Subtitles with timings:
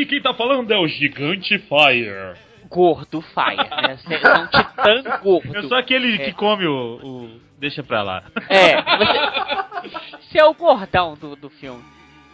[0.00, 2.34] Aqui quem tá falando é o Gigante Fire.
[2.70, 3.98] Gordo Fire, né?
[3.98, 5.54] Você é um titã gordo.
[5.54, 6.18] Eu sou aquele É.
[6.24, 8.22] que come o, o- Deixa pra lá.
[8.48, 11.82] É, você, você é o gordão do, do filme.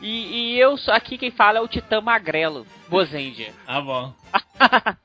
[0.00, 3.50] E, e eu sou aqui quem fala é o Titã Magrelo, Bozendia.
[3.66, 4.12] Ah, bom.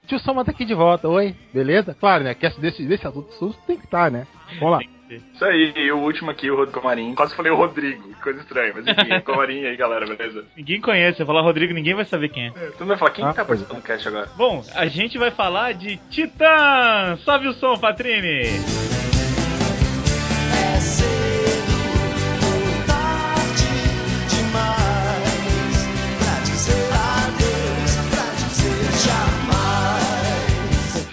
[0.05, 1.95] Tio Soma tá aqui de volta, oi, beleza?
[1.99, 2.35] Claro, né?
[2.35, 4.27] Que desse, desse adulto susto tem que estar, né?
[4.59, 4.79] Vamos lá.
[5.33, 7.15] Isso aí, e o último aqui, o Rod Comarim.
[7.15, 10.45] Quase falei o Rodrigo, que coisa estranha, mas enfim, Comarim aí, galera, beleza?
[10.55, 11.17] Ninguém conhece.
[11.17, 12.49] Se eu falar Rodrigo, ninguém vai saber quem é.
[12.51, 14.29] Todo mundo vai falar, quem Ah, tá pois participando do cast agora?
[14.37, 17.17] Bom, a gente vai falar de Titã!
[17.23, 19.20] Sobe o som, Patrini!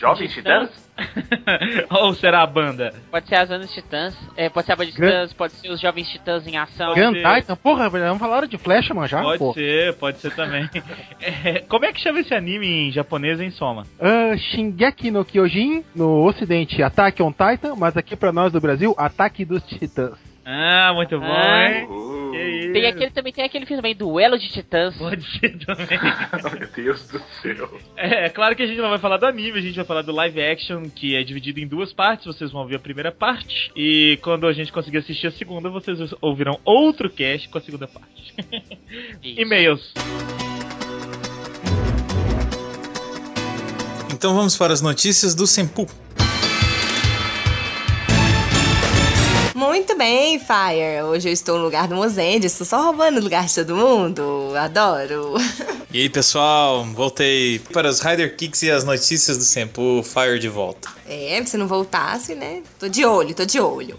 [0.08, 0.88] Jovens Titãs?
[1.91, 2.92] Ou será a banda?
[3.10, 5.69] Pode ser as Anos Titãs, é, pode ser a Banda de Gran- Titãs, pode ser
[5.70, 6.94] os Jovens Titãs em ação.
[6.94, 7.34] Gun ser.
[7.41, 9.22] Titan, porra, vamos falar de Flash, mano, já?
[9.22, 9.52] pode pô.
[9.55, 10.68] ser, pode ser também.
[11.20, 13.84] É, como é que chama esse anime em japonês em Soma?
[14.00, 18.94] Ah, Shingeki no Kyojin, no ocidente, Attack on Titan, mas aqui pra nós do Brasil,
[18.96, 20.27] Ataque dos Titãs.
[20.50, 21.70] Ah, muito bom, Ah.
[21.70, 21.84] hein?
[21.91, 22.72] Uh, Que isso.
[22.72, 24.96] Tem aquele, também tem aquele filme também, Duelo de Titãs.
[24.96, 25.86] Pode ser também.
[26.58, 27.78] Meu Deus do céu.
[27.94, 30.00] É, é claro que a gente não vai falar do anime, a gente vai falar
[30.00, 32.24] do live action, que é dividido em duas partes.
[32.24, 33.70] Vocês vão ouvir a primeira parte.
[33.77, 37.86] E quando a gente conseguir assistir a segunda, vocês ouvirão outro cast com a segunda
[37.86, 38.34] parte.
[39.22, 39.92] E-mails.
[44.14, 45.86] Então vamos para as notícias do Senpu.
[49.59, 51.03] Muito bem, Fire.
[51.03, 54.53] Hoje eu estou no lugar do Mozende, estou só roubando o lugar de todo mundo.
[54.56, 55.34] Adoro.
[55.92, 60.48] E aí pessoal, voltei para os Rider Kicks e as notícias do Senpu Fire de
[60.48, 60.89] volta.
[61.09, 62.62] É, se não voltasse, né?
[62.79, 63.98] Tô de olho, tô de olho.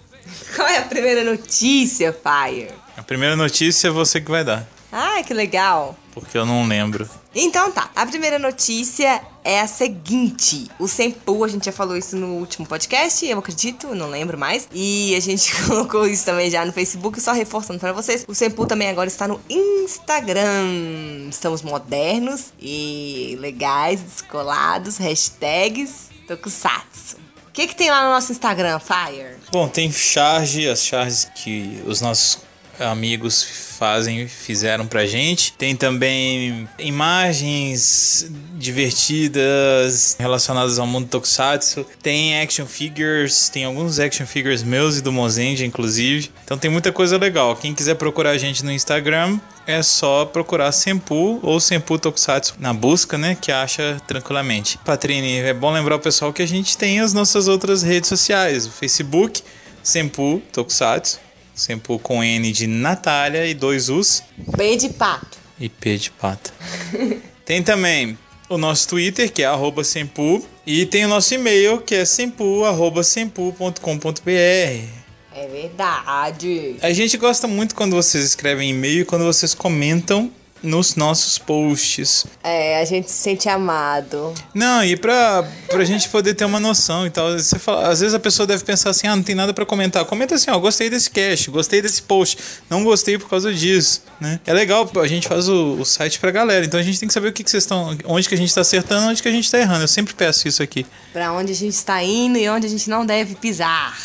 [0.56, 2.70] Qual é a primeira notícia, Fire?
[2.96, 5.96] A primeira notícia é você que vai dar, Ai, que legal.
[6.20, 7.10] Porque eu não lembro.
[7.34, 12.16] Então tá, a primeira notícia é a seguinte: o Senpu, a gente já falou isso
[12.16, 14.68] no último podcast, eu acredito, não lembro mais.
[14.74, 18.26] E a gente colocou isso também já no Facebook, só reforçando pra vocês.
[18.28, 21.30] O Senpu também agora está no Instagram.
[21.30, 27.18] Estamos modernos e legais, descolados, hashtags Tokusatsu.
[27.48, 29.38] O que, que tem lá no nosso Instagram, Fire?
[29.52, 32.40] Bom, tem charge, as charges que os nossos
[32.80, 33.44] amigos
[33.78, 35.54] fazem, fizeram pra gente.
[35.54, 41.86] Tem também imagens divertidas relacionadas ao mundo Tokusatsu.
[42.02, 46.30] Tem action figures, tem alguns action figures meus e do Mozenja, inclusive.
[46.44, 47.56] Então tem muita coisa legal.
[47.56, 52.74] Quem quiser procurar a gente no Instagram, é só procurar Senpu ou Senpu Tokusatsu na
[52.74, 53.38] busca, né?
[53.40, 54.78] Que acha tranquilamente.
[54.80, 58.66] Patrini, é bom lembrar o pessoal que a gente tem as nossas outras redes sociais:
[58.66, 59.44] o Facebook,
[59.84, 61.20] Senpu Tokusatsu,
[61.60, 65.38] Senpu com N de Natália e dois U's B de pato.
[65.60, 66.52] e P de pata.
[67.46, 68.18] tem também
[68.50, 75.00] o nosso Twitter, que é arroba Senpu, e tem o nosso e-mail, que é sempu.sempu.com.br.
[75.36, 76.76] É verdade.
[76.82, 80.32] A gente gosta muito quando vocês escrevem e-mail e quando vocês comentam
[80.62, 82.26] nos nossos posts.
[82.44, 84.34] É, a gente se sente amado.
[84.54, 87.32] Não, e pra, pra gente poder ter uma noção e tal.
[87.32, 90.04] Você fala, às vezes a pessoa deve pensar assim: ah, não tem nada pra comentar.
[90.06, 92.38] Comenta assim: ó, gostei desse cast, gostei desse post,
[92.70, 94.40] não gostei por causa disso, né?
[94.46, 97.14] É legal, a gente faz o, o site pra galera, então a gente tem que
[97.14, 97.98] saber o que, que vocês estão.
[98.06, 99.84] onde que a gente tá acertando onde que a gente tá errando.
[99.84, 100.86] Eu sempre peço isso aqui.
[101.14, 103.98] Pra onde a gente está indo e onde a gente não deve pisar.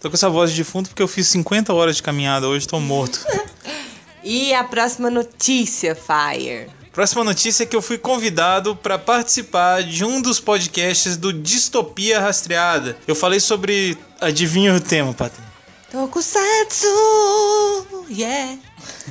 [0.00, 2.80] Tô com essa voz de fundo porque eu fiz 50 horas de caminhada hoje, tô
[2.80, 3.24] morto.
[4.24, 6.68] E a próxima notícia, Fire.
[6.92, 12.20] Próxima notícia é que eu fui convidado para participar de um dos podcasts do Distopia
[12.20, 12.96] Rastreada.
[13.06, 13.96] Eu falei sobre.
[14.20, 15.51] Adivinha o tema, Patrícia?
[15.92, 16.86] Tokusatsu!
[18.08, 18.56] Yeah!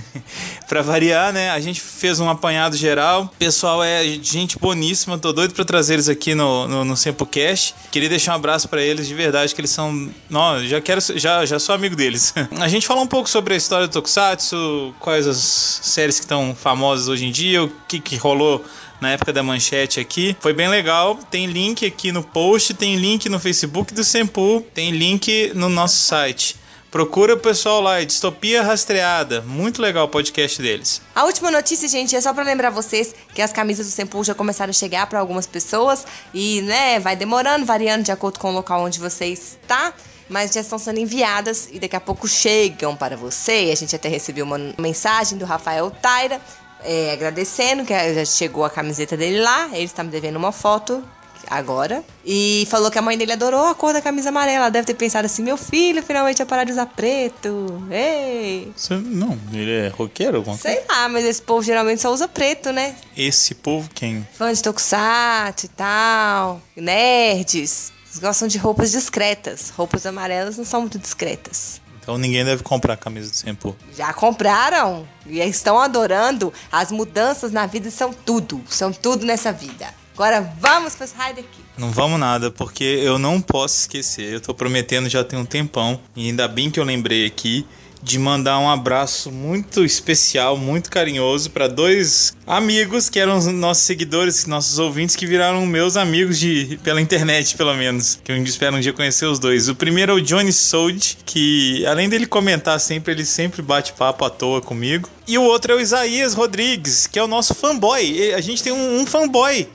[0.67, 1.51] Pra variar, né?
[1.51, 3.25] A gente fez um apanhado geral.
[3.25, 5.19] O pessoal é gente boníssima.
[5.19, 7.75] Tô doido pra trazer eles aqui no, no, no SempoCast.
[7.91, 10.09] Queria deixar um abraço pra eles, de verdade, que eles são.
[10.27, 11.01] Não, já quero.
[11.19, 12.33] Já, já sou amigo deles.
[12.59, 16.55] A gente falou um pouco sobre a história do Tokusatsu, quais as séries que estão
[16.55, 18.65] famosas hoje em dia, o que, que rolou
[18.99, 20.35] na época da manchete aqui.
[20.39, 21.19] Foi bem legal.
[21.29, 25.97] Tem link aqui no post, tem link no Facebook do Sempu, tem link no nosso
[25.97, 26.60] site.
[26.91, 29.39] Procura o pessoal lá, é Distopia Rastreada.
[29.39, 31.01] Muito legal o podcast deles.
[31.15, 34.35] A última notícia, gente, é só pra lembrar vocês que as camisas do Senpu já
[34.35, 38.53] começaram a chegar pra algumas pessoas e, né, vai demorando, variando de acordo com o
[38.53, 39.93] local onde você está.
[40.27, 43.69] Mas já estão sendo enviadas e daqui a pouco chegam para você.
[43.71, 46.41] A gente até recebeu uma mensagem do Rafael Taira
[46.83, 49.69] é, agradecendo que já chegou a camiseta dele lá.
[49.71, 51.01] Ele está me devendo uma foto
[51.49, 52.03] agora.
[52.25, 54.57] E falou que a mãe dele adorou a cor da camisa amarela.
[54.65, 57.83] Ela deve ter pensado assim: meu filho finalmente vai parar de usar preto.
[57.91, 58.71] Ei!
[58.75, 60.43] Você- não, ele é roqueiro?
[60.43, 60.59] coisa?
[60.59, 62.95] Sei lá, mas esse povo geralmente só usa preto, né?
[63.15, 64.27] Esse povo quem?
[64.33, 67.91] Fã de Tokusatsu e tal, nerds.
[68.07, 69.69] Eles gostam de roupas discretas.
[69.69, 71.79] Roupas amarelas não são muito discretas.
[72.01, 73.75] Então ninguém deve comprar camisa do Senpu.
[73.95, 76.51] Já compraram e estão adorando.
[76.71, 78.59] As mudanças na vida são tudo.
[78.67, 79.87] São tudo nessa vida.
[80.21, 81.65] Agora vamos para os Rider Kids.
[81.75, 84.31] Não vamos nada, porque eu não posso esquecer.
[84.31, 85.99] Eu tô prometendo já tem um tempão.
[86.15, 87.65] E ainda bem que eu lembrei aqui
[88.01, 93.83] de mandar um abraço muito especial, muito carinhoso para dois amigos que eram os nossos
[93.83, 98.19] seguidores, nossos ouvintes que viraram meus amigos de pela internet, pelo menos.
[98.23, 99.69] Que eu espero um dia conhecer os dois.
[99.69, 104.25] O primeiro é o Johnny Sold, que além dele comentar sempre, ele sempre bate papo
[104.25, 105.09] à toa comigo.
[105.27, 108.33] E o outro é o Isaías Rodrigues, que é o nosso fanboy.
[108.33, 109.65] A gente tem um, um fanboy.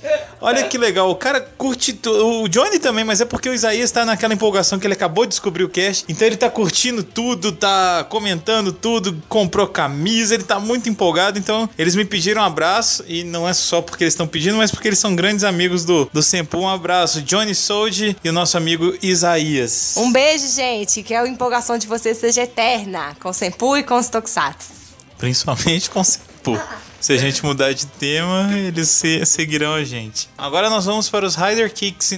[0.41, 1.09] Olha que legal.
[1.11, 1.99] O cara curte.
[2.07, 5.31] O Johnny também, mas é porque o Isaías tá naquela empolgação que ele acabou de
[5.31, 6.05] descobrir o cast.
[6.09, 11.39] Então ele tá curtindo tudo, tá comentando tudo, comprou camisa, ele tá muito empolgado.
[11.39, 13.05] Então eles me pediram um abraço.
[13.07, 16.09] E não é só porque eles estão pedindo, mas porque eles são grandes amigos do,
[16.13, 16.59] do Sempu.
[16.59, 19.95] Um abraço, Johnny Sold e o nosso amigo Isaías.
[19.99, 21.03] Um beijo, gente.
[21.03, 23.15] Que a empolgação de vocês seja eterna.
[23.21, 24.69] Com o Senpu e com os Tokusatsu.
[25.19, 26.59] Principalmente com o Senpu.
[27.01, 30.29] Se a gente mudar de tema, eles se- seguirão a gente.
[30.37, 32.15] Agora nós vamos para os Rider Kicks.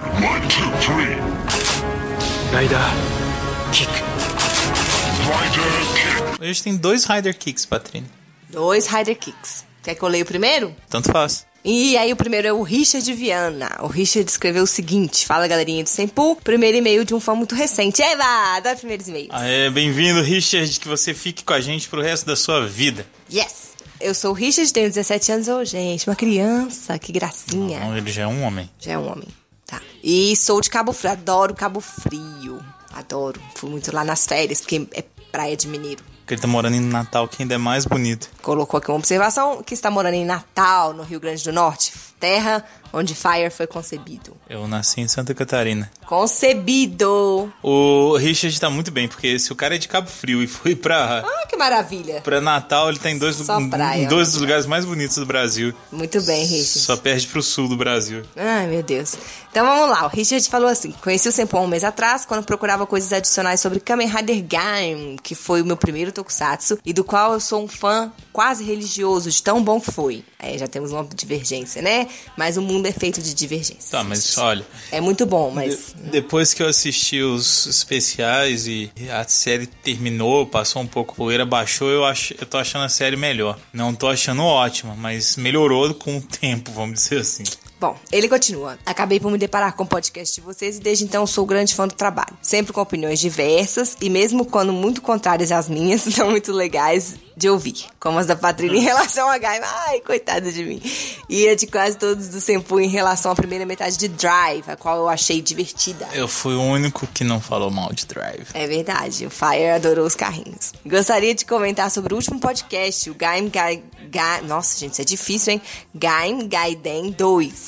[6.41, 8.07] Hoje tem dois Rider Kicks, Patrine.
[8.49, 9.65] Dois Rider Kicks.
[9.83, 10.75] Quer que eu leia o primeiro?
[10.89, 11.47] Tanto faz.
[11.65, 13.77] E aí o primeiro é o Richard Viana.
[13.81, 17.55] O Richard escreveu o seguinte: Fala galerinha do Sempu, primeiro e-mail de um fã muito
[17.55, 18.01] recente.
[18.01, 19.31] Eva, adoro primeiros e-mails.
[19.33, 23.05] Aê, bem-vindo, Richard, que você fique com a gente pro resto da sua vida.
[23.33, 23.69] Yes!
[24.01, 25.49] Eu sou o Richard, tenho 17 anos.
[25.49, 27.81] Ô, gente, uma criança, que gracinha.
[27.81, 28.71] Não, ele já é um homem.
[28.79, 29.29] Já é um homem.
[29.67, 29.83] Tá.
[30.03, 32.65] E sou de Cabo Frio, adoro Cabo Frio.
[32.93, 33.41] Adoro.
[33.57, 36.03] Fui muito lá nas férias, porque é praia de mineiro.
[36.29, 38.29] Porque ele tá morando em Natal, que ainda é mais bonito.
[38.43, 41.91] Colocou aqui uma observação que está morando em Natal, no Rio Grande do Norte,
[42.21, 44.37] terra onde Fire foi concebido.
[44.49, 45.91] Eu nasci em Santa Catarina.
[46.07, 47.53] Concebido!
[47.63, 50.75] O Richard tá muito bem, porque se o cara é de Cabo Frio e foi
[50.75, 52.21] pra, Ah, que maravilha!
[52.23, 54.09] pra Natal, ele tá em dois, Só em praia.
[54.09, 55.75] dois dos lugares mais bonitos do Brasil.
[55.93, 56.79] Muito bem, Richard.
[56.81, 58.23] Só perde pro sul do Brasil.
[58.37, 59.17] Ai, meu Deus.
[59.51, 60.07] Então vamos lá.
[60.07, 63.81] O Richard falou assim: Conheci o há um mês atrás, quando procurava coisas adicionais sobre
[63.81, 67.69] Kamen Rider Gaim, que foi o meu primeiro tokusatsu, e do qual eu sou um
[67.69, 70.25] fã quase religioso, de tão bom que foi.
[70.39, 72.07] Aí já temos uma divergência, né?
[72.37, 73.91] Mas o mundo é feito de divergências.
[73.91, 75.95] Tá, mas olha, É muito bom, mas.
[75.97, 81.45] de- depois que eu assisti os especiais e a série terminou, passou um pouco poeira,
[81.47, 83.59] baixou, eu, ach, eu tô achando a série melhor.
[83.73, 87.45] Não tô achando ótima, mas melhorou com o tempo, vamos dizer assim.
[87.81, 88.79] Bom, ele continua.
[88.85, 91.87] Acabei por me deparar com o podcast de vocês e desde então sou grande fã
[91.87, 92.37] do trabalho.
[92.43, 97.49] Sempre com opiniões diversas e mesmo quando muito contrárias às minhas, são muito legais de
[97.49, 97.85] ouvir.
[98.01, 99.63] Como as da Patrícia em relação a Gaia.
[99.65, 100.83] Ai, coitada de mim.
[101.29, 104.75] E a de quase todos do Senpu em relação à primeira metade de Drive, a
[104.77, 106.09] qual eu achei divertida.
[106.13, 108.49] Eu fui o único que não falou mal de Drive.
[108.55, 110.73] É verdade, o Fire adorou os carrinhos.
[110.85, 113.85] Gostaria de comentar sobre o último podcast, o Gaim Gai...
[114.11, 115.63] Ga- Nossa, gente, isso é difícil, hein?
[115.95, 117.68] Gaim Gaiden 2.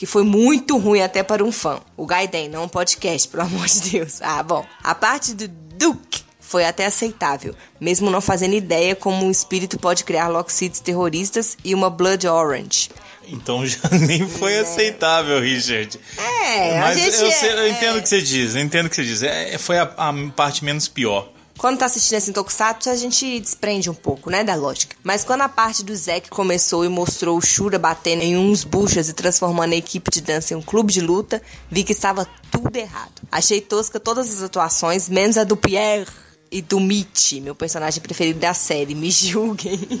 [0.00, 1.78] Que foi muito ruim até para um fã.
[1.94, 4.22] O Gaiden, não um podcast, pelo amor de Deus.
[4.22, 4.64] Ah, bom.
[4.82, 10.02] A parte do Duke foi até aceitável, mesmo não fazendo ideia como um espírito pode
[10.04, 12.88] criar Lockseeds terroristas e uma Blood Orange.
[13.28, 16.00] Então já nem foi aceitável, Richard.
[16.16, 17.20] É, Mas a gente...
[17.22, 19.22] eu, sei- eu é- entendo o que você diz, eu entendo o que você diz.
[19.22, 21.28] É, foi a, a parte menos pior.
[21.60, 24.96] Quando tá assistindo assim Tokusatsu, a gente desprende um pouco, né, da lógica.
[25.02, 29.10] Mas quando a parte do Zack começou e mostrou o Shura batendo em uns buchas
[29.10, 32.74] e transformando a equipe de dança em um clube de luta, vi que estava tudo
[32.74, 33.12] errado.
[33.30, 36.06] Achei tosca todas as atuações, menos a do Pierre
[36.50, 38.94] e do Mitch, meu personagem preferido da série.
[38.94, 39.74] Me julguem.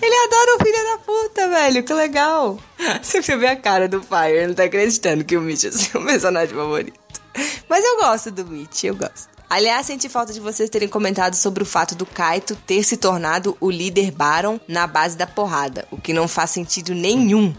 [0.00, 1.82] Ele adora o filho da puta, velho.
[1.82, 2.60] Que legal.
[3.02, 6.00] Você ver a cara do Fire, ele não tá acreditando que o Mitch é seu
[6.06, 7.00] personagem favorito.
[7.68, 9.35] Mas eu gosto do Mitch, eu gosto.
[9.48, 13.56] Aliás, senti falta de vocês terem comentado sobre o fato do Kaito ter se tornado
[13.60, 17.54] o líder Baron na base da porrada, o que não faz sentido nenhum.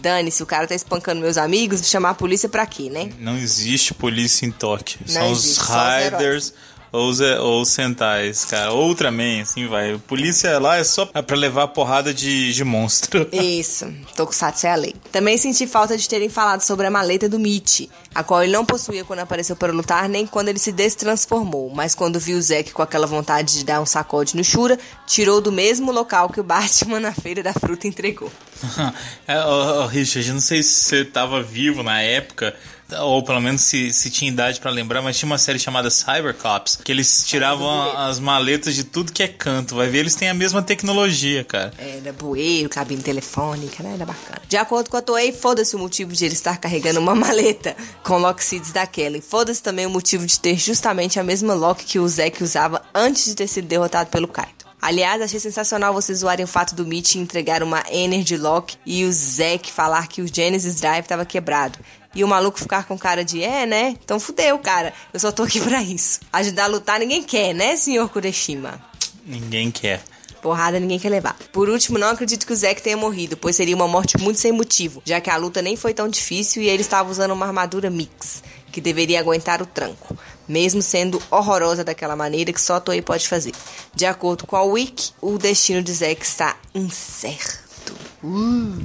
[0.00, 3.10] Dane-se, o cara tá espancando meus amigos, chamar a polícia pra quê, né?
[3.18, 5.00] Não existe polícia em Tóquio.
[5.04, 6.54] São existe, os só os Riders,
[6.92, 8.72] ou os, ou os Sentais, cara.
[8.72, 9.98] Ou Ultraman, assim, vai.
[10.06, 13.26] Polícia lá é só pra levar porrada de, de monstro.
[13.32, 14.94] Isso, Tokusatsu é a lei.
[15.10, 18.66] Também senti falta de terem falado sobre a maleta do Mitch, a qual ele não
[18.66, 21.70] possuía quando apareceu para lutar, nem quando ele se destransformou.
[21.70, 25.40] Mas quando viu o Zack com aquela vontade de dar um sacode no Shura, tirou
[25.40, 28.30] do mesmo local que o Batman na Feira da Fruta entregou.
[29.26, 32.54] é, ô, ô, Richard, não sei se você tava vivo na época,
[33.00, 36.76] ou pelo menos se, se tinha idade pra lembrar, mas tinha uma série chamada Cybercops,
[36.76, 39.74] que eles tiravam a- as maletas de tudo que é canto.
[39.74, 41.72] Vai ver, eles têm a mesma tecnologia, cara.
[41.78, 43.94] Era bueiro, cabine telefônica, né?
[43.94, 44.40] Era bacana.
[44.48, 48.18] De acordo com a Toei, foda-se o motivo de ele estar carregando uma maleta com
[48.18, 49.16] Lockseeds daquela.
[49.16, 52.82] E foda-se também o motivo de ter justamente a mesma Lock que o Zack usava
[52.94, 54.71] antes de ter sido derrotado pelo Kaito.
[54.82, 59.12] Aliás, achei sensacional vocês zoarem o fato do Mitch entregar uma Energy Lock e o
[59.12, 61.78] Zack falar que o Genesis Drive tava quebrado.
[62.12, 63.96] E o maluco ficar com cara de, é, né?
[64.04, 64.92] Então fudeu, cara.
[65.14, 66.18] Eu só tô aqui pra isso.
[66.32, 68.84] Ajudar a lutar ninguém quer, né, senhor Kureshima?
[69.24, 70.02] Ninguém quer.
[70.42, 71.36] Porrada ninguém quer levar.
[71.52, 74.50] Por último, não acredito que o Zack tenha morrido, pois seria uma morte muito sem
[74.50, 77.88] motivo, já que a luta nem foi tão difícil e ele estava usando uma armadura
[77.88, 80.16] mix, que deveria aguentar o tranco,
[80.48, 83.52] mesmo sendo horrorosa daquela maneira que só a Toei pode fazer.
[83.94, 87.71] De acordo com a Wiki, o destino de Zack está incerto.
[88.22, 88.78] Uh.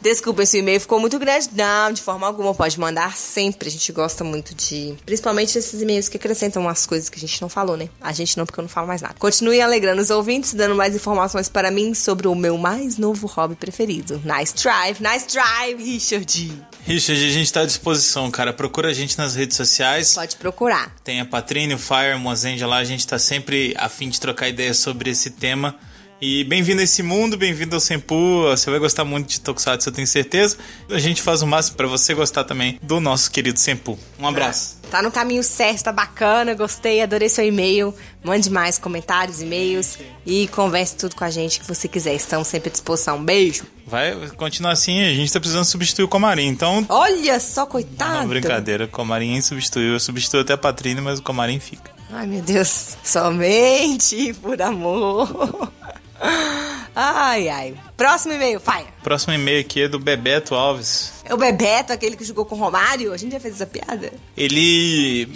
[0.00, 1.48] Desculpa, esse e-mail ficou muito grande.
[1.52, 3.68] Não, de forma alguma, pode mandar sempre.
[3.68, 4.94] A gente gosta muito de.
[5.04, 7.88] Principalmente esses e-mails que acrescentam umas coisas que a gente não falou, né?
[8.00, 9.14] A gente não, porque eu não falo mais nada.
[9.18, 13.54] Continue alegrando os ouvintes, dando mais informações para mim sobre o meu mais novo hobby
[13.54, 14.22] preferido.
[14.24, 16.52] Nice drive, nice drive, Richard.
[16.84, 18.52] Richard, a gente tá à disposição, cara.
[18.52, 20.14] Procura a gente nas redes sociais.
[20.14, 20.94] Pode procurar.
[21.02, 22.78] Tem a Patrine, o Fire, o Mozendia lá.
[22.78, 25.76] A gente tá sempre a fim de trocar ideias sobre esse tema.
[26.24, 28.44] E bem-vindo a esse mundo, bem-vindo ao Senpu.
[28.44, 30.56] Você vai gostar muito de Tokusatsu, eu tenho certeza.
[30.88, 33.98] A gente faz o máximo pra você gostar também do nosso querido Senpu.
[34.20, 34.76] Um abraço.
[34.88, 37.92] Tá no caminho certo, tá bacana, gostei, adorei seu e-mail.
[38.22, 42.14] Mande mais comentários, e-mails e converse tudo com a gente que você quiser.
[42.14, 43.16] Estamos sempre à disposição.
[43.16, 43.64] Um beijo.
[43.84, 46.46] Vai continuar assim, a gente tá precisando substituir o Comarim.
[46.46, 48.20] Então, Olha só, coitado.
[48.20, 48.84] não, brincadeira.
[48.84, 49.94] O Comarim substituiu.
[49.94, 51.90] Eu substituo até a Patrine, mas o Comarim fica.
[52.12, 52.96] Ai, meu Deus.
[53.02, 55.72] Somente por amor.
[56.94, 57.74] Ai, ai.
[57.96, 58.86] Próximo e-mail, Faia.
[59.02, 61.12] Próximo e-mail aqui é do Bebeto Alves.
[61.24, 63.12] É o Bebeto, aquele que jogou com o Romário?
[63.12, 64.12] A gente já fez essa piada?
[64.36, 65.28] Ele.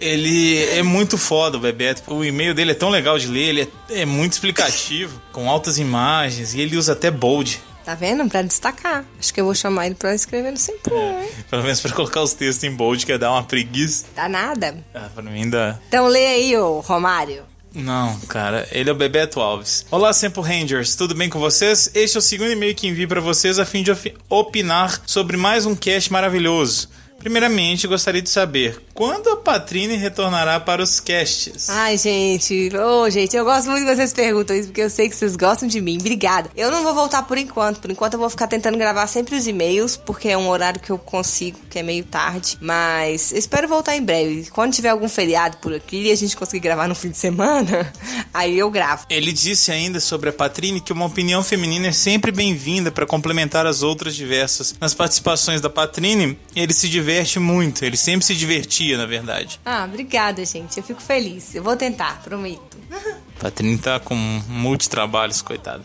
[0.00, 2.02] Ele é muito foda, o Bebeto.
[2.12, 5.78] O e-mail dele é tão legal de ler, ele é, é muito explicativo, com altas
[5.78, 7.60] imagens, e ele usa até bold.
[7.84, 8.28] Tá vendo?
[8.28, 9.04] Pra destacar.
[9.18, 11.28] Acho que eu vou chamar ele pra escrever no Sempre, hein?
[11.50, 14.06] Pelo menos pra colocar os textos em bold, que ia dar uma preguiça.
[14.14, 14.84] Dá nada.
[14.94, 15.78] Ah, pra mim dá.
[15.88, 17.44] Então lê aí, ô Romário.
[17.74, 19.86] Não, cara, ele é o Bebeto Alves.
[19.90, 21.90] Olá, Sempo Rangers, tudo bem com vocês?
[21.94, 23.90] Este é o segundo e-mail que envio pra vocês a fim de
[24.28, 26.90] opinar sobre mais um cast maravilhoso.
[27.22, 31.70] Primeiramente, gostaria de saber quando a Patrine retornará para os casts.
[31.70, 32.70] Ai, gente.
[32.76, 35.68] Ô, gente, eu gosto muito que vocês perguntam isso, porque eu sei que vocês gostam
[35.68, 35.98] de mim.
[36.00, 36.50] Obrigada.
[36.56, 37.78] Eu não vou voltar por enquanto.
[37.78, 40.90] Por enquanto eu vou ficar tentando gravar sempre os e-mails, porque é um horário que
[40.90, 42.58] eu consigo, que é meio tarde.
[42.60, 44.50] Mas espero voltar em breve.
[44.50, 47.92] Quando tiver algum feriado por aqui e a gente conseguir gravar no fim de semana,
[48.34, 49.06] aí eu gravo.
[49.08, 53.64] Ele disse ainda sobre a Patrine que uma opinião feminina é sempre bem-vinda para complementar
[53.64, 54.74] as outras diversas.
[54.80, 59.60] Nas participações da Patrine, ele se diverte muito, ele sempre se divertia, na verdade.
[59.64, 60.76] Ah, obrigada, gente.
[60.76, 61.54] Eu fico feliz.
[61.54, 62.78] Eu vou tentar, prometo.
[63.40, 65.84] Patrine tá com multitrabalhos, coitada.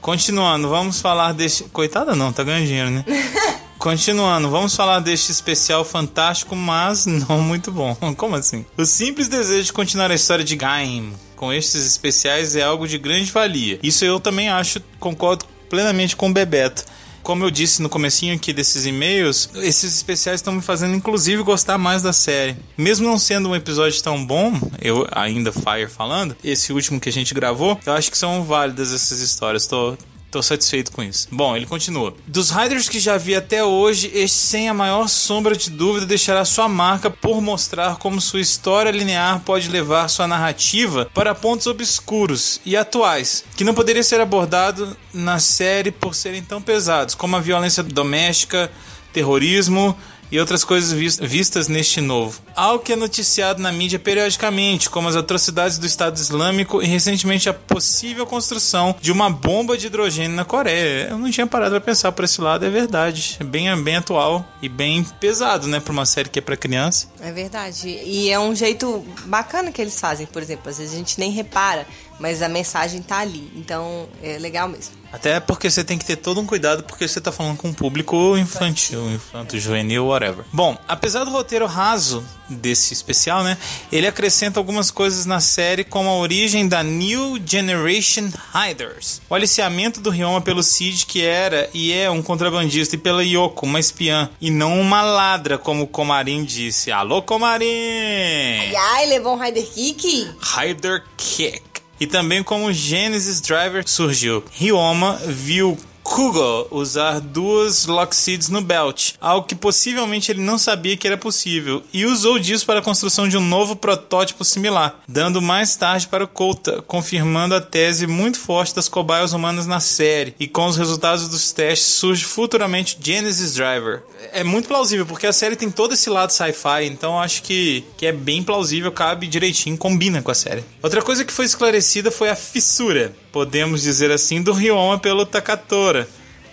[0.00, 1.64] Continuando, vamos falar deste.
[1.64, 3.04] Coitada não, tá ganhando dinheiro, né?
[3.78, 7.94] Continuando, vamos falar deste especial fantástico, mas não muito bom.
[8.16, 8.66] Como assim?
[8.76, 12.98] O simples desejo de continuar a história de Gaim com estes especiais é algo de
[12.98, 13.78] grande valia.
[13.80, 16.84] Isso eu também acho, concordo plenamente com o Bebeto.
[17.22, 21.78] Como eu disse no comecinho aqui desses e-mails, esses especiais estão me fazendo inclusive gostar
[21.78, 22.56] mais da série.
[22.76, 27.12] Mesmo não sendo um episódio tão bom, eu ainda Fire falando, esse último que a
[27.12, 29.66] gente gravou, eu acho que são válidas essas histórias.
[29.66, 29.96] Tô
[30.30, 31.26] Tô satisfeito com isso.
[31.32, 32.14] Bom, ele continua.
[32.26, 36.44] Dos Riders que já vi até hoje, este sem a maior sombra de dúvida deixará
[36.44, 42.60] sua marca por mostrar como sua história linear pode levar sua narrativa para pontos obscuros
[42.64, 47.40] e atuais, que não poderia ser abordado na série por serem tão pesados, como a
[47.40, 48.70] violência doméstica,
[49.12, 49.96] terrorismo
[50.30, 52.40] e outras coisas vis- vistas neste novo.
[52.54, 57.48] Algo que é noticiado na mídia periodicamente, como as atrocidades do Estado Islâmico e recentemente
[57.48, 61.08] a possível construção de uma bomba de hidrogênio na Coreia.
[61.10, 63.36] Eu não tinha parado para pensar por esse lado, é verdade.
[63.40, 67.08] É bem, bem atual e bem pesado, né, para uma série que é para criança.
[67.20, 67.88] É verdade.
[67.88, 70.68] E é um jeito bacana que eles fazem, por exemplo.
[70.70, 71.86] Às vezes a gente nem repara
[72.18, 73.50] mas a mensagem tá ali.
[73.54, 74.96] Então é legal mesmo.
[75.10, 77.72] Até porque você tem que ter todo um cuidado porque você tá falando com um
[77.72, 80.44] público infantil, infanto, juvenil, whatever.
[80.52, 83.56] Bom, apesar do roteiro raso desse especial, né?
[83.90, 90.00] Ele acrescenta algumas coisas na série, como a origem da New Generation Hiders, o aliciamento
[90.00, 94.28] do Ryoma pelo Cid, que era e é um contrabandista, e pela Yoko, uma espiã,
[94.40, 96.92] e não uma ladra, como o Comarim disse.
[96.92, 97.64] Alô, Comarim!
[97.64, 100.30] E ai, levou um Rider Kick?
[100.40, 101.77] Rider Kick.
[102.00, 104.44] E também como Genesis Driver surgiu.
[104.52, 105.76] Ryoma viu
[106.08, 111.82] Kugo usar duas Lockseeds no belt, algo que possivelmente ele não sabia que era possível,
[111.92, 116.24] e usou disso para a construção de um novo protótipo similar, dando mais tarde para
[116.24, 120.76] o Kouta, confirmando a tese muito forte das cobaias humanas na série, e com os
[120.76, 124.02] resultados dos testes surge futuramente Genesis Driver.
[124.32, 128.06] É muito plausível, porque a série tem todo esse lado sci-fi, então acho que, que
[128.06, 130.64] é bem plausível, cabe direitinho, combina com a série.
[130.82, 135.97] Outra coisa que foi esclarecida foi a fissura, podemos dizer assim, do Ryoma pelo Takatora.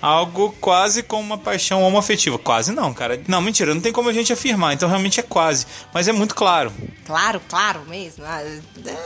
[0.05, 2.37] Algo quase como uma paixão homoafetiva.
[2.37, 3.19] Quase não, cara.
[3.27, 4.73] Não, mentira, não tem como a gente afirmar.
[4.73, 5.65] Então realmente é quase.
[5.91, 6.71] Mas é muito claro.
[7.07, 8.23] Claro, claro mesmo.
[8.23, 8.41] Ah,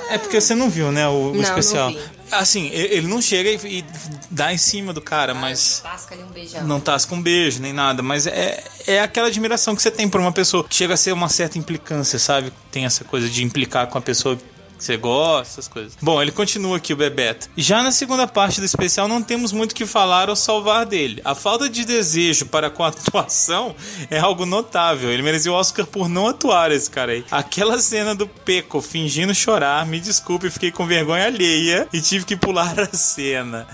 [0.09, 1.91] É porque você não viu, né, o, Não, especial.
[1.91, 2.01] não.
[2.31, 3.83] Assim, ele não chega e,
[4.29, 5.79] dá em cima do cara, mas.
[5.81, 6.67] Tasca ali um beijão.
[6.67, 10.19] Não tasca um beijo nem nada, mas é, é aquela admiração que você tem por
[10.19, 12.51] uma pessoa chega a ser uma certa implicância, sabe?
[12.71, 14.37] Tem essa coisa de implicar com a pessoa
[14.83, 15.97] você gosta, essas coisas.
[16.01, 17.49] Bom, ele continua aqui, o Bebeto.
[17.57, 21.21] Já na segunda parte do especial, não temos muito o que falar ou salvar dele.
[21.25, 23.75] A falta de desejo para com a atuação
[24.09, 25.11] é algo notável.
[25.11, 27.25] Ele merecia o Oscar por não atuar, esse cara aí.
[27.29, 32.35] Aquela cena do Peco fingindo chorar, me desculpe, fiquei com vergonha alheia e tive que
[32.35, 33.67] pular a cena.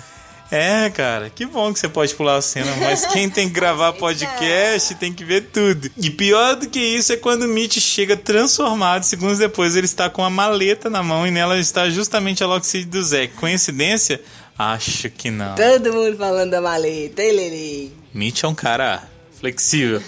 [0.52, 3.94] É, cara, que bom que você pode pular a cena, mas quem tem que gravar
[3.98, 5.90] podcast tem que ver tudo.
[5.98, 10.10] E pior do que isso é quando o Mitch chega transformado, segundos depois ele está
[10.10, 13.34] com a maleta na mão e nela está justamente a Lockseed do Zack.
[13.34, 14.22] Coincidência?
[14.58, 15.56] Acho que não.
[15.56, 17.94] Todo mundo falando da maleta, hein, Lele?
[18.14, 19.04] Mitch é um cara
[19.40, 20.02] flexível.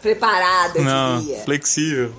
[0.00, 1.40] Preparado, eu Não, diria.
[1.44, 2.12] flexível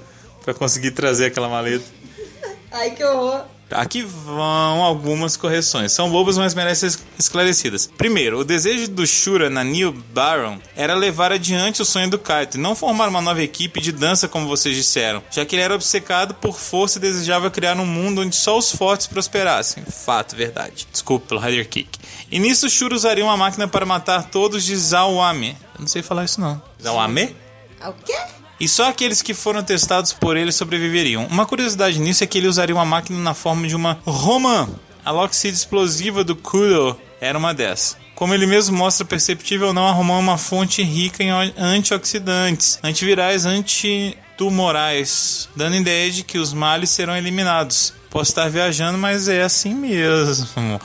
[0.46, 1.84] pra conseguir trazer aquela maleta.
[2.72, 3.46] Ai, que horror.
[3.74, 5.92] Aqui vão algumas correções.
[5.92, 7.90] São bobas, mas merecem ser esclarecidas.
[7.98, 12.58] Primeiro, o desejo do Shura na New Baron era levar adiante o sonho do Kaito
[12.58, 15.76] e não formar uma nova equipe de dança, como vocês disseram, já que ele era
[15.76, 19.84] obcecado por força e desejava criar um mundo onde só os fortes prosperassem.
[19.86, 20.88] Fato, verdade.
[20.92, 22.00] Desculpa pelo Rider Kick.
[22.32, 25.58] E nisso, Shura usaria uma máquina para matar todos de Zawame.
[25.76, 26.62] Eu não sei falar isso não.
[26.82, 27.36] Zawame?
[27.80, 28.16] Ah, O quê?
[28.64, 31.28] E só aqueles que foram testados por ele sobreviveriam.
[31.30, 34.70] Uma curiosidade nisso é que ele usaria uma máquina na forma de uma Roman.
[35.04, 37.98] A Lockseed explosiva do Kudo era uma dessas.
[38.16, 42.80] Como ele mesmo mostra perceptível ou não, a Roman é uma fonte rica em antioxidantes,
[42.82, 47.94] antivirais, antitumorais, dando ideia de que os males serão eliminados.
[48.10, 50.80] Posso estar viajando, mas é assim mesmo.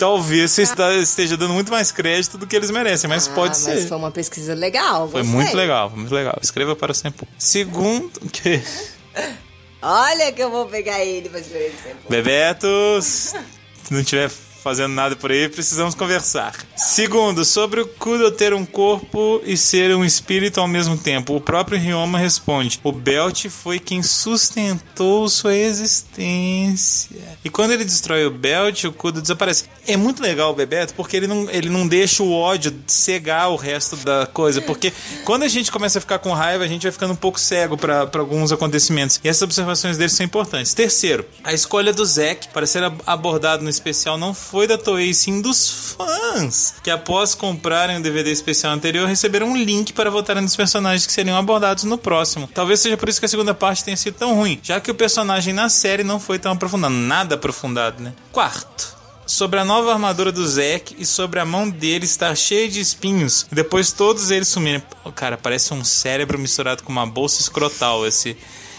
[0.00, 3.50] Talvez você está- esteja dando muito mais crédito do que eles merecem, mas Ah, pode
[3.50, 3.86] mas ser.
[3.88, 5.08] foi uma pesquisa legal.
[5.08, 5.36] Foi gostei.
[5.40, 6.38] muito legal, muito legal.
[6.42, 7.28] Escreva para o Sempo.
[7.38, 8.60] Segundo, que
[9.82, 11.74] Olha que eu vou pegar ele pra escrever.
[12.08, 13.34] Bebetos,
[13.84, 14.30] se não tiver
[14.62, 16.54] fazendo nada por aí, precisamos conversar.
[16.76, 21.34] Segundo, sobre o Kudo ter um corpo e ser um espírito ao mesmo tempo.
[21.34, 27.10] O próprio Ryoma responde: "O Belt foi quem sustentou sua existência".
[27.44, 29.64] E quando ele destrói o Belt, o Kudo desaparece.
[29.86, 33.56] É muito legal o Bebeto porque ele não, ele não deixa o ódio cegar o
[33.56, 34.92] resto da coisa, porque
[35.24, 37.76] quando a gente começa a ficar com raiva, a gente vai ficando um pouco cego
[37.76, 39.20] para alguns acontecimentos.
[39.24, 40.74] E essas observações dele são importantes.
[40.74, 45.14] Terceiro, a escolha do Zack para ser ab- abordado no especial não foi da Toei,
[45.14, 50.42] sim dos fãs, que após comprarem o DVD especial anterior, receberam um link para votarem
[50.42, 52.48] nos personagens que seriam abordados no próximo.
[52.52, 54.94] Talvez seja por isso que a segunda parte tenha sido tão ruim, já que o
[54.94, 58.12] personagem na série não foi tão aprofundado, nada aprofundado, né?
[58.32, 62.80] Quarto, sobre a nova armadura do Zack e sobre a mão dele estar cheia de
[62.80, 64.82] espinhos e depois todos eles sumirem.
[65.14, 68.36] Cara, parece um cérebro misturado com uma bolsa escrotal esse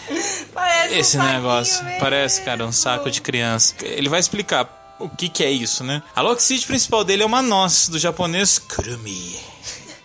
[0.52, 1.84] Parece esse um negócio.
[1.84, 2.00] mesmo.
[2.00, 3.74] Parece, cara, um saco de criança.
[3.82, 6.02] Ele vai explicar o que que é isso, né?
[6.14, 9.36] A Lockseed principal dele é uma noz do japonês kurumi.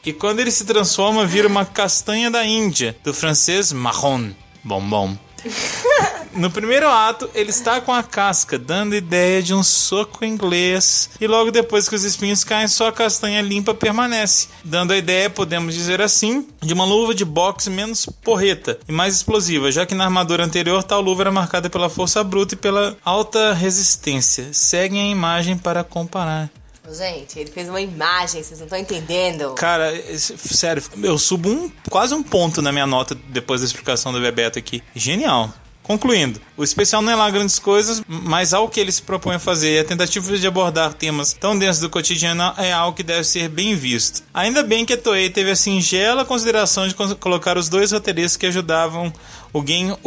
[0.05, 4.31] E quando ele se transforma, vira uma castanha da Índia, do francês marron.
[4.63, 5.17] Bombom.
[6.37, 11.09] No primeiro ato, ele está com a casca, dando ideia de um soco inglês.
[11.19, 15.31] E logo depois que os espinhos caem, só a castanha limpa permanece, dando a ideia,
[15.31, 19.95] podemos dizer assim, de uma luva de boxe menos porreta e mais explosiva, já que
[19.95, 24.49] na armadura anterior tal luva era marcada pela força bruta e pela alta resistência.
[24.53, 26.51] Seguem a imagem para comparar.
[26.89, 29.55] Gente, ele fez uma imagem, vocês não estão entendendo.
[29.55, 34.21] Cara, sério, eu subo um, quase um ponto na minha nota depois da explicação do
[34.21, 34.81] Bebeto aqui.
[34.95, 35.51] Genial.
[35.87, 39.39] Concluindo, o especial não é lá grandes coisas, mas ao que ele se propõe a
[39.39, 43.23] fazer e a tentativa de abordar temas tão densos do cotidiano é algo que deve
[43.23, 44.21] ser bem visto.
[44.33, 48.45] Ainda bem que a Toei teve a singela consideração de colocar os dois roteiristas que
[48.45, 49.13] ajudavam
[49.57, 49.97] o Gen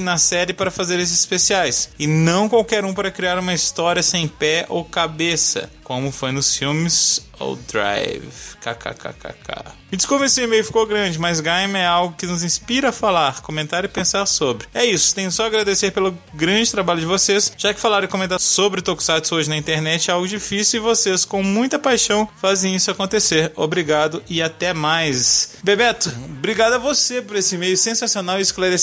[0.00, 4.28] na série para fazer esses especiais, e não qualquer um para criar uma história sem
[4.28, 8.54] pé ou cabeça, como foi nos filmes ou Drive.
[8.60, 9.72] KKKKK.
[9.92, 12.92] Me desculpa se o e-mail ficou grande, mas Gaim é algo que nos inspira a
[12.92, 14.66] falar, comentar e pensar sobre.
[14.72, 18.08] É isso, tenho só a agradecer pelo grande trabalho de vocês, já que falar e
[18.08, 22.74] comentar sobre Tokusatsu hoje na internet é algo difícil e vocês, com muita paixão, fazem
[22.74, 23.52] isso acontecer.
[23.54, 25.58] Obrigado e até mais.
[25.62, 28.73] Bebeto, obrigado a você por esse e-mail sensacional e esclarecedor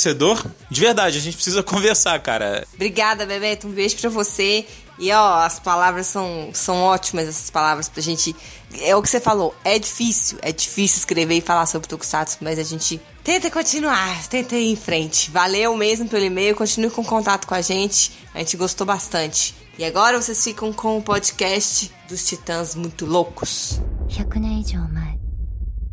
[0.71, 2.67] De verdade, a gente precisa conversar, cara.
[2.75, 3.67] Obrigada, Bebeto.
[3.67, 4.67] Um beijo pra você.
[4.99, 8.35] E ó, as palavras são, são ótimas, essas palavras pra gente.
[8.81, 12.59] É o que você falou, é difícil, é difícil escrever e falar sobre Tokusatsu, mas
[12.59, 15.31] a gente tenta continuar, tenta ir em frente.
[15.31, 19.55] Valeu mesmo pelo e-mail, continue com contato com a gente, a gente gostou bastante.
[19.79, 23.79] E agora vocês ficam com o podcast dos Titãs Muito Loucos.
[24.09, 25.19] 100年以上前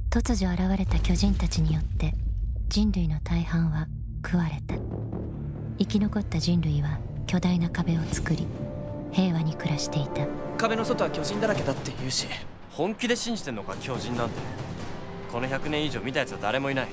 [0.10, 2.13] 突如現れた巨人たちによって
[2.70, 3.88] 人類の大半は
[4.22, 4.74] 食われた。
[5.78, 8.46] 生き残った人類は巨大な壁を作り
[9.11, 10.26] 平和に暮らしていた。
[10.59, 12.26] 壁の外は巨人だらけだって言うし
[12.70, 14.35] 本気で信じてんのか巨人なんて。
[15.33, 16.88] この100年以上見たやつは誰もいない。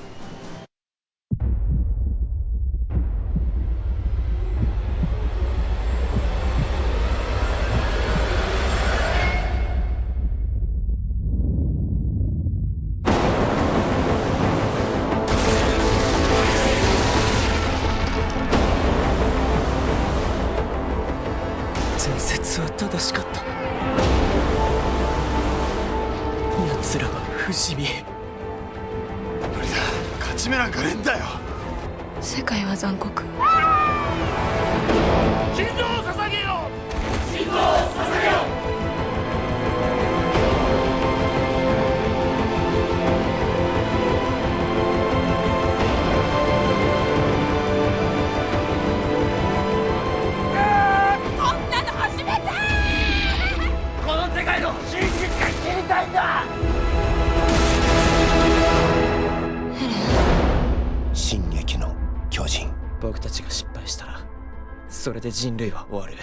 [65.44, 66.14] 人類は終わる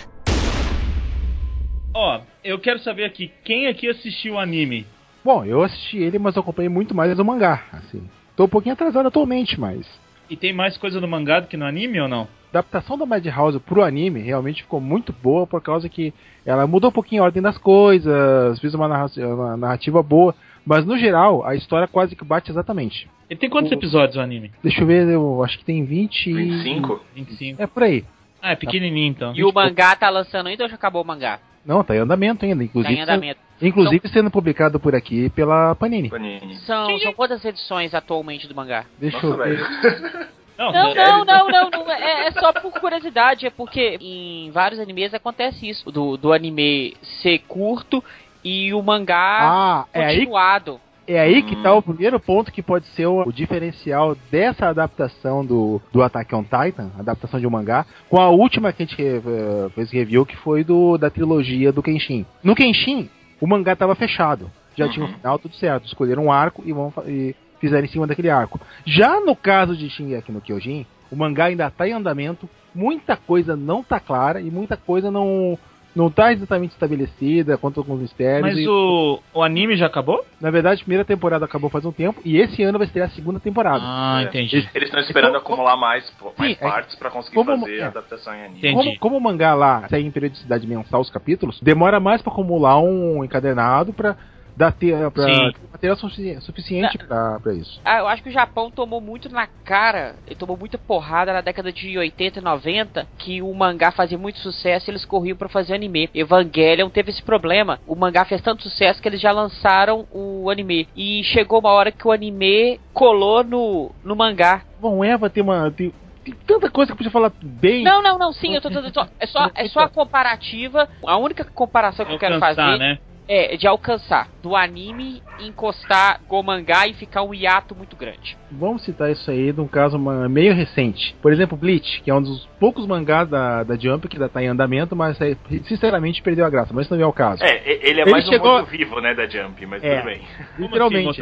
[1.93, 4.85] Ó, eu quero saber aqui, quem aqui assistiu o anime?
[5.23, 8.01] Bom, eu assisti ele, mas eu acompanhei muito mais o mangá, assim.
[8.35, 9.85] Tô um pouquinho atrasado atualmente, mas
[10.29, 12.27] E tem mais coisa no mangá do que no anime ou não?
[12.53, 16.13] a adaptação da Madhouse pro anime realmente ficou muito boa por causa que
[16.45, 20.33] ela mudou um pouquinho a ordem das coisas, fez uma narra- uma narrativa boa,
[20.65, 23.07] mas no geral a história quase que bate exatamente.
[23.29, 24.51] Ele tem quantos O- episódios o anime?
[24.63, 27.01] Deixa eu ver, eu acho que tem 20 e- 25?
[27.13, 27.61] 25.
[27.61, 28.05] É por aí.
[28.42, 29.32] Ah, é pequenininho então.
[29.36, 31.38] E o mangá tá lançando ainda ou já acabou o mangá?
[31.64, 32.94] Não, tá em andamento ainda, Tá inclusive.
[32.94, 33.40] em andamento.
[33.62, 36.10] Inclusive sendo publicado por aqui pela Panini.
[36.10, 36.56] Panini.
[36.66, 38.84] São, são quantas edições atualmente do mangá?
[38.98, 40.28] Deixa Nossa, eu ver.
[40.58, 41.90] Não, Não, é- não, não, não, não.
[41.92, 43.46] É, é só por curiosidade.
[43.46, 45.88] É porque em vários animes acontece isso.
[45.92, 48.02] Do, do anime ser curto
[48.42, 50.80] e o mangá Ah, é aí, continuado.
[51.06, 55.44] É aí que tá o primeiro ponto que pode ser o, o diferencial dessa adaptação
[55.44, 59.02] do, do Attack on Titan, adaptação de um mangá, com a última que a gente
[59.02, 62.24] eh, fez review, que foi do da trilogia do Kenshin.
[62.42, 63.08] No Kenshin,
[63.40, 64.50] o mangá tava fechado.
[64.76, 65.14] Já tinha um Uhum.
[65.16, 65.86] final, tudo certo.
[65.86, 68.58] Escolheram um arco e, vão, e fizeram em cima daquele arco.
[68.86, 73.54] Já no caso de Shingeki no Kyojin, o mangá ainda tá em andamento, muita coisa
[73.54, 75.58] não tá clara e muita coisa não
[75.94, 78.42] não tá exatamente estabelecida quanto alguns mistérios.
[78.54, 80.24] Mas e- o, o anime já acabou?
[80.40, 83.12] Na verdade, a primeira temporada acabou faz um tempo e esse ano vai estrear a
[83.12, 83.82] segunda temporada.
[83.84, 84.24] Ah, É.
[84.24, 84.68] entendi.
[84.74, 87.78] Eles estão esperando Como- acumular mais, pô, mais Sim, é- partes pra conseguir como- fazer
[87.78, 87.82] é.
[87.82, 88.58] a adaptação em anime.
[88.58, 88.74] Entendi.
[88.74, 92.78] Como, como o mangá lá segue em periodicidade mensal os capítulos, demora mais pra acumular
[92.80, 94.16] um encadernado pra
[94.56, 95.50] dar te, pra Sim.
[95.52, 97.80] ter material sufici- suficiente pra, pra isso.
[97.84, 101.40] Ah, eu acho que o Japão tomou muito na cara, ele tomou muita porrada na
[101.40, 105.48] década de 80 e 90, que o mangá fazia muito sucesso e eles corriam pra
[105.48, 106.10] fazer anime.
[106.14, 107.78] Evangelion teve esse problema.
[107.86, 110.88] O mangá fez tanto sucesso que eles já lançaram o anime.
[110.94, 114.62] E chegou uma hora que o anime colou no, no mangá.
[114.78, 115.70] Bom, Eva tem uma.
[115.70, 115.92] Tem,
[116.24, 117.82] tem tanta coisa que eu podia falar bem.
[117.82, 118.92] Não, não, não, sim, eu tô dizendo.
[118.92, 120.88] só- É só, é só a comparativa.
[121.06, 122.98] A única comparação que eu quero fazer né?
[123.32, 124.28] É de alcançar.
[124.42, 128.36] Do anime encostar go mangá e ficar um hiato muito grande.
[128.50, 131.14] Vamos citar isso aí de um caso meio recente.
[131.22, 134.42] Por exemplo, Bleach, que é um dos poucos mangás da, da Jump que ainda tá
[134.42, 137.42] em andamento, mas é, sinceramente perdeu a graça, mas isso não é o caso.
[137.42, 139.96] É, ele é Ele mais chegou- um mundo vivo, né, da Jump, mas É.
[139.96, 140.18] tudo bem.
[140.18, 141.20] Como assim, Literalmente.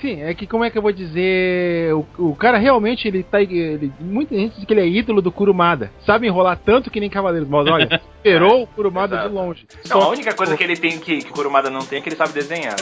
[0.00, 1.92] Sim, é que como é que eu vou dizer.
[1.92, 3.40] O, o cara realmente, ele tá.
[3.40, 5.90] Ele, muita gente diz que ele é ídolo do Kurumada.
[6.06, 9.28] Sabe enrolar tanto que nem Cavaleiros, mas olha, esperou o Kurumada Exato.
[9.28, 9.66] de longe.
[9.88, 12.02] Não, Só a única coisa que ele tem que, que o Kurumada não tem é
[12.02, 12.76] que ele sabe desenhar.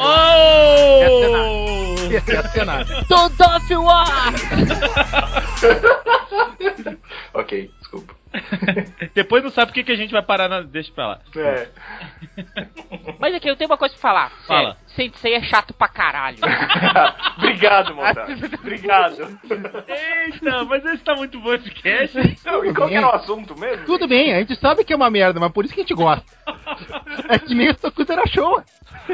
[0.00, 1.20] Oh!
[2.10, 2.86] Esse é cenário.
[3.06, 4.34] Todo off war!
[7.34, 8.14] ok, desculpa.
[9.12, 10.60] Depois não sabe por que, que a gente vai parar na.
[10.60, 11.20] Deixa pra lá.
[11.36, 11.68] É.
[13.18, 14.30] Mas aqui, eu tenho uma coisa pra falar.
[14.46, 14.76] Fala.
[14.86, 16.38] Sensei é chato pra caralho.
[17.38, 18.28] Obrigado, Montar.
[18.60, 19.38] Obrigado.
[19.88, 22.16] Eita, mas esse tá muito bom esse cast.
[22.44, 23.86] Não, e qual que era o assunto mesmo?
[23.86, 25.94] Tudo bem, a gente sabe que é uma merda, mas por isso que a gente
[25.94, 26.24] gosta.
[27.28, 28.62] É que nem o Tokutera Show.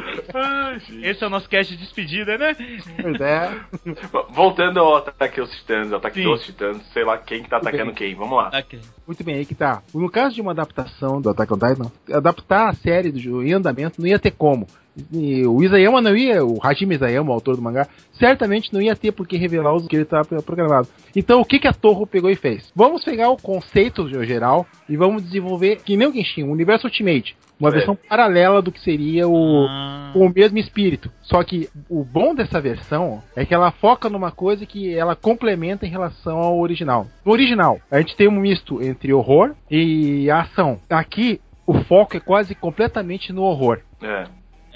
[1.02, 2.56] Esse é o nosso cast de despedida, né?
[3.00, 3.60] Pois é.
[4.30, 6.24] Voltando ao ataque aos titãs, ataque Sim.
[6.24, 8.14] dos titãs, sei lá quem que tá atacando quem.
[8.14, 8.50] Vamos lá.
[8.54, 8.80] Ok.
[9.06, 9.82] Muito bem, aí que tá.
[9.94, 14.00] No caso de uma adaptação do Attack on Titan, adaptar a série do em andamento
[14.00, 14.66] não ia ter como.
[15.46, 17.86] O Isayama não ia, o Hajime Isayama, o autor do mangá,
[18.18, 20.88] certamente não ia ter por que revelar os que ele estava programado.
[21.14, 22.72] Então o que, que a Torre pegou e fez?
[22.74, 27.36] Vamos pegar o conceito geral e vamos desenvolver, que nem o Genshin, o Universo Ultimate.
[27.58, 27.72] Uma É.
[27.72, 30.12] versão paralela do que seria o, Ah.
[30.14, 31.10] o mesmo espírito.
[31.22, 35.86] Só que o bom dessa versão é que ela foca numa coisa que ela complementa
[35.86, 37.06] em relação ao original.
[37.24, 40.78] No original, a gente tem um misto entre horror e ação.
[40.90, 43.80] Aqui, o foco é quase completamente no horror.
[44.02, 44.24] É.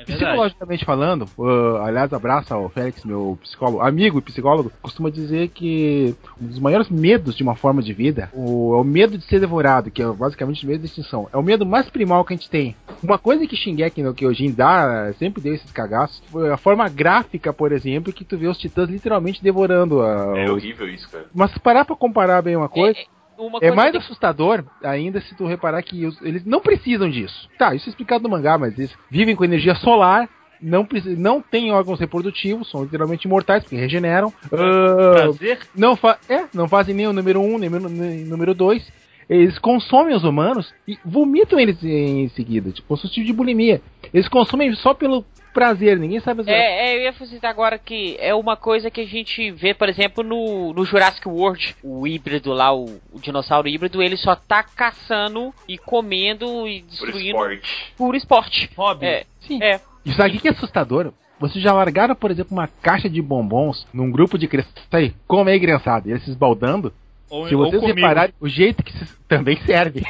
[0.00, 0.04] É.
[0.04, 6.14] Psicologicamente falando, uh, aliás, abraço ao Félix, meu psicólogo, amigo e psicólogo, costuma dizer que
[6.40, 9.40] um dos maiores medos de uma forma de vida o, é o medo de ser
[9.40, 11.28] devorado, que é basicamente o medo de extinção.
[11.32, 12.74] É o medo mais primal que a gente tem.
[13.02, 17.52] Uma coisa que Shingeki no Kyojin dá, sempre deu esses cagaços, foi a forma gráfica,
[17.52, 21.26] por exemplo, que tu vê os titãs literalmente devorando a, É os- horrível isso, cara.
[21.34, 23.04] Mas se parar pra comparar bem uma coisa, É,
[23.46, 27.48] uma é mais assustador ainda se tu reparar que os- eles não precisam disso.
[27.58, 30.28] Tá, isso é explicado no mangá, mas eles vivem com energia solar,
[30.62, 34.32] não, não têm órgãos reprodutivos, são literalmente imortais, porque regeneram.
[34.50, 35.58] Prazer?
[35.74, 38.26] não, fa é, não fazem nem o número 1, um, nem o nu- nem o
[38.26, 38.86] número 2.
[39.28, 43.80] Eles consomem os humanos e vomitam eles em seguida, tipo, um tipo de bulimia.
[44.12, 46.56] Eles consomem só pelo prazer, ninguém sabe exato.
[46.56, 49.88] É, é, eu ia citar agora que é uma coisa que a gente vê, por
[49.88, 54.62] exemplo, no, no Jurassic World, o híbrido lá, o, o dinossauro híbrido, ele só tá
[54.62, 57.92] caçando e comendo e Por destruindo esporte.
[57.96, 58.70] por esporte.
[58.76, 59.06] Hobby.
[59.06, 59.62] É, Sim.
[59.62, 59.80] é.
[60.04, 61.12] Isso aqui que é assustador.
[61.38, 64.74] Vocês já largaram, por exemplo, uma caixa de bombons num grupo de crianças?
[64.92, 66.06] Aí, como é criançada?
[66.06, 66.92] E eles se esbaldando?
[67.30, 70.02] Ou, Se vocês repararem, o jeito que se- também serve.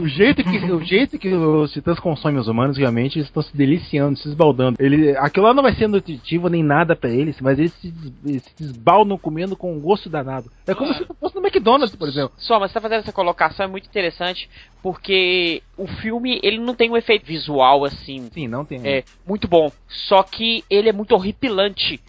[0.00, 3.56] o jeito que o jeito que os titãs consomem os humanos, realmente, eles estão se
[3.56, 4.76] deliciando, se esbaldando.
[4.80, 7.92] Ele, aquilo lá não vai ser nutritivo nem nada pra eles, mas eles se,
[8.24, 10.50] eles se desbaldam comendo com um gosto danado.
[10.66, 12.32] É como se fosse no McDonald's, por exemplo.
[12.38, 14.48] Só, mas você tá fazendo essa colocação é muito interessante,
[14.82, 18.80] porque o filme, ele não tem um efeito visual, assim, Sim, não tem.
[18.84, 19.70] é, muito bom.
[19.88, 22.00] Só que ele é muito horripilante.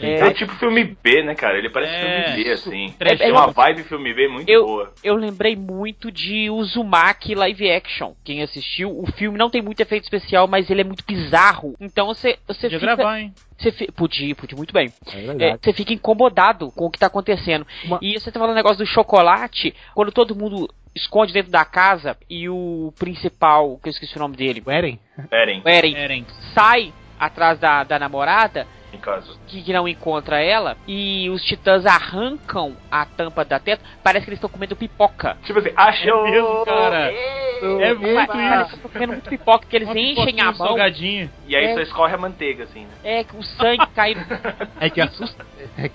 [0.00, 1.58] É, É, tipo filme B, né, cara?
[1.58, 1.98] Ele parece É,
[2.32, 2.94] filme B, assim.
[2.98, 3.18] trash.
[3.18, 4.92] Tem uma vibe filme B muito Eu- boa.
[5.02, 8.12] eu lembrei muito de Uzumaki live action.
[8.24, 11.74] Quem assistiu, o filme não tem muito efeito especial, mas ele é muito bizarro.
[11.80, 12.96] Então você, você Podia fica.
[12.96, 13.34] gravar, hein?
[13.58, 14.92] Você fi- podia, podia muito bem.
[15.38, 17.66] É É, você fica incomodado com o que tá acontecendo.
[17.84, 22.16] Uma- E você tá falando negócio do chocolate, quando todo mundo esconde dentro da casa
[22.28, 24.98] e o principal, que eu esqueci o nome dele, O Eren?
[25.30, 26.26] Eren, o Eren, Eren.
[26.54, 29.38] sai atrás da, da namorada, em caso.
[29.46, 34.30] que, que não encontra ela, e os titãs arrancam a tampa da teta, parece que
[34.30, 35.36] eles estão comendo pipoca.
[35.44, 36.26] Tipo assim, achou!
[36.26, 37.12] É mesmo, cara.
[37.12, 41.30] É muito eles estão comendo muito pipoca, que eles Uma enchem a mão, salgadinha.
[41.46, 41.74] E aí É.
[41.74, 42.90] só escorre a manteiga, assim, né?
[43.04, 44.14] é que o sangue cai
[44.80, 45.44] É que assusta.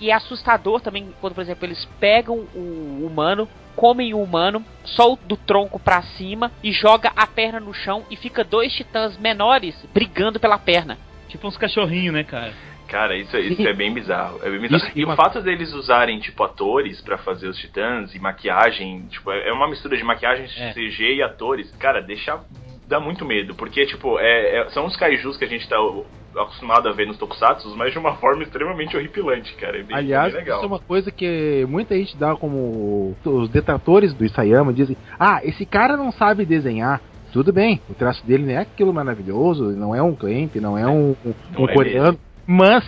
[0.00, 5.12] E é assustador também quando, por exemplo, eles pegam o humano, comem o humano, só
[5.12, 9.16] o do tronco pra cima e joga a perna no chão e fica dois titãs
[9.18, 10.96] menores brigando pela perna.
[11.28, 12.52] Tipo uns cachorrinhos, né, cara?
[12.88, 14.38] Cara, isso, isso é bem bizarro.
[14.42, 14.82] É bem bizarro.
[14.84, 19.02] Isso, e uma- o fato deles usarem, tipo, atores pra fazer os titãs e maquiagem,
[19.10, 20.72] tipo, é é uma mistura de maquiagem, É.
[20.72, 21.70] CG e atores.
[21.78, 22.38] Cara, deixa.
[22.88, 25.76] dá muito medo, porque, tipo, é, é- são os kaijus que a gente tá
[26.36, 29.78] acostumado a ver nos tokusatsu, mas de uma forma extremamente horripilante, cara.
[29.78, 30.58] É bem, Aliás, é bem legal.
[30.58, 33.16] isso é uma coisa que muita gente dá como.
[33.24, 37.00] Os detratores do Isayama dizem: ah, esse cara não sabe desenhar.
[37.32, 40.86] Tudo bem, o traço dele não é aquilo maravilhoso, não é um cliente, não é
[40.86, 42.18] um, um, Não um é coreano.
[42.46, 42.84] Mas,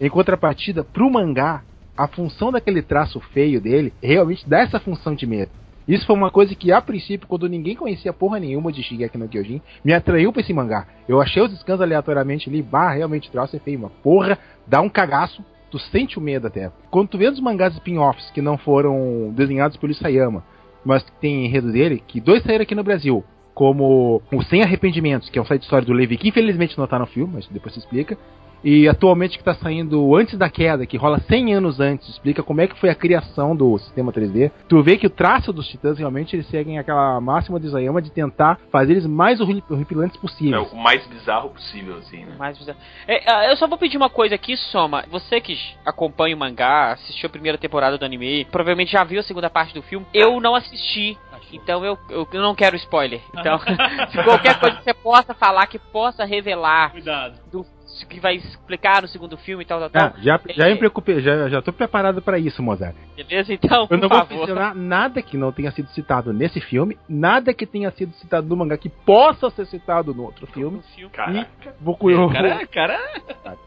[0.00, 1.62] em contrapartida, pro mangá,
[1.96, 5.50] a função daquele traço feio dele realmente dá essa função de medo.
[5.86, 9.28] Isso foi uma coisa que, a princípio, quando ninguém conhecia porra nenhuma de Shigeki no
[9.28, 10.86] Kyojin, me atraiu pra esse mangá.
[11.08, 14.80] Eu achei os scans aleatoriamente ali, bah, realmente o traço é feio, uma porra, dá
[14.80, 16.70] um cagaço, tu sente o medo até.
[16.90, 20.44] Quando tu vê os mangás spin-offs que não foram desenhados pelo Isayama,
[20.84, 25.28] mas que tem enredo dele, que dois saíram aqui no Brasil, como o Sem Arrependimentos,
[25.28, 27.74] que é um site história do Levi, que infelizmente não tá no filme, mas depois
[27.74, 28.16] se explica.
[28.64, 32.60] E atualmente que tá saindo antes da queda, que rola 100 anos antes, explica como
[32.60, 34.50] é que foi a criação do sistema 3D.
[34.68, 38.10] Tu vê que o traço dos titãs realmente eles seguem aquela máxima de Isayama de
[38.10, 40.72] tentar fazer eles mais horri- horripilantes É possíveis.
[40.72, 42.36] o mais bizarro possível, assim, né?
[42.38, 42.78] Mais bizarro.
[43.08, 45.04] É, ah, eu só vou pedir uma coisa aqui, Soma.
[45.10, 49.22] Você que acompanha o mangá, assistiu a primeira temporada do anime, provavelmente já viu a
[49.24, 50.06] segunda parte do filme.
[50.14, 51.18] Eu não assisti.
[51.52, 53.20] Então eu, eu eu não quero spoiler.
[53.36, 53.58] Então,
[54.10, 57.38] se qualquer coisa que você possa falar que possa revelar Cuidado.
[57.52, 57.62] do
[58.08, 60.06] que vai explicar no segundo filme e tal, tal, tal.
[60.08, 62.94] Ah, já, já É, me preocupei, já, já tô preparado pra isso, Mozart.
[63.16, 63.52] Beleza?
[63.52, 64.38] Então, Eu por não vou favor.
[64.38, 68.56] mencionar nada que não tenha sido citado nesse filme, nada que tenha sido citado no
[68.56, 70.78] mangá que possa ser citado no outro filme.
[70.78, 71.10] No filme.
[71.12, 71.74] Caraca.
[71.80, 72.98] Vou eu, Cara, cara.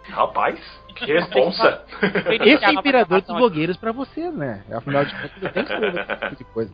[0.09, 0.59] Rapaz,
[0.95, 1.83] que responsa.
[2.41, 4.63] Esse é imperador dos blogueiros pra você, né?
[4.71, 6.71] Afinal de contas, eu tenho que escrever esse tipo de coisa.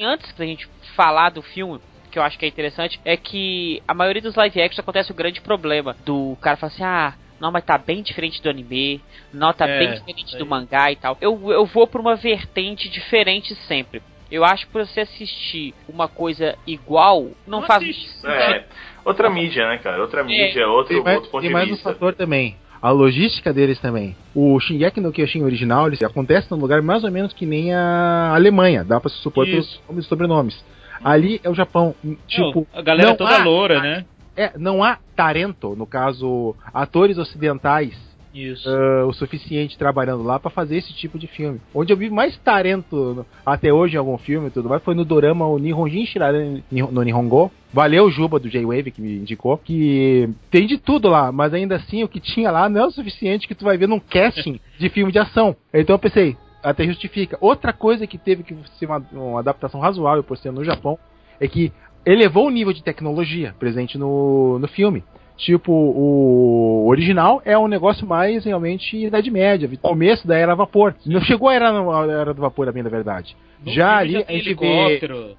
[0.00, 1.78] Antes da gente falar do filme,
[2.10, 5.14] que eu acho que é interessante, é que a maioria dos live action acontece o
[5.14, 9.00] grande problema do cara falar assim, ah, não, mas tá bem diferente do anime,
[9.32, 11.16] não, tá É, bem diferente isso do mangá e tal.
[11.20, 14.02] Eu, eu vou pra uma vertente diferente sempre.
[14.30, 18.08] Eu acho que pra você assistir uma coisa igual, não, Não faz assiste.
[18.10, 18.30] sentido.
[18.30, 18.64] É,
[19.04, 20.00] outra mídia, né, cara?
[20.00, 21.92] Outra mídia, outro, mais, outro ponto de mais um vista.
[21.92, 22.56] fator também.
[22.82, 24.16] A logística deles também.
[24.34, 28.32] O Shingeki no Kyojin original, ele acontece num lugar mais ou menos que nem a
[28.34, 28.82] Alemanha.
[28.84, 30.64] Dá pra se supor pelos nomes e sobrenomes.
[31.04, 31.94] Ali é o Japão.
[32.26, 34.04] Tipo, a galera não toda há- loura, né?
[34.36, 37.94] é, não há Tarento, no caso, atores ocidentais
[38.32, 38.68] Isso.
[38.68, 41.60] ah, o suficiente trabalhando lá pra fazer esse tipo de filme.
[41.74, 44.94] Onde eu vi mais Tarento no- até hoje em algum filme e tudo mais foi
[44.94, 47.50] no dorama o Nihonjin Shirare no Nihongo.
[47.72, 52.02] Valeu Juba do J-Wave que me indicou que tem de tudo lá, mas ainda assim
[52.02, 54.88] o que tinha lá não é o suficiente que tu vai ver num casting de
[54.88, 55.54] filme de ação.
[55.72, 57.38] Então eu pensei, até justifica.
[57.40, 60.98] Outra coisa que teve que ser uma, uma adaptação razoável por ser no Japão
[61.40, 61.72] é que
[62.04, 65.02] elevou o nível de tecnologia presente no, no filme.
[65.40, 70.94] Tipo, o original é um negócio mais realmente Idade Média, começo da Era a Vapor.
[71.06, 73.34] Não chegou a Era, a era do Vapor, a bem da verdade.
[73.64, 75.36] No já ali tem a gente vê helicóptero,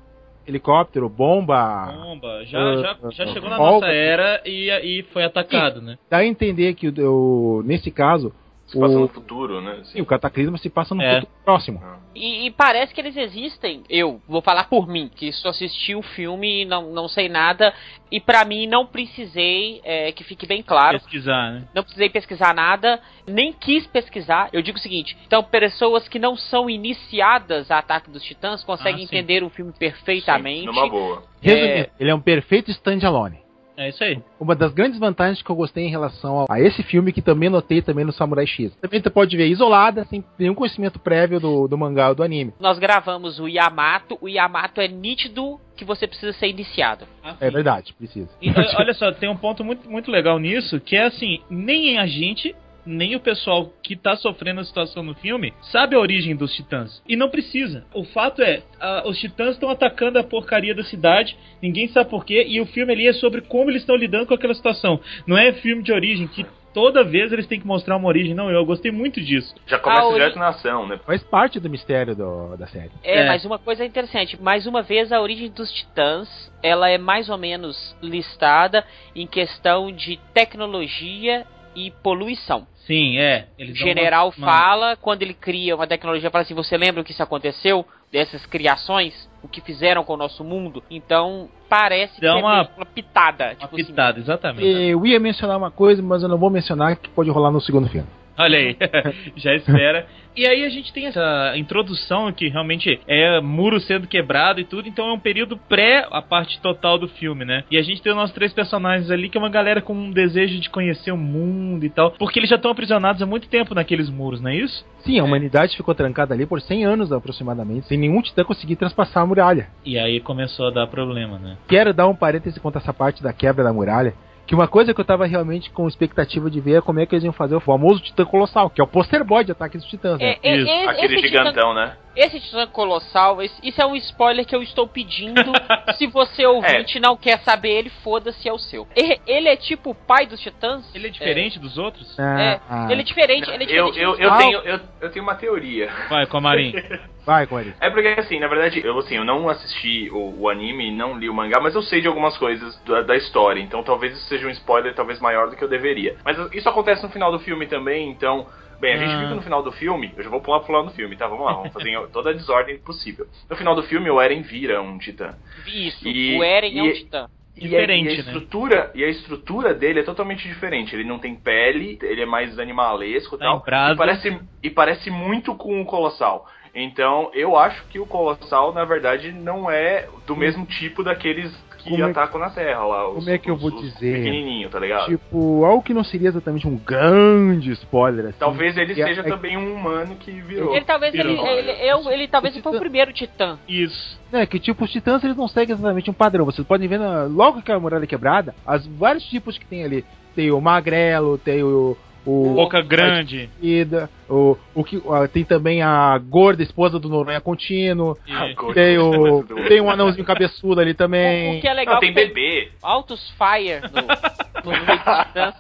[0.48, 1.94] helicóptero, bomba.
[2.04, 2.44] bomba.
[2.46, 5.98] Já, Ah, já, ah, já ah, chegou na nossa era e, e foi atacado, né?
[6.10, 8.34] Dá a entender que, o- nesse caso,
[8.72, 9.80] Se passa o, no futuro, né?
[9.82, 9.92] assim.
[9.94, 11.16] sim, o cataclisma se passa no É.
[11.16, 11.82] futuro próximo.
[12.16, 13.84] E, e parece que eles existem.
[13.90, 17.74] Eu vou falar por mim, que só assisti o filme e não, não sei nada.
[18.12, 21.68] E pra mim não precisei, é, que fique bem claro, Pesquisar, né?
[21.74, 24.50] não precisei pesquisar nada, nem quis pesquisar.
[24.52, 28.96] Eu digo o seguinte: então, pessoas que não são iniciadas a Ataque dos Titãs conseguem
[29.06, 29.16] Ah, sim.
[29.18, 30.66] entender o filme Sim, perfeitamente.
[30.66, 31.24] numa boa.
[31.42, 31.90] Resumindo, É.
[32.00, 33.41] ele é um perfeito standalone.
[33.82, 34.20] É isso aí.
[34.40, 37.82] Uma das grandes vantagens que eu gostei em relação a esse filme, que também notei
[37.82, 38.76] também no Samurai X.
[38.82, 42.54] Também você pode ver isolada, sem nenhum conhecimento prévio do, do mangá ou do anime.
[42.60, 44.18] Nós gravamos o Yamato.
[44.22, 47.06] O Yamato é nítido que você precisa ser iniciado.
[47.40, 48.30] É verdade, precisa.
[48.42, 51.98] E, olha- olha só, tem um ponto muito, muito legal nisso, que é assim, nem
[51.98, 56.36] a gente, nem o pessoal que tá sofrendo a situação no filme sabe a origem
[56.36, 57.02] dos titãs.
[57.08, 57.86] E não precisa.
[57.94, 62.46] O fato é, a- os titãs estão atacando a porcaria da cidade, ninguém sabe porquê,
[62.48, 65.00] e o filme ali é sobre como eles estão lidando com aquela situação.
[65.28, 68.34] Não é filme de origem, que toda vez eles têm que mostrar uma origem.
[68.34, 69.54] Não, eu gostei muito disso.
[69.68, 70.98] Já começa A ori- direto na ação, né?
[71.06, 72.92] Faz parte do mistério do- da série.
[73.04, 73.28] É, É.
[73.28, 76.30] mas uma coisa interessante, mais uma vez a origem dos titãs,
[76.64, 82.68] ela é mais ou menos listada em questão de tecnologia e poluição.
[82.86, 83.48] Sim, é.
[83.60, 87.04] O general uma- uma- fala, quando ele cria uma tecnologia, fala assim, você lembra o
[87.04, 87.86] que isso aconteceu?
[88.12, 89.30] Dessas criações?
[89.42, 90.84] O que fizeram com o nosso mundo?
[90.92, 93.46] Então, parece Dá que é uma- meio uma pitada.
[93.46, 94.66] Uma tipo assim, pitada, exatamente.
[94.68, 97.88] Eu ia mencionar uma coisa, mas eu não vou mencionar que pode rolar no segundo
[97.88, 98.08] filme.
[98.38, 98.78] Olha aí,
[99.36, 100.08] já espera.
[100.36, 104.88] E aí a gente tem essa introdução que realmente é muro sendo quebrado e tudo,
[104.88, 107.66] então é um período pré a parte total do filme, né?
[107.70, 110.10] E a gente tem os nossos três personagens ali que é uma galera com um
[110.10, 113.76] desejo de conhecer o mundo e tal, porque eles já estão aprisionados há muito tempo
[113.76, 114.86] naqueles muros, não é isso?
[115.00, 119.24] Sim, a humanidade ficou trancada ali por 100 anos aproximadamente, sem nenhum titã conseguir transpassar
[119.24, 119.68] a muralha.
[119.84, 121.58] E aí começou a dar problema, né?
[121.68, 124.14] Quero dar um parêntese quanto a essa parte da quebra da muralha.
[124.52, 127.16] Que uma coisa que eu tava realmente com expectativa de ver é como é que
[127.16, 129.88] eles iam fazer o famoso Titã Colossal, que é o poster boy de ataque dos
[129.88, 130.36] titãs, né?
[130.44, 131.94] É, é, Isso, é- Aquele esse titã- gigantão, né?
[132.16, 135.52] Esse Titã Colossal, esse- isso é um spoiler que eu estou pedindo.
[135.98, 138.88] Se você ouvinte não quer saber ele, foda-se, é o seu.
[138.96, 140.84] Ele, ele é tipo o pai dos Titãs?
[140.96, 142.18] Ele é diferente dos outros?
[142.20, 144.00] É, Ah, ele é diferente, ele é Eu, diferente.
[144.00, 144.46] eu, dos eu, outros.
[144.46, 145.90] tenho, eu, eu tenho uma teoria.
[146.10, 146.74] Vai, com a Marim.
[147.24, 147.76] Vai, Cory.
[147.80, 151.30] É porque, assim, na verdade, eu, assim, eu não assisti o, o anime, não li
[151.30, 154.48] o mangá, mas eu sei de algumas coisas da, da história, então talvez isso seja
[154.48, 156.18] um spoiler talvez maior do que eu deveria.
[156.26, 158.48] Mas isso acontece no final do filme também, então...
[158.82, 159.20] Bem, a gente Ah.
[159.20, 161.28] viu que no final do filme, eu já vou pular pro final do filme, tá?
[161.28, 163.28] Vamos lá, vamos fazer toda a desordem possível.
[163.50, 165.36] No final do filme, o Eren vira um titã.
[165.68, 167.28] Isso, E- o Eren é um e- Titã.
[167.56, 168.20] E a- Diferente, e a, né?
[168.20, 170.96] estrutura, E a estrutura dele é totalmente diferente.
[170.96, 173.92] Ele não tem pele, ele é mais animalesco e Tá tal.
[173.94, 176.48] E parece, e parece muito com o Colossal.
[176.74, 181.90] Então, eu acho que o Colossal, na verdade, não é do mesmo tipo daqueles que
[181.90, 183.10] Como é- atacam na Terra lá.
[183.10, 184.18] Os, como é que eu vou os dizer?
[184.18, 185.08] Pequenininho, tá ligado?
[185.08, 188.40] Tipo, algo que não seria exatamente um grande spoiler, assim.
[188.40, 190.76] Talvez ele que é- seja é- também um humano que virou.
[190.76, 191.48] Ele talvez ele, virou.
[191.48, 193.58] ele, eu- ele talvez o foi o primeiro Titã.
[193.68, 194.20] Isso.
[194.32, 196.46] É, que tipo, os titãs eles não seguem exatamente um padrão.
[196.46, 199.84] Vocês podem ver na- logo que a muralha é quebrada, as vários tipos que tem
[199.84, 200.06] ali.
[200.36, 201.98] Tem o magrelo, tem o.
[202.26, 203.50] o Boca grande.
[203.62, 208.16] Ida, o, o que, ah, tem também a gorda esposa do Noronha Contínuo.
[208.28, 209.44] E- Tem o.
[209.68, 211.58] Tem um anãozinho cabeçudo ali O, também.
[211.58, 212.70] o que é legal Não, tem é que bebê.
[212.82, 215.56] altos fire no, no meio dos Titãs.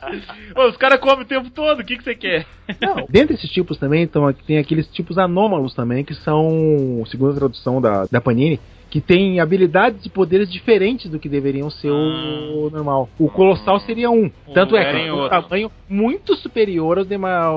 [0.56, 2.46] Ô, os caras comem o tempo todo, o que, que você quer?
[2.80, 7.36] Não, dentre esses tipos também, então, tem aqueles tipos anômalos também, que são, segundo a
[7.40, 8.60] tradução da, da Panini,
[8.92, 13.10] que tem habilidades e poderes diferentes do que deveriam ser o normal.
[13.18, 14.30] O Colossal seria um.
[14.54, 17.50] Tanto é que é um tamanho muito superior ao, dema,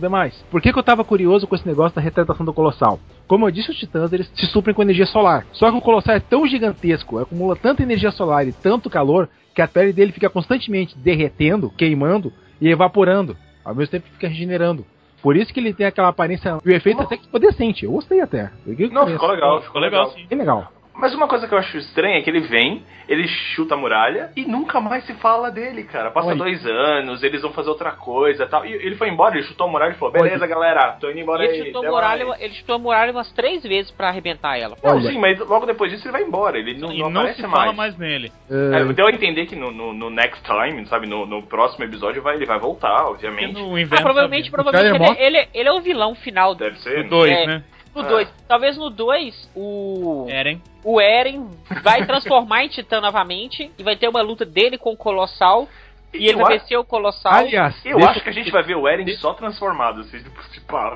[0.00, 0.44] demais.
[0.50, 2.98] Por que, que eu tava curioso com esse negócio da retratação do Colossal?
[3.28, 5.46] Como eu disse, os titãs eles se suprem com energia solar.
[5.52, 9.62] Só que o Colossal é tão gigantesco, acumula tanta energia solar e tanto calor, que
[9.62, 13.36] a pele dele fica constantemente derretendo, queimando e evaporando.
[13.64, 14.84] Ao mesmo tempo que fica regenerando.
[15.22, 17.84] Por isso que ele tem aquela aparência, o efeito até que ficou decente.
[17.84, 18.50] Eu gostei até.
[18.66, 20.16] Eu Não, ficou legal, ficou legal, legal.
[20.16, 20.26] sim.
[20.26, 20.72] Bem legal.
[21.00, 24.30] Mas uma coisa que eu acho estranha é que ele vem, ele chuta a muralha
[24.36, 26.10] e nunca mais se fala dele, cara.
[26.10, 26.36] Passa Olha.
[26.38, 28.64] dois anos, eles vão fazer outra coisa e tal.
[28.66, 31.44] E ele foi embora, ele chutou a muralha e falou: beleza, galera, tô indo embora
[31.44, 31.66] Ele aí.
[31.66, 34.76] chutou, muralha, mais." ele chutou a muralha umas três vezes pra arrebentar ela.
[34.82, 35.10] Não, Olha.
[35.10, 37.46] sim, mas logo depois disso ele vai embora, ele não, e não não aparece se
[37.46, 37.60] mais.
[37.64, 38.30] fala mais nele.
[38.50, 41.84] É, Uh, deu a entender que no, no, no next time, sabe, no, no próximo
[41.84, 43.54] episódio vai, ele vai voltar, obviamente.
[43.54, 47.02] no Ah, provavelmente, provavelmente trailer ele, ele, ele é o vilão final do Deve ser.
[47.02, 47.06] vindo.
[47.06, 47.46] O dois, É.
[47.46, 47.64] né?
[47.94, 48.28] 2.
[48.46, 50.26] Talvez no 2 o.
[50.28, 50.60] Eren.
[50.84, 51.48] o Eren
[51.82, 55.68] vai transformar em Titã novamente e vai ter uma luta dele com o Colossal.
[56.12, 57.32] E ele eu, vai vencer o Colossal.
[57.32, 60.24] aliás, eu deixa, acho que a gente vai ver o Eren só transformado, se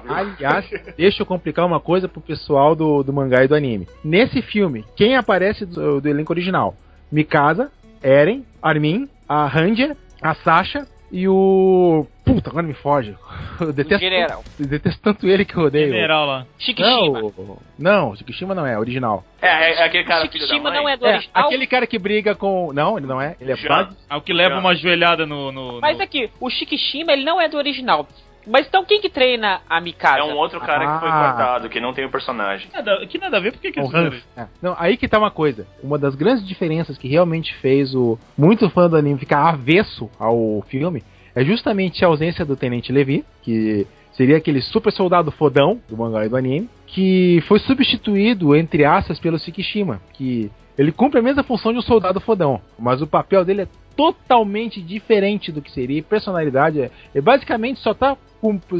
[0.09, 0.68] aliás,
[0.99, 3.88] deixa eu complicar uma coisa pro pessoal do, do mangá e do anime.
[4.03, 6.74] Nesse filme, quem aparece do, do elenco original?
[7.12, 7.70] Mikasa,
[8.03, 10.86] Eren, Armin, a Ranger, a Sasha
[11.16, 12.06] e o.
[12.24, 13.14] Puta, agora me foge.
[13.60, 14.42] Eu o detesto, general.
[14.58, 15.86] eu detesto tanto ele que eu odeio.
[15.92, 16.46] General lá.
[16.58, 17.20] Shikishima.
[17.20, 19.24] Não, o- não, Shikishima não é, é original.
[19.40, 20.78] É, é, é aquele cara filho da Shikishima mãe.
[20.80, 21.46] não é do É, original.
[21.46, 22.72] aquele cara que briga com.
[22.72, 23.36] Não, ele não é.
[23.40, 24.60] Ele é base- Ah, o que leva Já.
[24.60, 25.52] uma joelhada no.
[25.52, 28.08] no, Mas no- aqui, o Shikishima ele não é do original.
[28.47, 30.18] Mas então quem que treina a Mikasa?
[30.18, 31.28] É um outro cara que foi Ah.
[31.28, 32.68] cortado, que não tem o personagem.
[32.72, 33.80] Nada, que nada a ver, por que que?
[33.80, 34.47] É.
[34.61, 35.66] Não, aí que tá uma coisa.
[35.82, 40.62] Uma das grandes diferenças que realmente fez o muito fã do anime ficar avesso ao
[40.68, 41.03] filme
[41.34, 46.24] é justamente a ausência do Tenente Levi, que seria aquele super soldado fodão do mangá
[46.24, 51.42] e do anime, que foi substituído, entre aspas, pelo Shikishima, que ele cumpre a mesma
[51.42, 56.03] função de um soldado fodão, mas o papel dele é totalmente diferente do que seria,
[56.03, 58.16] personalidade é, é basicamente só tá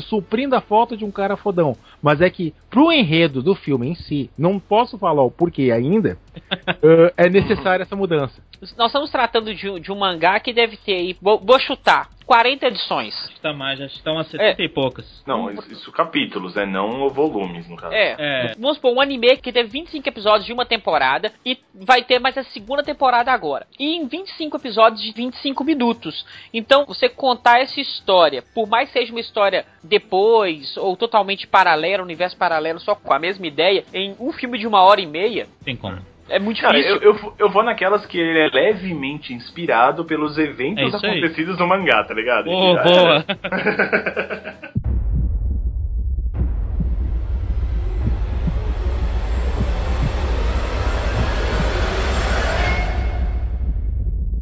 [0.09, 1.75] suprindo a falta de um cara fodão.
[2.03, 6.19] Mas é que, pro enredo do filme em si, não posso falar o porquê ainda,
[6.83, 8.43] eh, é necessária essa mudança.
[8.77, 12.11] Nós estamos tratando de, um- de um mangá que deve ter aí, vou, vou chutar,
[12.27, 13.15] 40 edições.
[13.25, 15.23] Acho que tá mais, acho que tá umas 70 e poucas.
[15.27, 16.65] Não, isso, capítulos, né?
[16.65, 17.95] Não volumes, no caso.
[17.95, 18.17] É.
[18.19, 18.53] É.
[18.59, 22.37] Vamos supor, um anime que teve 25 episódios de uma temporada e vai ter mais
[22.37, 23.67] a segunda temporada agora.
[23.79, 26.27] E em 25 episódios de 25 minutos.
[26.53, 32.03] Então, você contar essa história, por mais que seja uma história depois, ou totalmente paralela,
[32.03, 35.47] universo paralelo, só com a mesma ideia, em um filme de uma hora e meia,
[35.65, 36.14] Tem como.
[36.29, 37.01] É muito Cara, difícil.
[37.03, 41.11] eu, eu, eu vou naquelas que ele é levemente inspirado pelos É eventos aí.
[41.11, 42.49] acontecidos no mangá, tá ligado?
[42.51, 43.25] Oh, Já boa.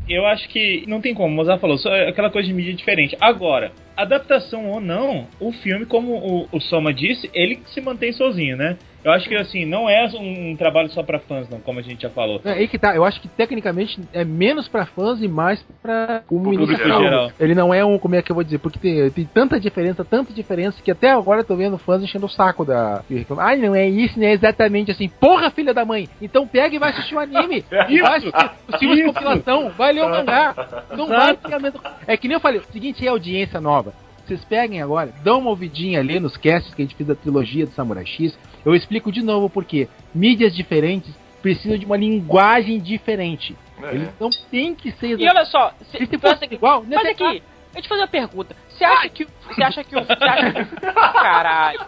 [0.09, 2.75] Eu acho que não tem como, o Mozart falou, só é aquela coisa de mídia
[2.75, 3.17] diferente.
[3.21, 8.57] Agora, adaptação ou não, o filme, como o, o Soma disse, ele se mantém sozinho,
[8.57, 8.77] né?
[9.05, 11.83] Eu acho que assim, não é um, um trabalho só pra fãs, não, como a
[11.83, 12.41] gente já falou.
[12.45, 16.23] É aí que tá, eu acho que tecnicamente é menos pra fãs e mais pra
[16.27, 17.33] o público ministro geral.
[17.39, 20.05] Ele não é um, como é que eu vou dizer, porque tem, tem tanta diferença,
[20.05, 23.03] tanta diferença, que até agora eu tô vendo fãs enchendo o saco da.
[23.39, 25.09] Ai, não é isso, não é exatamente assim.
[25.09, 26.09] Porra, filha da mãe!
[26.21, 27.65] Então pega e vai assistir o anime.
[27.89, 29.13] e vai assistir os filmes de Isso.
[29.13, 30.55] compilação, vai ler o mangá.
[30.97, 31.81] Não vai ficar mesmo.
[32.07, 33.93] É que nem eu falei, o seguinte é audiência nova.
[34.25, 37.67] Vocês peguem agora, dão uma ouvidinha ali nos casts que a gente fez da trilogia
[37.67, 38.39] do Samurai X.
[38.65, 43.57] Eu explico de novo porque mídias diferentes precisam de uma linguagem diferente.
[43.83, 43.95] É.
[43.95, 47.25] Eles não tem que ser E olha só, se, pensa ser aqui, igual, mas aqui,
[47.25, 47.43] deixa
[47.75, 48.57] eu te fazer uma pergunta.
[48.69, 49.25] Você acha que.
[49.25, 50.05] o- Você acha que o.
[50.05, 50.77] Você acha que,
[51.13, 51.81] caralho.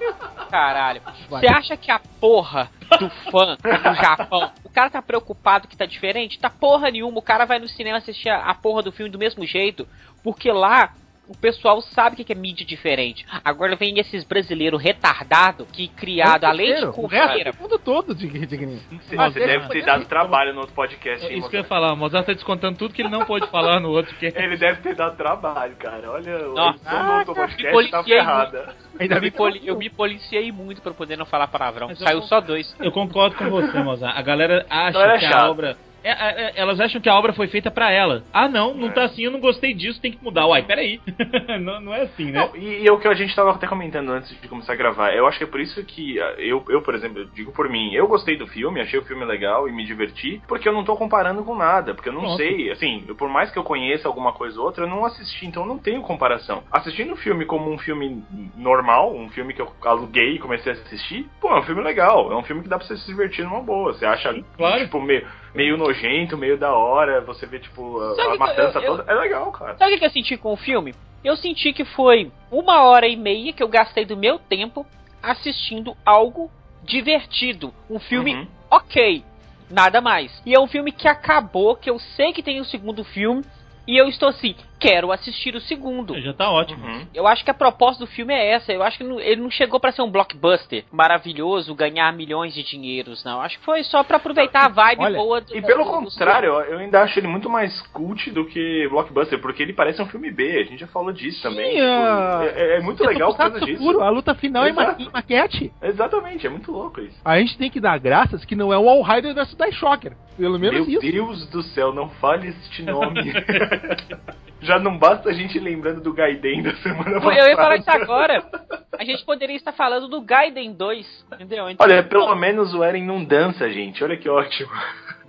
[0.50, 1.00] Caralho.
[1.30, 2.68] Você acha que a porra
[2.98, 6.38] do fã do Japão, o cara tá preocupado que tá diferente?
[6.38, 7.18] Tá porra nenhuma.
[7.18, 9.86] O cara vai no cinema assistir a, a porra do filme do mesmo jeito.
[10.22, 10.92] Porque lá.
[11.26, 13.24] O pessoal sabe o que é mídia diferente.
[13.42, 17.50] Agora vem esses brasileiros retardados que criado além de o cultura.
[17.52, 21.38] do mundo todo Você, Mas você ele- deve ter dado trabalho no outro podcast, hein,
[21.38, 23.80] Isso que eu ia falar, o Mozart tá descontando tudo que ele não pôde falar
[23.80, 24.14] no outro.
[24.16, 24.26] Que...
[24.26, 26.10] Ele deve ter dado trabalho, cara.
[26.10, 26.76] Olha, o Nossa.
[26.78, 28.74] edição do outro Me podcast tá ferrada.
[29.00, 31.94] Ainda Eu me, poli- eu me policiei muito pra poder não falar palavrão.
[31.96, 32.76] Saiu só dois.
[32.78, 34.14] Eu concordo com você, Mozart.
[34.16, 35.76] A galera acha Não, é que a obra.
[36.04, 38.22] É, é, é, elas acham que a obra foi feita pra ela.
[38.32, 38.92] Ah, não, não É.
[38.92, 40.46] tá assim, eu não gostei disso, tem que mudar.
[40.46, 41.00] Uai, peraí.
[41.60, 42.38] não, não é assim, né?
[42.40, 44.76] Não, e, e é o que a gente tava até comentando antes de começar a
[44.76, 45.12] gravar.
[45.14, 47.68] Eu acho que é por isso que ah, eu, eu, por exemplo, eu digo por
[47.68, 50.84] mim, eu gostei do filme, achei o filme legal e me diverti, porque eu não
[50.84, 52.36] tô comparando com nada, porque eu não Pronto.
[52.36, 55.62] sei, assim, por mais que eu conheça alguma coisa ou outra, eu não assisti, então
[55.62, 56.62] eu não tenho comparação.
[56.70, 58.22] Assistindo o filme como um filme
[58.56, 62.30] normal, um filme que eu aluguei e comecei a assistir, pô, é um filme legal,
[62.32, 63.92] é um filme que dá pra você se divertir numa boa.
[63.92, 64.80] Você acha, claro.
[64.84, 68.96] tipo, meio, meio nojento, meio da hora, você vê, tipo, a, a matança eu- eu-
[68.98, 69.12] toda.
[69.12, 69.76] É legal, cara.
[69.76, 70.94] Sabe o que eu senti com o filme?
[71.24, 74.84] Eu senti que foi uma hora e meia que eu gastei do meu tempo
[75.22, 76.50] assistindo algo
[76.82, 77.72] divertido.
[77.88, 78.46] Um filme Uhum.
[78.70, 79.24] ok,
[79.70, 80.42] nada mais.
[80.44, 83.42] E é um filme que acabou, que eu sei que tem o segundo filme,
[83.86, 84.54] e eu estou assim,
[84.88, 86.20] quero assistir o segundo.
[86.20, 86.84] Já tá ótimo.
[86.86, 87.06] Uhum.
[87.14, 88.72] Eu acho que a proposta do filme é essa.
[88.72, 92.62] Eu acho que não- ele não chegou pra ser um blockbuster maravilhoso, ganhar milhões de
[92.62, 93.40] dinheiros, não.
[93.40, 95.96] Acho que foi só pra aproveitar a vibe Olha, boa do E pelo do- do-
[96.04, 100.06] contrário, eu ainda acho ele muito mais cult do que Blockbuster, porque ele parece um
[100.06, 101.64] filme B, a gente já falou disso também.
[101.66, 103.82] Sim, tipo, é, é muito Eu legal por causa disso.
[103.84, 105.10] Sakura, A luta final é ma Exato.
[105.12, 105.72] maquete.
[105.82, 107.18] Exatamente, é muito louco isso.
[107.24, 110.12] A gente tem que dar graças que não é o All Rider vs Die Shocker.
[110.36, 111.12] Pelo menos Meu isso.
[111.12, 113.32] Deus do céu, não fale este nome.
[114.60, 117.40] já não basta a gente lembrando do Gaiden da semana passada.
[117.40, 118.44] Eu ia falar isso agora.
[118.96, 121.68] A gente poderia estar falando do Gaiden 2, entendeu?
[121.68, 124.04] Então, Olha, pelo menos o Eren não dança, gente.
[124.04, 124.70] Olha que ótimo.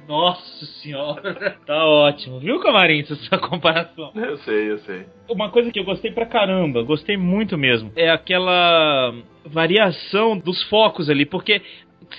[0.07, 1.55] Nossa senhora.
[1.65, 2.39] Tá ótimo.
[2.39, 4.11] Viu, Camarim, essa comparação?
[4.13, 5.07] Eu sei, eu sei.
[5.27, 9.11] Uma coisa que eu gostei pra caramba, gostei muito mesmo, é aquela
[9.45, 11.59] variação dos focos ali, porque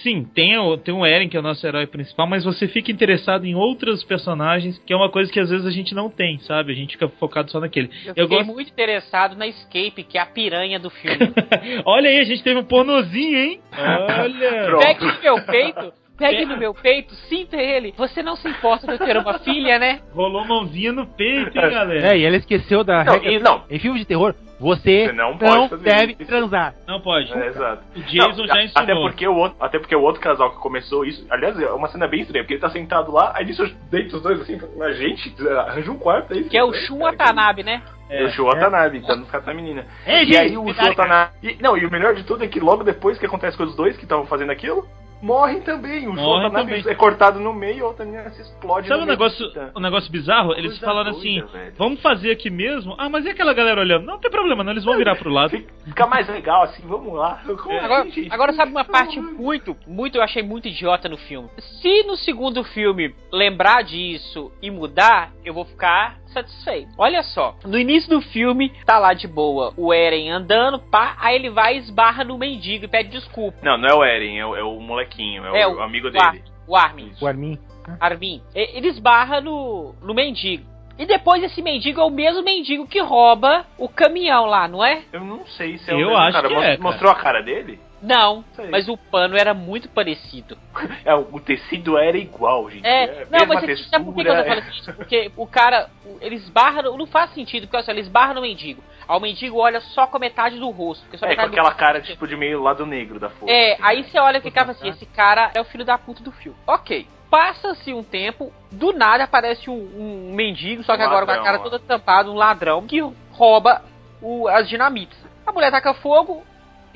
[0.02, 2.90] sim, tem o, tem o Eren, que é o nosso herói principal, mas você fica
[2.90, 6.38] interessado em outros personagens, que é uma coisa que às vezes a gente não tem,
[6.40, 6.72] sabe?
[6.72, 7.88] A gente fica focado só naquele.
[8.04, 8.54] eu Eu fiquei gosto.
[8.54, 11.32] muito interessado na Escape, que é a piranha do filme.
[11.84, 13.60] Olha aí, a gente teve um pornozinho, hein?
[13.76, 14.76] Olha!
[14.78, 17.92] Pegue no meu peito, pegue no meu peito, sinta ele.
[17.96, 20.00] Você não se importa de eu ter uma filha, né?
[20.14, 22.14] Rolou mãozinha no peito, hein, galera?
[22.14, 23.32] É, e ela esqueceu da Não, regra.
[23.32, 23.62] e- não.
[23.70, 26.26] Em filme de terror, você, Você não não, pode fazer deve isso.
[26.26, 26.74] transar.
[26.86, 27.32] Não pode.
[27.32, 27.82] É, exato.
[27.94, 28.82] O Jason Não, já ensinou.
[28.82, 31.26] Até porque, o outro, até porque o outro casal que começou isso.
[31.30, 34.22] Aliás, é uma cena bem estranha, porque ele tá sentado lá, aí nisso deita os
[34.22, 36.44] dois assim, a gente, arranja um quarto aí.
[36.44, 37.82] Que é o Shun Watanabe, né?
[38.08, 39.84] É, o Shu Watanabe, tá no caso da menina.
[40.06, 41.30] Ei, e gente, aí o me Shu dá- Watanabe.
[41.42, 43.74] e- não, e o melhor de tudo é que logo depois que acontece com os
[43.74, 44.86] dois que estavam fazendo aquilo,
[45.22, 46.06] morrem também.
[46.06, 46.92] O Morrem Watanabe também.
[46.92, 50.52] é cortado no meio e outra menina se explode Sabe um negócio, um negócio bizarro?
[50.52, 51.74] Eles Coisa falaram doida, assim: velho.
[51.76, 52.94] vamos fazer aqui mesmo?
[52.98, 54.04] Ah, mas e aquela galera olhando?
[54.04, 55.56] Não tem problema, não, eles vão virar pro lado.
[55.84, 57.42] Fica mais legal assim, vamos lá.
[57.46, 61.48] É, Agora, assim, agora sabe uma parte muito, muito, eu achei muito idiota no filme.
[61.80, 66.88] Se no segundo filme lembrar disso e mudar, eu vou ficar satisfeito.
[66.98, 71.34] Olha só, no início do filme, tá lá de boa, o Eren andando, pá, aí
[71.36, 73.58] ele vai e esbarra no mendigo e pede desculpa.
[73.62, 76.08] Não, não é o Eren, é o, é o molequinho, é, É, o, o- amigo
[76.08, 76.44] o Ar- dele.
[76.68, 77.12] O Armin.
[77.20, 77.58] O Armin.
[78.00, 78.42] Armin.
[78.54, 80.64] E- Ele esbarra no, no mendigo.
[80.98, 85.02] E depois esse mendigo é o mesmo mendigo que rouba o caminhão lá, não é?
[85.12, 86.48] Eu não sei se é o Eu mesmo acho cara.
[86.48, 86.80] que é, cara.
[86.80, 87.78] Mostrou a cara dele?
[88.06, 88.68] Não, Sei.
[88.70, 90.56] mas o pano era muito parecido.
[91.04, 92.86] É, o tecido era igual, gente.
[92.86, 94.92] É, a não, mas você sabe por que eu tô textura, falando isso?
[94.94, 98.32] Porque o cara, o- ele esbarra, no- não faz sentido, porque olha só, ele esbarra
[98.34, 98.80] no mendigo.
[99.08, 101.02] Aí o mendigo olha só com a metade do rosto.
[101.02, 103.52] Porque só É, com aquela cara tipo de meio lado negro da força.
[103.52, 104.08] É, assim, aí né?
[104.08, 106.56] você olha e ficava assim, esse cara é o filho da puta do filme.
[106.66, 107.08] Ok.
[107.28, 111.34] Passa-se um tempo, do nada aparece um, um mendigo, só que Um agora com a
[111.34, 111.62] ladrão, cara ó.
[111.62, 113.00] toda tampada, um ladrão, que
[113.32, 113.82] rouba
[114.22, 115.18] o- as dinamites.
[115.44, 116.44] A mulher taca fogo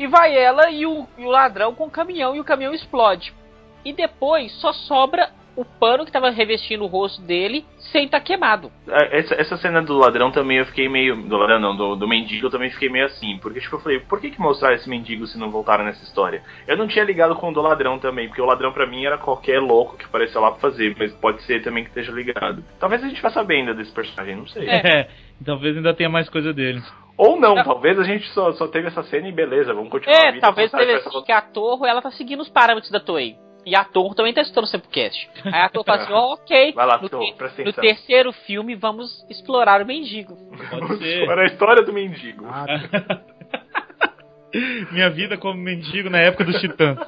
[0.01, 3.35] E vai ela e o, e o ladrão com o caminhão e o caminhão explode.
[3.85, 8.73] E depois só sobra o pano que tava revestindo o rosto dele sem estar queimado.
[8.89, 11.17] É, Essa, essa cena do ladrão também eu fiquei meio.
[11.17, 13.37] Do ladrão não, do, do mendigo eu também fiquei meio assim.
[13.43, 16.43] Porque, tipo, eu falei, por que, que mostrar esse mendigo se não voltaram nessa história?
[16.67, 19.19] Eu não tinha ligado com o do ladrão também, porque o ladrão pra mim era
[19.19, 22.65] qualquer louco que apareceu lá pra fazer, mas pode ser também que esteja ligado.
[22.79, 24.67] Talvez a gente vá saber ainda desse personagem, não sei.
[24.67, 25.11] É,
[25.45, 26.81] talvez ainda tenha mais coisa dele.
[27.21, 30.21] Ou não, talvez a gente só, só teve essa cena e beleza, vamos continuar a
[30.27, 30.41] É, vida.
[30.41, 33.37] talvez teve essa- assim, que a Torre ela tá seguindo os parâmetros da Toei.
[33.67, 35.29] E a Torre também tá escutando o Sempocast.
[35.45, 38.75] Aí a Torre fala assim, ó, ok, Vai lá, no, Torre, te- no terceiro filme
[38.75, 40.35] vamos explorar o mendigo.
[40.71, 41.29] Pode ser.
[41.29, 42.47] Era a história do mendigo.
[42.49, 42.65] Ah,
[44.91, 46.99] Minha vida como mendigo na época dos Titãs.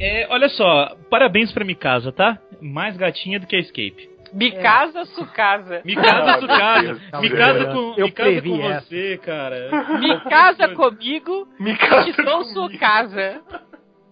[0.00, 2.38] É, olha só, parabéns pra Mikasa, tá?
[2.60, 4.08] Mais gatinha do que a Escape.
[4.32, 5.82] Mikasa Sukasa.
[5.84, 7.00] Mikasa Deus.
[7.20, 8.80] Mikasa com, Eu Mikasa previ com essa.
[8.86, 9.70] você, cara.
[9.98, 12.72] Mikasa comigo, Me casa Titão comigo.
[12.72, 13.40] Sukasa.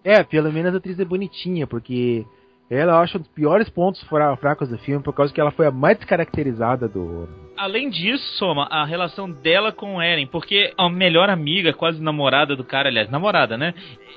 [0.03, 2.25] É, pelo menos a atriz é bonitinha, porque
[2.69, 5.51] ela eu acho um dos piores pontos fra- fracos do filme, por causa que ela
[5.51, 7.27] foi a mais descaracterizada do.
[7.57, 12.55] Além disso, Soma, a relação dela com o Eren, porque a melhor amiga, quase namorada
[12.55, 13.73] do cara, aliás, namorada, né?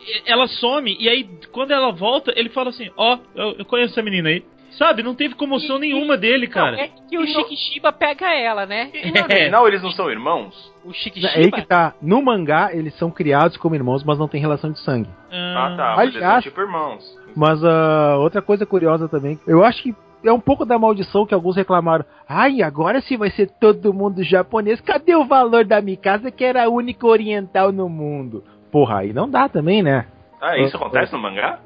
[0.07, 3.93] E- Ela some e aí, quando ela volta, ele fala assim: Ó, eu, eu conheço
[3.95, 4.45] essa menina aí.
[4.79, 6.81] Sabe, não teve comoção E- nenhuma dele, cara.
[6.81, 8.91] É que o Shikishiba pega ela, né?
[8.95, 10.55] E no original eles não são irmãos?
[10.83, 11.57] O É aí Shikishiba.
[11.61, 11.95] que tá.
[12.01, 15.11] No mangá, eles são criados como irmãos, mas não tem relação de sangue.
[15.31, 15.95] Ah, tá.
[15.97, 17.05] Mas eles são aliás- tipo irmãos.
[17.37, 21.35] Mas ah, outra coisa curiosa também, eu acho que é um pouco da maldição que
[21.35, 22.05] alguns reclamaram.
[22.29, 24.81] Ai, agora sim vai ser todo mundo japonês.
[24.81, 28.45] Cadê o valor da Mikasa que era a única oriental no mundo?
[28.71, 30.07] Porra, aí não dá também, né?
[30.41, 31.59] Ah, isso Ah, acontece no mangá?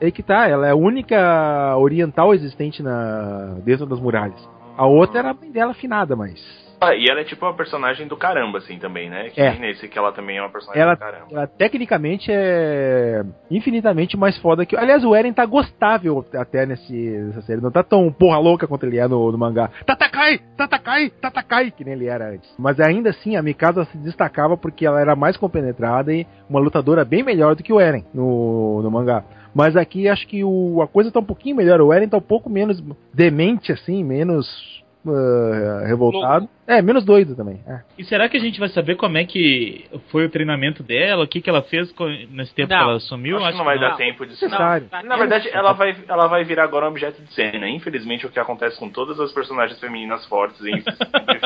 [0.00, 4.48] Aí que tá, ela é a única oriental existente na dentro das muralhas.
[4.76, 6.61] A outra era a mãe dela afinada, mas.
[6.96, 9.30] E ela é tipo uma personagem do caramba, assim, também, né?
[9.30, 9.54] Que É.
[9.58, 11.26] nesse que ela também é uma personagem Ela, do caramba.
[11.30, 14.76] ela tecnicamente é infinitamente mais foda que.
[14.76, 17.60] Aliás, o Eren tá gostável até nesse, nessa série.
[17.60, 19.70] Não tá tão porra louca quanto ele é no, no mangá.
[19.86, 20.40] Tatakai!
[20.56, 21.10] Tatakai!
[21.10, 21.70] Tatakai!
[21.70, 22.52] Que nem ele era antes.
[22.58, 27.04] Mas ainda assim, a Mikasa se destacava porque ela era mais compenetrada e uma lutadora
[27.04, 29.24] bem melhor do que o Eren no, no mangá.
[29.54, 31.80] Mas aqui acho que o, a coisa tá um pouquinho melhor.
[31.80, 36.48] O Eren tá um pouco menos demente, assim, menos ah, revoltado.
[36.66, 37.60] É, menos doido também.
[37.66, 37.80] é.
[37.98, 41.24] E será que a gente vai saber como é que foi o treinamento dela?
[41.24, 41.92] O que, que ela fez
[42.30, 42.78] nesse tempo Não.
[42.78, 43.36] que ela sumiu?
[43.38, 44.86] Acho que não vai dar tempo de Necessário.
[44.88, 47.68] tá- Na verdade, ela vai, ela vai virar agora um objeto de cena.
[47.68, 50.96] Infelizmente, o que acontece com todas as personagens femininas fortes em tipo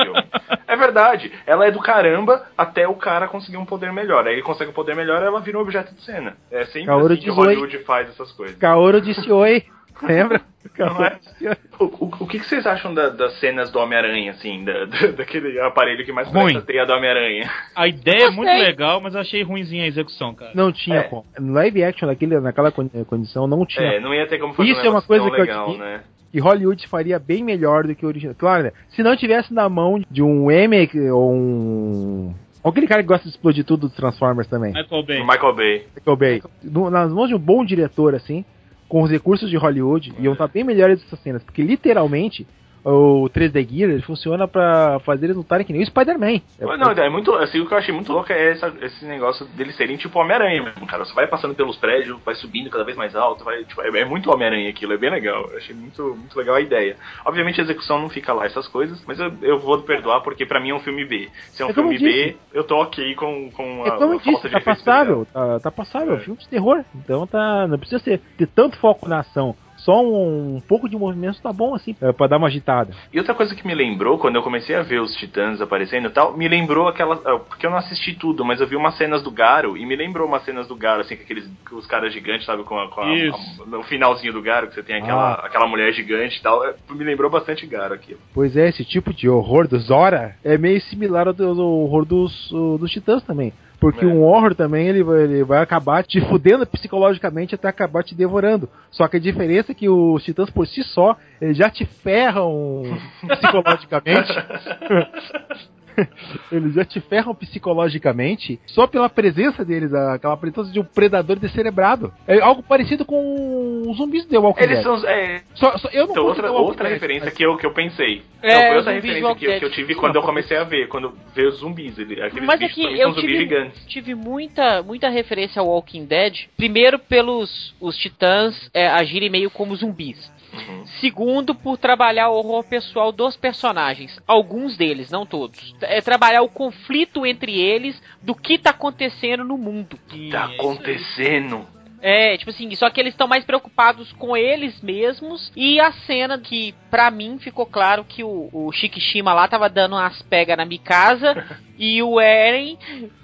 [0.03, 0.23] filme.
[0.69, 1.31] É verdade.
[1.45, 4.27] Ela é do caramba até o cara conseguir um poder melhor.
[4.27, 6.35] Aí ele consegue um poder melhor ela vira um objeto de cena.
[6.51, 7.29] É sempre Kaoru assim que.
[7.29, 8.57] Hollywood faz essas coisas.
[8.57, 9.63] Kaoru disse oi.
[10.01, 10.41] Lembra?
[10.77, 11.57] É?
[11.79, 14.63] O, o- o que, que vocês acham da- das cenas do Homem-Aranha, assim?
[14.63, 16.35] da- da- daquele aparelho que mais Ruim.
[16.35, 17.49] parece a teia do Homem-Aranha?
[17.75, 20.51] A ideia é muito legal, mas eu achei ruimzinha a execução, cara.
[20.53, 21.03] Não tinha É.
[21.03, 21.25] como.
[21.39, 23.93] No live action daquele, naquela con- condição não tinha.
[23.93, 25.83] É, não ia ter como fazer Isso um é uma coisa que eu legal, admiro.
[25.83, 26.01] né?
[26.31, 28.35] Que Hollywood faria bem melhor do que o original.
[28.37, 28.71] Claro, né?
[28.89, 32.35] Se não tivesse na mão de um M ou um.
[32.63, 34.73] Ou aquele cara que gosta de explodir tudo dos Transformers também.
[34.73, 35.23] Michael Bay.
[35.23, 35.85] Michael Bay.
[35.95, 36.41] Michael Bay.
[36.63, 38.43] No- nas mãos de um bom diretor, assim,
[38.87, 41.43] com os recursos de Hollywood, iam estar bem melhores essas cenas.
[41.43, 42.47] Porque literalmente.
[42.83, 46.39] O 3D Gear ele funciona pra fazer eles lutarem que nem o Spider-Man.
[46.61, 47.33] Mas Não, é muito.
[47.35, 50.63] Assim, o que eu achei muito louco é essa- esse negócio deles serem tipo Homem-Aranha
[50.63, 51.03] mesmo, cara.
[51.03, 53.63] Você vai passando pelos prédios, vai subindo cada vez mais alto, vai.
[53.65, 55.49] Tipo, é, é muito Homem-Aranha aquilo, é bem legal.
[55.51, 56.95] Eu achei muito, muito legal a ideia.
[57.25, 60.59] Obviamente a execução não fica lá, essas coisas, mas eu, eu vou perdoar porque pra
[60.61, 61.29] mim é um filme B.
[61.51, 62.37] Se é um É filme eu B, disse.
[62.53, 65.59] eu tô ok com, com a, É como a disse, falta de tá passável, tá,
[65.59, 66.19] tá passável, É.
[66.19, 66.83] filme de terror.
[66.95, 67.67] Então tá.
[67.67, 69.55] Não precisa ser, ter tanto foco na ação.
[69.87, 72.91] Só um, um pouco de movimento tá bom, assim, é, pra dar uma agitada.
[73.13, 76.11] E outra coisa que me lembrou, quando eu comecei a ver os titãs aparecendo e
[76.11, 77.15] tal, me lembrou aquela.
[77.25, 79.95] ah, Porque eu não assisti tudo, mas eu vi umas cenas do Garo e me
[79.95, 82.63] lembrou umas cenas do Garo, assim, com aqueles com os caras gigantes, sabe?
[82.65, 83.63] Com, a, com a- Isso.
[83.63, 85.45] a- no finalzinho do Garo, que você tem aquela, Ah.
[85.45, 86.65] aquela mulher gigante e tal.
[86.65, 88.19] é, Me lembrou bastante Garo aquilo.
[88.33, 92.03] Pois é, esse tipo de horror do Zora é meio similar ao, do- ao horror
[92.03, 93.53] dos, dos Titãs também.
[93.79, 94.07] Porque É.
[94.07, 98.67] um horror também ele vai, ele vai acabar te fudendo psicologicamente até acabar te devorando.
[98.89, 102.83] Só que a diferença é que os Titãs por si só eles já te ferram
[103.27, 104.33] psicologicamente.
[106.51, 112.13] eles já te ferram psicologicamente só pela presença deles, aquela presença de um predador descerebrado.
[112.27, 114.83] É algo parecido com os zumbis do The Walking Eles Dead.
[114.83, 115.07] são.
[115.09, 117.73] É, Só- só- eu não então, outra, outra Dead, referência mas- que eu, que eu
[117.73, 118.21] pensei.
[118.41, 120.87] É, não, foi outra referência que, eu- que eu tive quando eu comecei a ver,
[120.87, 121.97] quando ver os zumbis.
[121.97, 123.85] ele- Aqueles Mas bichos aqui pra mim eu são zumbis tive, gigantes.
[123.87, 126.45] tive muita, muita referência ao Walking Dead.
[126.55, 130.31] Primeiro, pelos os titãs é, agirem meio como zumbis.
[130.57, 130.85] Uhum.
[130.99, 134.19] Segundo, por trabalhar o horror pessoal dos personagens.
[134.27, 135.75] Alguns deles, não todos.
[135.81, 139.97] É trabalhar o conflito entre eles do que tá acontecendo no mundo.
[140.31, 141.76] Tá acontecendo.
[142.01, 145.51] É, tipo assim, só que eles estão mais preocupados com eles mesmos.
[145.55, 149.93] E a cena que, pra mim, ficou claro que o, o Shikishima lá tava dando
[149.95, 151.45] umas pegas na Mikasa.
[151.79, 152.77] e o Eren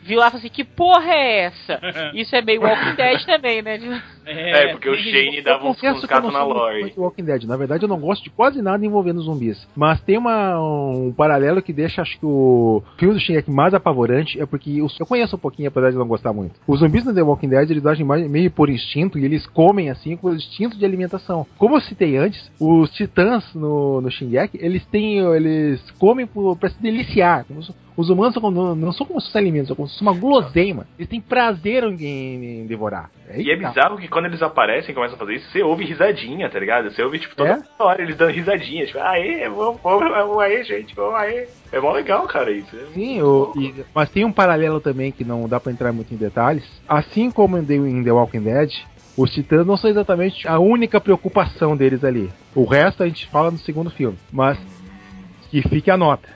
[0.03, 1.79] viu lá e falou assim: Que porra é essa?
[2.13, 3.79] Isso é meio Walking Dead também, né?
[4.25, 6.93] É, porque o Shane Eu dava uns, uns eu na lore.
[6.95, 7.43] Walking Dead.
[7.43, 9.67] Na verdade, eu não gosto de quase nada envolvendo zumbis.
[9.75, 14.39] Mas tem uma, um paralelo que deixa, acho que o filme do Shingeki mais apavorante
[14.39, 16.55] é porque os- eu conheço um pouquinho, apesar de não gostar muito.
[16.65, 19.89] Os zumbis no The Walking Dead, eles agem mais- meio por instinto e eles comem,
[19.89, 21.45] assim, com instinto de alimentação.
[21.57, 26.69] Como eu citei antes, os titãs no, no Shingeki, eles têm, eles comem por, pra
[26.69, 27.43] se deliciar.
[27.43, 29.93] Como se- Os humanos são não, não são como se fossem alimentos, são como se
[29.93, 30.87] fosse uma guloseima.
[30.97, 33.11] Eles têm prazer em, em devorar.
[33.35, 33.69] E é que tá.
[33.69, 36.89] bizarro que quando eles aparecem e começam a fazer isso, você ouve risadinha, tá ligado?
[36.91, 37.83] Você ouve, tipo, toda É?
[37.83, 38.85] hora eles dando risadinha.
[38.85, 41.47] Tipo, aê, vamos, vamos, vamos aê, gente, vamos aê.
[41.71, 42.75] É mó legal, cara, isso.
[42.75, 46.13] É Sim, o- e- mas tem um paralelo também que não dá pra entrar muito
[46.13, 46.63] em detalhes.
[46.87, 48.71] Assim como em The, em The Walking Dead,
[49.15, 52.31] os titãs não são exatamente a única preocupação deles ali.
[52.55, 54.17] O resto a gente fala no segundo filme.
[54.31, 54.57] Mas
[55.51, 56.27] que fique a nota.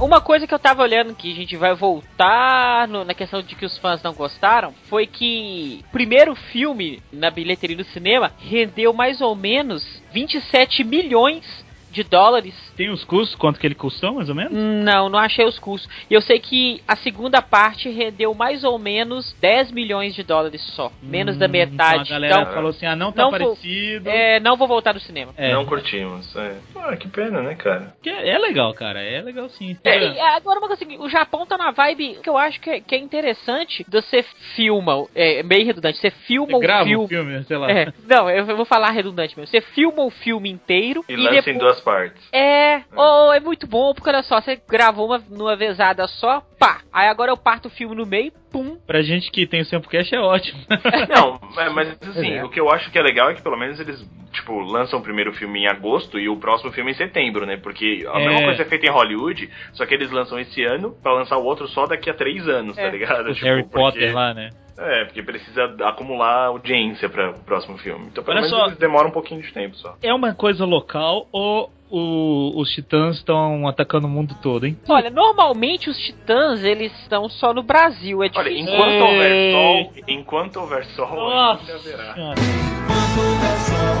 [0.00, 3.54] Uma coisa que eu tava olhando que a gente vai voltar no- na questão de
[3.54, 8.94] que os fãs não gostaram foi que o primeiro filme na bilheteria do cinema rendeu
[8.94, 11.44] mais ou menos 27 milhões
[11.90, 12.54] de dólares.
[12.80, 14.52] Tem os custos, quanto que ele custou, mais ou menos?
[14.54, 15.86] Não, não achei os custos.
[16.08, 20.62] E eu sei que a segunda parte rendeu mais ou menos 10 milhões de dólares
[20.74, 20.90] só.
[21.02, 22.04] Menos da Hum, metade.
[22.04, 24.08] Então a galera Então, falou assim, ah, não tá não vou- parecido.
[24.08, 25.34] é, não vou voltar no cinema.
[25.36, 25.52] É.
[25.52, 26.34] Não curtimos.
[26.34, 26.56] É.
[26.74, 27.92] Ah, que pena, né, cara?
[28.06, 29.76] É, é legal, cara, é legal sim.
[29.84, 32.70] É, e agora uma coisa assim, o Japão tá na vibe que eu acho que
[32.70, 34.22] é, que é interessante de você
[34.54, 37.04] filma, é meio redundante, você filma Você um grava filme.
[37.04, 37.70] um filme, sei lá.
[37.70, 39.50] É, não, eu vou falar redundante mesmo.
[39.50, 41.56] Você filma o filme inteiro E, e, lança depois.
[41.56, 42.22] em duas partes.
[42.32, 46.80] É, oh, é muito bom, porque olha só, você gravou uma numa vezada só, pá.
[46.92, 48.76] Aí agora eu parto o filme no meio, pum.
[48.86, 50.60] Pra gente que tem o Samplecast é ótimo.
[51.14, 52.44] Não, é, mas assim, É.
[52.44, 55.02] o que eu acho que é legal é que pelo menos eles, tipo, lançam o
[55.02, 57.56] primeiro filme em agosto e o próximo filme em setembro, né?
[57.56, 58.26] Porque a É.
[58.26, 61.44] mesma coisa é feita em Hollywood, só que eles lançam esse ano pra lançar o
[61.44, 62.84] outro só daqui a três anos, É.
[62.84, 63.28] tá ligado?
[63.30, 64.50] o Tipo, Harry porque- Potter lá, né?
[64.82, 68.06] É, porque precisa acumular audiência para o próximo filme.
[68.06, 68.66] Então, pelo Olha menos só.
[68.66, 69.94] eles demoram um pouquinho de tempo só.
[70.02, 74.76] É uma coisa local ou o- os titãs estão atacando o mundo todo, hein?
[74.88, 78.74] Olha, normalmente os titãs, eles estão só no Brasil, é Olha, difícil.
[78.74, 79.52] enquanto houver Ei.
[79.52, 82.10] sol, enquanto houver sol, Nossa ainda haverá.
[82.12, 83.96] Enquanto houver sol,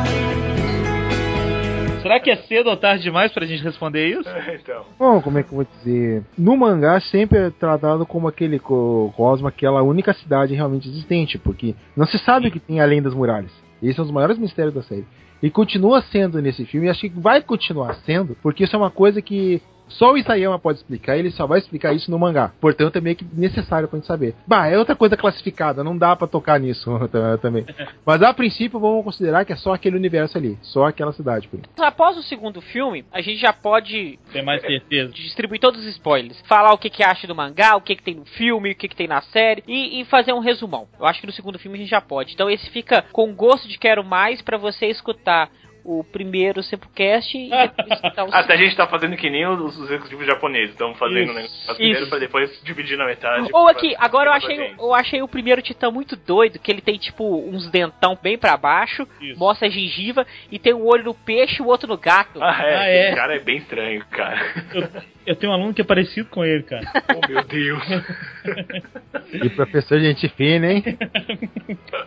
[2.07, 4.29] Será que é cedo ou tarde demais pra gente responder isso?
[4.55, 4.85] então.
[4.97, 6.23] Bom, como é que eu vou dizer?
[6.39, 11.75] No mangá sempre é tratado como aquele co- Cosmo, aquela única cidade realmente existente, porque
[11.97, 13.51] não se sabe o que tem além das muralhas.
[13.83, 15.05] Esse é um dos maiores mistérios da série.
[15.43, 18.91] E continua sendo nesse filme, e acho que vai continuar sendo, porque isso é uma
[18.91, 22.53] coisa que só o Isayama pode explicar, ele só vai explicar isso no mangá.
[22.61, 24.35] Portanto, é meio que necessário pra gente saber.
[24.47, 26.91] Bah, é outra coisa classificada, não dá pra tocar nisso
[27.41, 27.65] também.
[28.05, 31.47] Mas a princípio, vamos considerar que é só aquele universo ali, só aquela cidade.
[31.47, 31.69] enquanto.
[31.83, 35.13] Após o segundo filme, a gente já pode Tem mais certeza.
[35.13, 36.41] distribuir todos os spoilers.
[36.47, 38.89] Falar o que, que acha do mangá, o que, que tem no filme, o que,
[38.89, 40.89] que tem na série e, e fazer um resumão.
[40.99, 42.35] Eu acho que no segundo filme a gente já pode.
[42.35, 45.49] Então esse fica com gosto de quero mais pra você escutar
[45.89, 49.77] o primeiro Sempocast e depois escutar o Até a gente tá fazendo que nem os,
[49.79, 50.71] os executivos japoneses.
[50.71, 53.49] Estamos fazendo Isso, né, faz primeiro pra depois dividir na metade.
[53.53, 56.81] Ou pra- aqui, agora eu achei, eu achei o primeiro titã muito doido, que ele
[56.81, 59.39] tem tipo uns dentão bem pra baixo, Isso.
[59.39, 62.43] mostra a gengiva e tem um olho no peixe e o outro no gato.
[62.43, 63.15] Ah, é, Ah, é.
[63.15, 64.41] cara é bem estranho, cara.
[64.75, 64.89] Eu,
[65.27, 66.85] eu tenho um aluno que é parecido com ele, cara.
[67.15, 67.83] oh, meu Deus.
[69.33, 70.85] E professor gente fina, hein?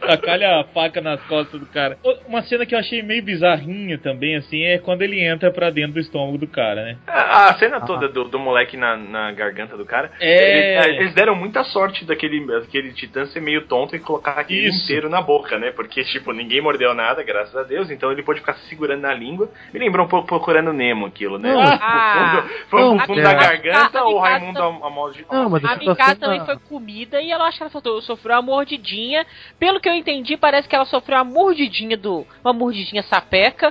[0.01, 1.97] Tacalha a faca nas costas do cara.
[2.27, 3.21] Uma cena que eu achei meio
[3.70, 6.97] bizarrinha também, assim, é quando ele entra pra dentro do estômago do cara, né?
[7.07, 10.86] A, a cena toda do, do moleque na, na garganta do cara, É.
[10.88, 14.84] ele- eles deram muita sorte daquele, daquele titã ser meio tonto e colocar aquele Isso.
[14.84, 15.72] inteiro na boca, né?
[15.72, 19.13] Porque, tipo, ninguém mordeu nada, graças a Deus, então ele pôde ficar se segurando na
[19.13, 19.49] língua.
[19.74, 21.53] Me lembrou um pouco procurando Nemo aquilo, né?
[21.53, 22.13] Não, Tipo, ah.
[22.41, 23.24] fundo- foi Não, pro fundo é.
[23.24, 25.26] da garganta ou Raimundo Mikasa- a, a modo de.
[25.32, 28.41] Não, mas A Mikasa cena- também foi comida e ela acho que ela sofreu uma
[28.41, 29.26] mordidinha.
[29.59, 32.26] Pelo que eu entendi, parece que ela sofreu uma mordidinha do.
[32.43, 33.03] Uma mordidinha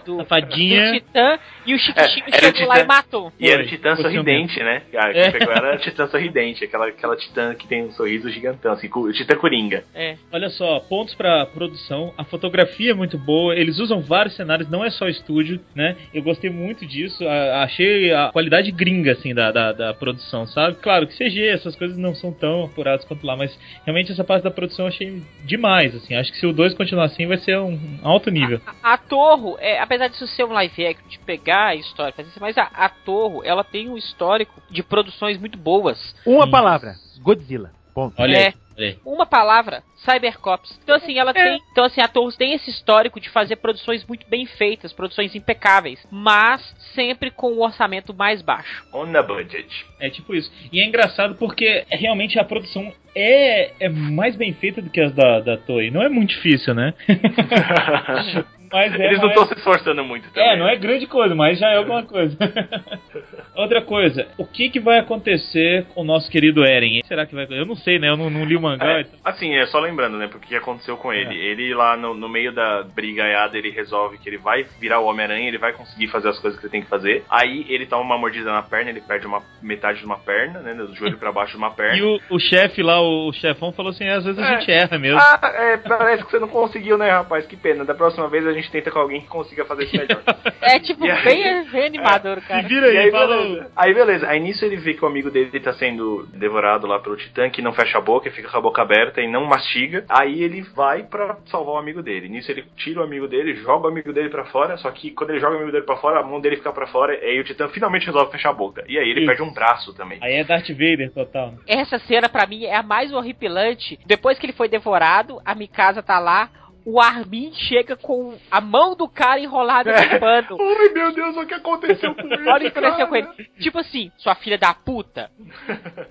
[0.04, 0.92] do, Safadinha.
[0.92, 2.84] do Titã e o Chiquitinho É, era o chegou lá Titã.
[2.84, 3.32] e matou.
[3.40, 4.82] E era o Titã foi sorridente, né?
[4.96, 5.30] A que É.
[5.30, 9.34] pegou era a Titã sorridente, aquela, aquela Titã que tem um sorriso gigantão, assim, Titã
[9.36, 9.84] Coringa.
[9.94, 10.16] É.
[10.32, 12.12] Olha só, pontos pra produção.
[12.18, 13.54] A fotografia é muito boa.
[13.56, 15.96] Eles usam vários cenários, não é só estúdio, né?
[16.12, 17.26] Eu gostei muito disso.
[17.26, 20.76] a- achei a qualidade gringa, assim, da, da, da produção, sabe?
[20.82, 24.42] Claro que CG, essas coisas não são tão apuradas quanto lá, mas realmente essa parte
[24.42, 26.14] da produção eu achei demais, assim.
[26.14, 28.60] Acho que se o 2 continuar assim, vai ser um alto nível.
[28.82, 32.28] A, a Torro, é, apesar disso ser um live action, de pegar a história, fazer
[32.28, 36.14] isso, mas a, a Torro, ela tem um histórico de produções muito boas.
[36.26, 37.70] Uma palavra: Godzilla.
[37.94, 38.14] Ponto.
[38.16, 38.54] Olha É.
[38.78, 38.98] aí.
[39.04, 40.78] Uma palavra, Cybercops.
[40.84, 44.24] Então assim, ela tem, então assim, a Torres tem esse histórico de fazer produções muito
[44.28, 46.62] bem feitas, produções impecáveis, mas
[46.94, 48.84] sempre com um orçamento mais baixo.
[48.92, 49.84] On the budget.
[49.98, 50.48] É tipo isso.
[50.70, 55.12] E é engraçado porque realmente a produção é, é mais bem feita do que as
[55.12, 55.90] da, da Toei.
[55.90, 56.94] Não é muito difícil, né?
[58.72, 60.50] Mas é Eles não estão se esforçando muito também.
[60.50, 62.36] É, não é grande coisa, mas já é alguma coisa.
[63.56, 67.02] Outra coisa, o que, que vai acontecer com o nosso querido Eren?
[67.04, 67.46] Será que vai.
[67.50, 68.08] Eu não sei, né?
[68.08, 68.98] Eu não, não li o mangá.
[68.98, 71.36] É, então- assim, é só lembrando, né, porque que aconteceu com ele.
[71.36, 75.46] Ele lá no, no meio da brigaiada, ele resolve que ele vai virar o Homem-Aranha,
[75.48, 77.22] ele vai conseguir fazer as coisas que ele tem que fazer.
[77.28, 80.72] Aí ele toma uma mordida na perna, ele perde uma metade de uma perna, né,
[80.72, 81.88] do joelho pra baixo de uma perna.
[81.98, 84.58] E o, o chefe lá, o, chefão, falou assim: às vezes a É.
[84.60, 85.18] gente erra mesmo.
[85.18, 87.46] Ah, é, parece que você não conseguiu, né, rapaz?
[87.46, 87.84] Que pena.
[87.84, 90.22] Da próxima vez a gente tenta com alguém que consiga fazer isso melhor.
[90.60, 92.68] É tipo E aí- bem, bem animador, Se cara.
[92.68, 93.70] vira aí, E aí, beleza.
[93.74, 94.28] Aí, beleza.
[94.28, 97.62] Aí nisso ele vê que o amigo dele tá sendo devorado lá pelo Titã, que
[97.62, 100.04] não fecha a boca, fica com a boca aberta e não mastiga.
[100.10, 102.28] Aí ele vai pra salvar o amigo dele.
[102.28, 105.30] Nisso ele tira o amigo dele, joga o amigo dele pra fora, só que quando
[105.30, 107.40] ele joga o amigo dele pra fora, a mão dele fica pra fora, e aí
[107.40, 108.84] o Titã finalmente resolve fechar a boca.
[108.88, 109.26] E aí ele Isso.
[109.28, 110.18] perde um braço também.
[110.20, 111.54] Aí é Darth Vader total.
[111.66, 113.98] Essa cena pra mim é a mais horripilante.
[114.04, 116.50] Depois que ele foi devorado, a Mikasa tá lá,
[116.90, 120.56] o Armin chega com a mão do cara enrolada no pano.
[120.80, 122.48] Ai meu Deus, o que aconteceu com ele?
[122.48, 123.28] Olha o que aconteceu com ele.
[123.60, 125.30] Tipo assim, sua filha da puta,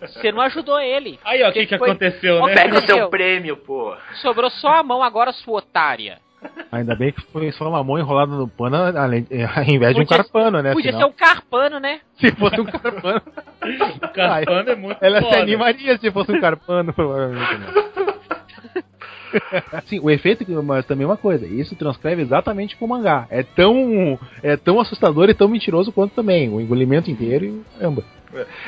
[0.02, 1.20] você não ajudou ele.
[1.26, 2.54] Aí, ó, o que, que foi- aconteceu, né?
[2.54, 3.96] Pega o seu prêmio, pô.
[4.22, 6.20] Sobrou só a mão agora, sua otária.
[6.72, 9.26] Ainda bem que foi só uma mão enrolada no pano, além,
[9.56, 10.74] ao invés de um Podia- carpano, né?
[10.74, 12.00] Podia ser um carpano, né?
[12.20, 13.22] Se fosse um carpano.
[14.14, 15.34] Carpano é muito Ela foda.
[15.34, 17.58] se animaria se fosse um carpano, provavelmente.
[17.58, 18.17] Não.
[19.88, 23.28] Sim, o efeito, mas também uma coisa, isso transcreve exatamente com o mangá.
[23.30, 26.50] É tão, é tão assustador e tão mentiroso quanto também.
[26.50, 28.04] O engolimento inteiro e caramba.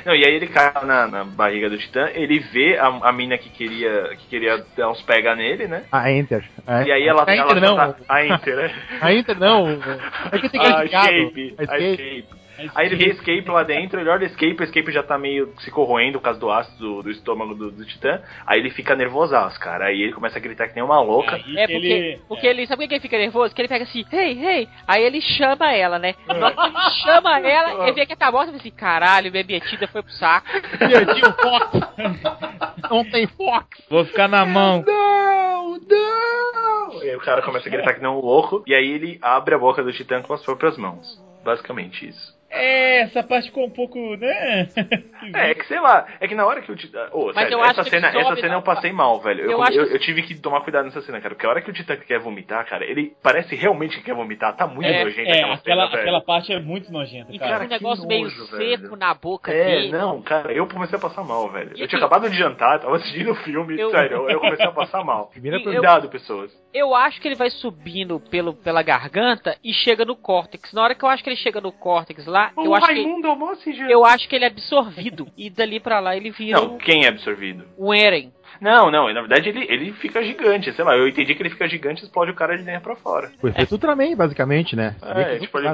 [0.05, 3.37] Não, e aí ele cai na, na barriga do Titã, ele vê a, a mina
[3.37, 5.83] que queria, que queria dar uns pega nele, né?
[5.91, 6.45] A Enter.
[6.65, 7.75] A, E aí ela, a ela Enter não.
[7.75, 8.71] tá- a Enter, né?
[9.01, 9.67] A Enter não.
[10.31, 11.07] É que tem a aquele gado.
[11.13, 12.25] escape, A a escape.
[12.75, 15.53] Aí ele vê Escape lá dentro, ele olha o Escape, o Escape já tá meio
[15.59, 18.21] se corroendo por causa do ácido do, do estômago do, do Titã.
[18.45, 19.85] Aí ele fica nervosaço, cara.
[19.85, 21.35] Aí ele começa a gritar que nem uma louca.
[21.35, 22.67] Aí É porque ele- porque ele.
[22.67, 23.53] Sabe por que ele fica nervoso?
[23.55, 24.69] Que ele pega assim, hey, hey.
[24.87, 26.13] Aí ele chama ela, né?
[26.13, 29.87] Que ele chama ela, ele vê que tá morta e fala assim: caralho, minha metida
[29.87, 30.47] foi pro saco.
[30.77, 31.79] Perdi o Fox.
[32.89, 33.67] Não tem Fox.
[33.89, 34.83] Vou ficar na mão.
[34.85, 37.03] Não, não!
[37.03, 38.63] E aí o cara começa a gritar que nem um louco.
[38.65, 41.21] E aí ele abre a boca do Titã com as próprias mãos.
[41.43, 42.37] Basicamente isso.
[42.51, 44.67] É, essa parte ficou um pouco, né?
[45.35, 47.09] É, é que sei lá, é que na hora que o Titã.
[47.11, 49.41] Ô, Mas sério, eu acho essa que cena, essa cena na- eu passei mal, velho.
[49.43, 51.35] Eu, Eu eu, eu, tive que tomar cuidado nessa cena, cara.
[51.35, 54.55] Porque a hora que o Titã quer vomitar, cara, ele parece realmente que quer vomitar.
[54.55, 55.99] Tá muito É, nojento é, aquela aquela, cena, velho.
[56.01, 57.51] aquela parte é muito nojenta, E cara.
[57.59, 58.95] fica um que negócio meio nojo, seco velho.
[58.95, 59.91] na boca É, dele.
[59.91, 61.71] não, cara, eu comecei a passar mal, velho.
[61.75, 64.39] E Eu tinha aqui- acabado de jantar, tava assistindo o filme, Eu- sério, eu, eu
[64.39, 65.27] comecei a passar mal.
[65.27, 66.49] Primeira Cuidado, pessoas.
[66.73, 70.71] Eu acho que ele vai subindo pelo, pela garganta e chega no córtex.
[70.71, 73.69] Na hora que eu acho que ele chega no córtex lá, eu acho que almoço
[73.69, 77.05] e eu acho que ele é absorvido e dali pra lá ele vira Não, quem
[77.05, 77.65] é absorvido?
[77.77, 78.31] o Eren.
[78.61, 81.67] Não, não, na verdade ele, ele fica gigante, sei lá, eu entendi que ele fica
[81.67, 83.31] gigante e explode o cara de dentro pra fora.
[83.41, 84.95] O efeito Ultraman, basicamente, né?
[85.01, 85.67] É, que tipo o ele.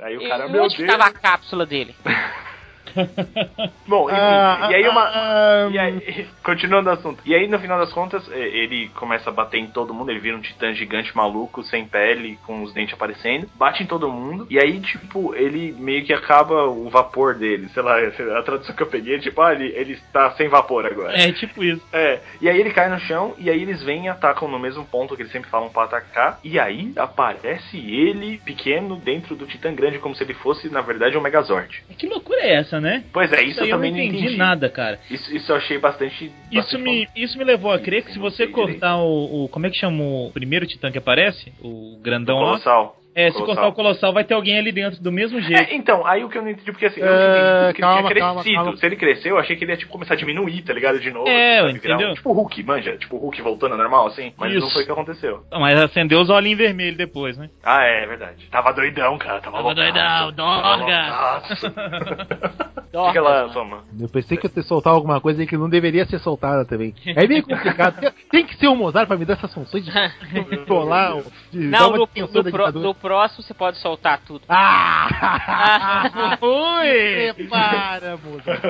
[0.00, 0.90] Aí o cara, e meu onde Deus.
[0.90, 1.94] ficava a cápsula dele?
[3.86, 5.02] Bom, enfim, Ah, e aí uma.
[5.02, 7.22] ah, E aí, continuando o assunto.
[7.24, 10.10] E aí, no final das contas, ele começa a bater em todo mundo.
[10.10, 13.48] Ele vira um titã gigante maluco, sem pele, com os dentes aparecendo.
[13.54, 14.46] Bate em todo mundo.
[14.50, 17.68] E aí, tipo, ele meio que acaba o vapor dele.
[17.72, 17.96] Sei lá,
[18.38, 21.16] a tradução que eu peguei é tipo, ah, ele, ele está sem vapor agora.
[21.18, 21.82] É tipo isso.
[21.92, 24.84] É, e aí ele cai no chão, e aí eles vêm e atacam no mesmo
[24.84, 26.38] ponto que eles sempre falam pra atacar.
[26.44, 31.16] E aí aparece ele, pequeno, dentro do Titã Grande, como se ele fosse, na verdade,
[31.16, 31.82] um Megazord.
[31.98, 33.04] Que loucura é essa, né?
[33.12, 34.98] Pois é, isso eu eu não também entendi, nada, cara.
[35.10, 36.24] Isso, isso eu achei bastante.
[36.24, 39.66] Isso bastante me, isso me levou a crer que se você cortar o, o- Como
[39.66, 41.52] é que chama o primeiro titã que aparece?
[41.62, 42.44] O grandão lá?
[42.46, 42.96] Colossal.
[43.14, 43.54] É, se Colossal.
[43.56, 45.60] cortar o colossal, vai ter alguém ali dentro do mesmo jeito.
[45.70, 48.00] É, então, aí o que eu não entendi, porque assim, eu É, entendi que calma,
[48.00, 48.64] ele tinha calma, crescido.
[48.64, 48.76] calma.
[48.78, 50.98] Se ele cresceu, eu achei que ele ia tipo, começar a diminuir, tá ligado?
[50.98, 51.28] De novo.
[51.28, 51.78] É, sabe?
[51.78, 52.14] Virar um- entendeu?
[52.14, 52.96] tipo o Hulk, manja.
[52.96, 54.32] Tipo o Hulk voltando ao normal, assim.
[54.38, 55.42] Mas não foi o que aconteceu.
[55.52, 57.50] Mas acendeu os olhinhos vermelhos depois, né?
[57.62, 58.46] Ah, é, é verdade.
[58.50, 59.40] Tava doidão, cara.
[59.40, 59.92] Tava, Tava loucaço.
[60.24, 61.42] doidão, Tava dorga.
[63.08, 63.84] Fica lá, toma.
[63.98, 66.94] Eu pensei que eu ia soltar alguma coisa aí que não deveria ser soltada também.
[67.06, 68.12] É meio complicado.
[68.30, 69.90] Tem- que ser um Mozart pra me dar essas funções de
[70.56, 71.14] controlar,
[71.50, 74.44] de dar Não, uma no, no, no próximo você pode soltar tudo.
[74.48, 76.38] Ah!
[76.40, 77.48] Ui!
[77.48, 78.62] Para, Mozart.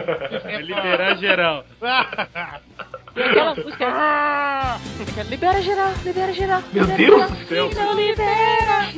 [0.43, 1.65] Vai liberar geral.
[3.15, 4.79] Aquela música.
[5.05, 6.63] Fica, libera geral, libera geral.
[6.73, 7.31] Meu libera Deus geral.
[7.31, 7.69] do céu.
[7.71, 8.89] Então libera.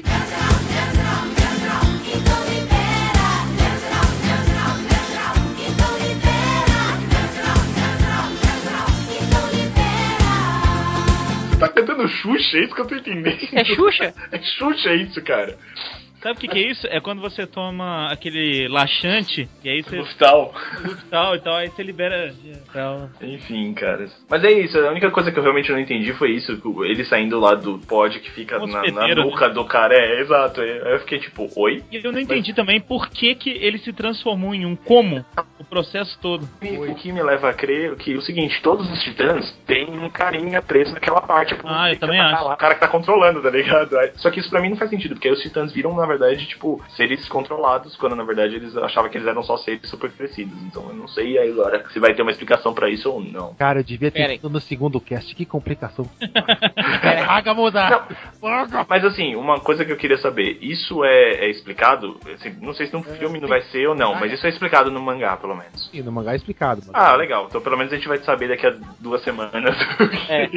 [11.58, 13.38] Tá cantando Xuxa, é isso que eu tô entendendo.
[13.52, 14.14] É Xuxa?
[14.32, 15.56] É Xuxa isso, cara.
[16.24, 16.86] Sabe o que, que é isso?
[16.86, 20.54] É quando você toma aquele laxante e aí você Luftal.
[21.10, 22.32] tal e tal, aí você libera.
[23.20, 24.06] Enfim, cara.
[24.30, 27.38] Mas é isso, a única coisa que eu realmente não entendi foi isso, ele saindo
[27.38, 29.94] lá do pod que fica Um na, na nuca do cara.
[29.94, 30.62] É, exato.
[30.62, 31.84] Aí eu fiquei tipo, oi?
[31.92, 35.22] E eu não entendi também por que, que ele se transformou em um como
[35.58, 36.48] o processo todo.
[36.88, 40.08] O que me leva a crer que é o seguinte, todos os titãs têm um
[40.08, 41.54] carinha preso naquela parte.
[41.64, 42.44] Ah, eu também acho.
[42.44, 43.94] lá, O cara que tá controlando, tá ligado?
[44.16, 46.13] Só que isso pra mim não faz sentido, porque aí os titãs viram, na verdade,
[46.46, 50.60] tipo, seres controlados, quando na verdade eles achavam que eles eram só seres super crescidos.
[50.62, 53.54] Então eu não sei aí agora se vai ter uma explicação pra isso ou não.
[53.54, 55.34] Cara, eu devia ter no segundo cast.
[55.34, 56.08] Que complicação.
[57.26, 58.08] Paga, Mozart.
[58.88, 62.18] Mas assim, uma coisa que eu queria saber, isso é, é explicado?
[62.32, 64.90] Assim, não sei se no filme não vai ser ou não, mas isso é explicado
[64.90, 65.90] no mangá, pelo menos.
[65.92, 66.82] E no mangá é explicado.
[66.86, 66.94] Mas...
[66.94, 67.46] Ah, legal.
[67.48, 69.74] Então pelo menos a gente vai saber daqui a duas semanas.
[70.28, 70.48] É.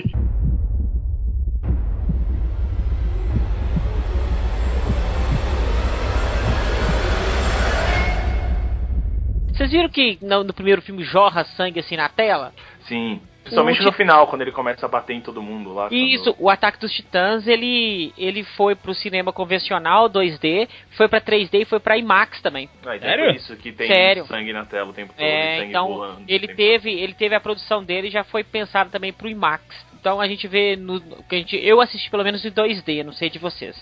[9.58, 12.54] Vocês viram que no, no primeiro filme jorra sangue assim na tela?
[12.82, 13.20] Sim.
[13.42, 15.88] Principalmente no final, quando ele começa a bater em todo mundo lá.
[15.90, 21.62] Isso, o Ataque dos Titãs, ele ele foi pro cinema convencional 2D, foi pra 3D
[21.62, 22.68] e foi pra IMAX também.
[22.68, 22.90] Quando...
[22.92, 23.24] Ah, então Sério?
[23.24, 24.26] é por isso que tem Sério.
[24.26, 26.20] sangue na tela o tempo todo, e É, sangue então voando.
[26.20, 29.64] o ele teve, ele teve a produção dele e já foi pensado também pro IMAX.
[30.08, 33.12] Então a gente vê no que a gente, eu assisti pelo menos em 2D, não
[33.12, 33.76] sei de vocês.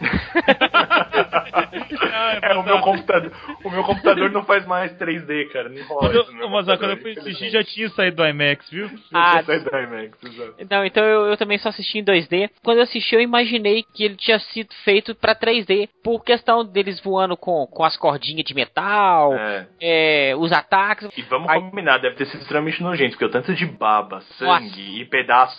[2.42, 3.30] é, o meu computador.
[3.62, 5.68] O meu computador não faz mais 3D, cara.
[5.68, 8.90] Não rola isso mas quando eu fui assistir já tinha saído do IMAX, viu?
[9.12, 10.54] Ah, saído da IMAX, exato.
[10.68, 12.50] Não, então eu, eu também só assisti em 2D.
[12.62, 17.00] Quando eu assisti, eu imaginei que ele tinha sido feito pra 3D, por questão deles
[17.00, 19.66] voando com, com as cordinhas de metal, É.
[19.80, 21.08] é, os ataques.
[21.16, 25.00] E vamos Aí- combinar, deve ter sido extremamente nojento, porque o tanto de baba, sangue
[25.00, 25.04] e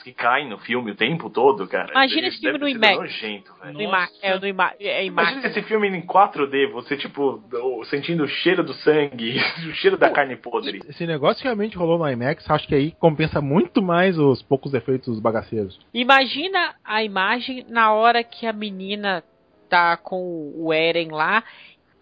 [0.01, 1.91] pedaços que caem no filme o tempo todo, cara.
[1.91, 2.97] Imagina esse filme no IMAX.
[2.97, 3.73] nojento, velho.
[3.73, 5.29] No IMAX, é, no IMAX, é IMAX.
[5.31, 9.39] Imagina esse filme em 4D, você, tipo, do- sentindo o cheiro do sangue,
[9.69, 10.79] o cheiro da carne podre.
[10.87, 15.19] Esse negócio realmente rolou no IMAX, acho que aí compensa muito mais os poucos efeitos
[15.19, 15.79] bagaceiros.
[15.93, 19.23] Imagina a imagem na hora que a menina
[19.69, 21.43] tá com o Eren lá,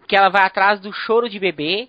[0.08, 1.88] que ela vai atrás do choro de bebê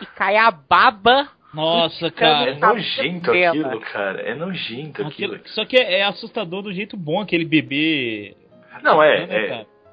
[0.00, 1.28] e cai a baba.
[1.52, 2.54] Nossa, É cara.
[2.56, 3.48] nojento Dela.
[3.66, 4.20] aquilo, cara.
[4.22, 5.34] É nojento aquilo.
[5.34, 8.36] Aquilo- só que é, é assustador do jeito bom aquele bebê.
[8.82, 9.36] Não, é, né,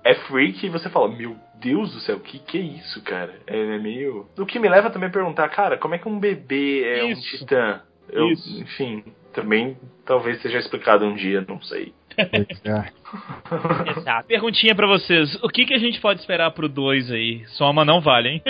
[0.04, 3.34] é, é freak e você fala, meu Deus do céu, que que é isso, cara?
[3.48, 4.28] É, é meio.
[4.38, 7.10] O que me leva também a perguntar, cara, como é que um bebê é um
[7.10, 7.38] Isso.
[7.40, 7.82] titã?
[8.10, 8.62] Eu, Isso.
[8.62, 9.04] enfim,
[9.34, 11.94] também talvez seja explicado um dia, não sei.
[12.18, 12.92] Pois é.
[14.00, 14.28] Exato.
[14.28, 17.46] Perguntinha pra vocês: o que, que a gente pode esperar pro 2 aí?
[17.50, 18.42] Soma não vale, hein?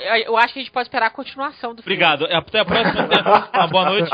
[0.00, 1.94] Eu, eu acho que a gente pode esperar a continuação do filme.
[1.94, 2.24] Obrigado.
[2.26, 3.08] Até a próxima.
[3.54, 4.10] Uma boa noite.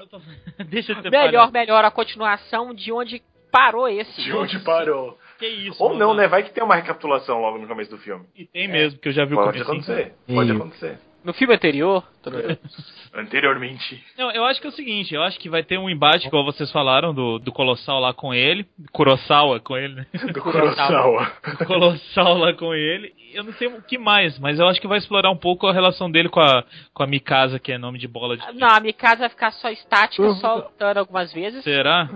[0.00, 0.20] Eu tô-
[0.64, 3.22] Deixa de ser Melhor, melhor a continuação de onde
[3.52, 4.22] parou esse.
[4.22, 5.18] De onde parou?
[5.38, 5.82] Que isso?
[5.82, 6.20] Ou não, mano.
[6.20, 6.28] né?
[6.28, 8.24] Vai que tem uma recapitulação logo no começo do filme.
[8.36, 10.14] E tem mesmo, que eu já vi o Pode acontecer.
[10.26, 10.98] Pode acontecer.
[11.24, 12.04] No filme anterior,
[13.14, 14.02] Anteriormente.
[14.18, 16.44] Não, eu acho que é o seguinte, eu acho que vai ter um embate, como
[16.44, 18.66] vocês falaram, do, do Colossal lá com ele.
[18.92, 20.06] Kurosawa com ele, né?
[20.32, 21.32] Do Kurosawa.
[21.58, 23.12] Do Colossal lá com ele.
[23.32, 25.72] Eu não sei o que mais, mas eu acho que vai explorar um pouco a
[25.72, 28.58] relação dele com a, com a Mikasa, que é nome de bola de.
[28.58, 31.64] Não, a Mikasa vai ficar só estática, só lutando algumas vezes.
[31.64, 32.08] Será?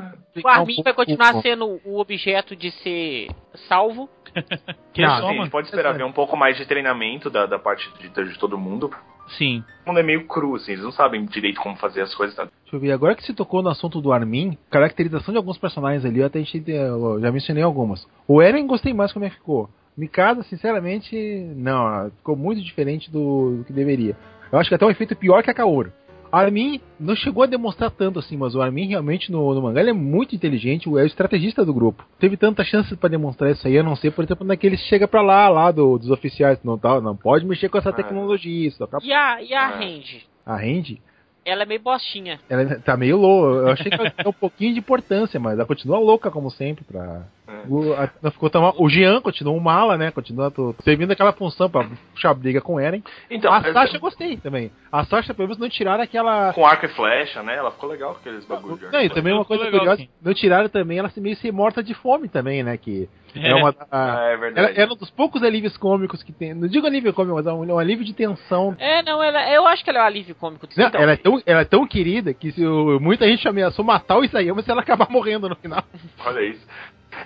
[0.42, 3.28] O Armin vai continuar sendo o objeto de ser
[3.68, 4.08] salvo.
[4.92, 7.88] Que é a gente pode esperar ver um pouco mais de treinamento da, da parte
[8.00, 8.90] de, de todo mundo.
[9.36, 9.62] Sim.
[9.84, 12.34] O mundo é meio cru, assim, eles não sabem direito como fazer as coisas.
[12.34, 12.44] Tá?
[12.44, 16.04] Deixa eu ver, agora que se tocou no assunto do Armin, caracterização de alguns personagens
[16.04, 18.06] ali, eu até a gente, eu já mencionei algumas.
[18.26, 19.68] O Eren gostei mais como é que ficou.
[19.96, 21.16] Mikasa, sinceramente,
[21.56, 24.16] não, ficou muito diferente do, do que deveria.
[24.50, 25.92] Eu acho que até um efeito pior que a Kaoru.
[26.30, 29.90] Armin não chegou a demonstrar tanto assim, mas o Armin realmente no, no mangá ele
[29.90, 32.04] é muito inteligente, é o estrategista do grupo.
[32.18, 35.22] Teve tanta chance pra demonstrar isso aí, a não ser, por exemplo, naquele chega pra
[35.22, 37.92] lá, lá do- dos oficiais, não tá, não pode mexer com essa Ah.
[37.92, 39.78] tecnologia, isso dá pra E a, e a Ah.
[39.78, 40.26] Range?
[40.44, 41.00] a Range.
[41.44, 42.38] Ela é meio bostinha.
[42.50, 43.60] Ela tá meio louca.
[43.60, 46.84] Eu achei que ela tinha um pouquinho de importância, mas ela continua louca, como sempre.
[46.84, 47.22] Pra...
[47.48, 47.62] É.
[47.66, 50.10] O, a- ela ficou tão mal- o Jean continua um mala, né?
[50.10, 53.02] Continua servindo aquela função pra puxar briga com o Eren.
[53.30, 54.70] Então, a é- Sasha eu gostei também.
[54.92, 56.52] A Sasha, pelo menos, não tiraram aquela.
[56.52, 57.56] com arco e flecha, né?
[57.56, 58.78] Ela ficou legal com aqueles bagulhos.
[58.78, 60.08] de arco Não, e também uma coisa legal, curiosa, sim.
[60.22, 62.76] não tiraram também ela se meio ser morta de fome também, né?
[62.76, 63.54] Que é, É.
[63.54, 63.74] uma.
[63.90, 64.80] Ah, a- é ela, verdade.
[64.80, 66.52] era um dos poucos alívios cômicos que tem.
[66.54, 68.76] Não digo alívio cômico, mas é um, um alívio de tensão.
[68.78, 71.16] É, não, ela, eu acho que ela é o alívio cômico Não, Então, ela, é
[71.16, 74.70] tão, ela é tão querida que se o- muita gente ameaçou matar o Isayama se
[74.70, 75.82] ela acabar morrendo no final.
[76.26, 76.66] Olha isso.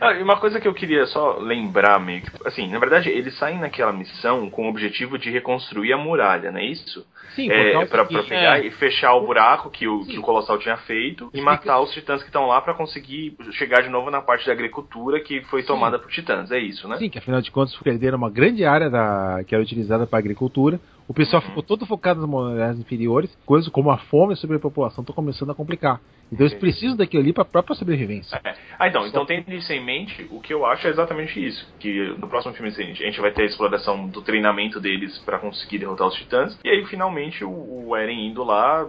[0.00, 3.36] Ah, e uma coisa que eu queria só lembrar meio que, assim, na verdade, eles
[3.38, 7.06] saem naquela missão com o objetivo de reconstruir a muralha, não é isso?
[7.34, 8.66] Sim, É, pra, que- pra pegar é.
[8.66, 10.18] e fechar o buraco que o, que Sim.
[10.18, 11.44] o Colossal tinha feito e Sim.
[11.44, 15.18] matar os titãs que estão lá pra conseguir chegar de novo na parte da agricultura
[15.20, 16.96] que foi tomada por titãs, é isso, né?
[16.98, 20.78] Sim, que afinal de contas perderam uma grande área da, que era utilizada para agricultura.
[21.08, 25.02] O pessoal ficou todo focado nas moradas inferiores, coisas como a fome e a sobrepopulação
[25.02, 26.00] estão começando a complicar.
[26.32, 28.40] Então eles precisam daquilo ali para a própria sobrevivência.
[28.42, 28.54] É.
[28.78, 31.68] Ah, então, então tendo isso em mente, o que eu acho é exatamente isso.
[31.78, 35.38] Que no próximo filme seguinte, a gente vai ter a exploração do treinamento deles pra
[35.38, 36.58] conseguir derrotar os titãs.
[36.64, 37.50] E aí, finalmente, o,
[37.88, 38.86] o Eren indo lá,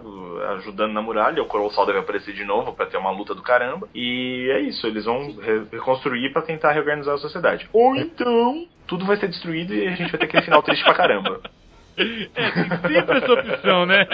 [0.54, 1.42] ajudando na muralha.
[1.42, 3.88] O Colossal deve aparecer de novo pra ter uma luta do caramba.
[3.94, 7.68] E é isso, eles vão re- reconstruir pra tentar reorganizar a sociedade.
[7.74, 10.94] Ou então, tudo vai ser destruído e a gente vai ter aquele final triste pra
[10.94, 11.40] caramba.
[11.96, 14.06] É, tem sempre essa opção, né?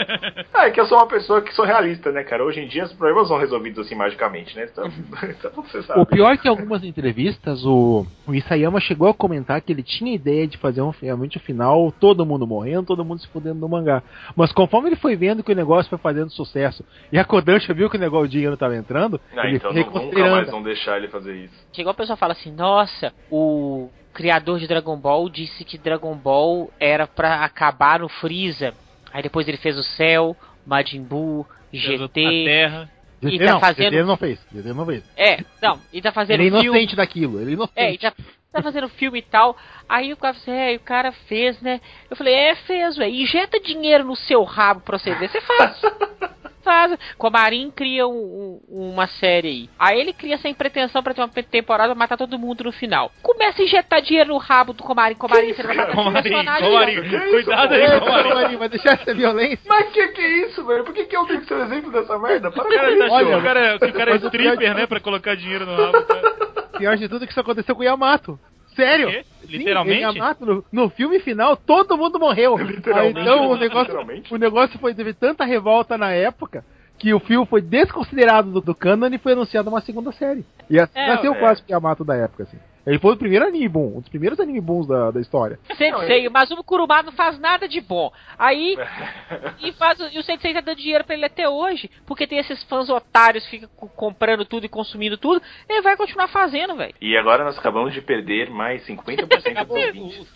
[0.54, 2.44] Ah, é que eu sou uma pessoa que sou realista, né, cara?
[2.44, 4.68] Hoje em dia os problemas são resolvidos assim magicamente, né?
[4.70, 4.84] Então,
[5.28, 6.00] então você sabe.
[6.00, 9.82] O pior é que em algumas entrevistas o, o Isayama chegou a comentar que ele
[9.82, 13.58] tinha ideia de fazer um, realmente o final, todo mundo morrendo, todo mundo se fudendo
[13.58, 14.02] no mangá.
[14.36, 17.90] Mas conforme ele foi vendo que o negócio foi fazendo sucesso e a Kodansha viu
[17.90, 21.08] que o negócio o dinheiro estava entrando, Ah, ele então nunca mais vão deixar ele
[21.08, 21.54] fazer isso.
[21.72, 26.70] Chegou a pessoa fala assim, nossa, o criador de Dragon Ball disse que Dragon Ball
[26.78, 28.74] era pra acabar no Freeza.
[29.12, 30.36] Aí depois ele fez o Cell,
[30.66, 32.44] Majin Buu, A GT.
[32.44, 32.90] Terra.
[33.22, 35.04] E GT tá não, fazendo- GT não fez, GT não fez.
[35.16, 36.78] É, não, e tá fazendo Ele é filme.
[36.78, 37.74] inocente daquilo, ele é inocente.
[37.76, 38.12] É, e tá,
[38.52, 39.56] tá fazendo filme e tal.
[39.88, 41.80] Aí o cara falou assim, é, o cara fez, né?
[42.08, 43.08] Eu falei, é, fez, ué.
[43.10, 45.28] Injeta dinheiro no seu rabo pra você ver.
[45.28, 45.80] Você faz.
[46.62, 46.96] faz.
[47.18, 49.70] Comarim cria um- um- uma série aí.
[49.78, 53.10] Aí ele cria sem pretensão pra ter uma temporada matar todo mundo no final.
[53.22, 55.14] Começa a injetar dinheiro no rabo do Comarim.
[55.14, 56.30] Comarim, você não vai matar Comarim,
[56.60, 58.28] Comarim, cuidado aí, Comarim.
[58.30, 59.60] Comarim, vai deixar essa violência?
[59.68, 60.84] Mas que que é isso, velho?
[60.84, 62.50] Por que, que eu tenho que ser o exemplo dessa merda?
[62.50, 64.86] Para O cara tá Olha, o cara, o cara é pior stripper, né?
[64.86, 66.02] Pra colocar dinheiro no rabo.
[66.04, 66.50] cara.
[66.78, 68.38] Pior de tudo é que isso aconteceu com o Yamato.
[68.74, 69.08] Sério?
[69.08, 69.12] O?
[69.12, 70.00] Sim, Literalmente?
[70.00, 72.56] Yamato, no, no filme final, todo mundo morreu.
[72.62, 74.34] Literalmente, Aí, então o negócio, literalmente.
[74.34, 76.64] o negócio foi teve tanta revolta na época
[76.98, 80.44] que o filme foi desconsiderado do, do canon e foi anunciado uma segunda série.
[80.68, 81.38] E assim É, nasceu o é.
[81.38, 82.58] clássico Yamato da época, assim.
[82.90, 85.58] Ele foi o primeiro anime boom, um dos primeiros anime booms da, da história.
[85.78, 88.10] Sensei, mas o Kurumada não faz nada de bom.
[88.36, 88.76] Aí,
[89.62, 92.38] e, faz, o- e o Sensei tá dando dinheiro pra ele até hoje, porque tem
[92.38, 96.74] esses fãs otários que ficam co- comprando tudo e consumindo tudo, ele vai continuar fazendo,
[96.74, 96.94] velho.
[97.00, 100.26] E agora nós acabamos de perder mais 50% dos ouvintes.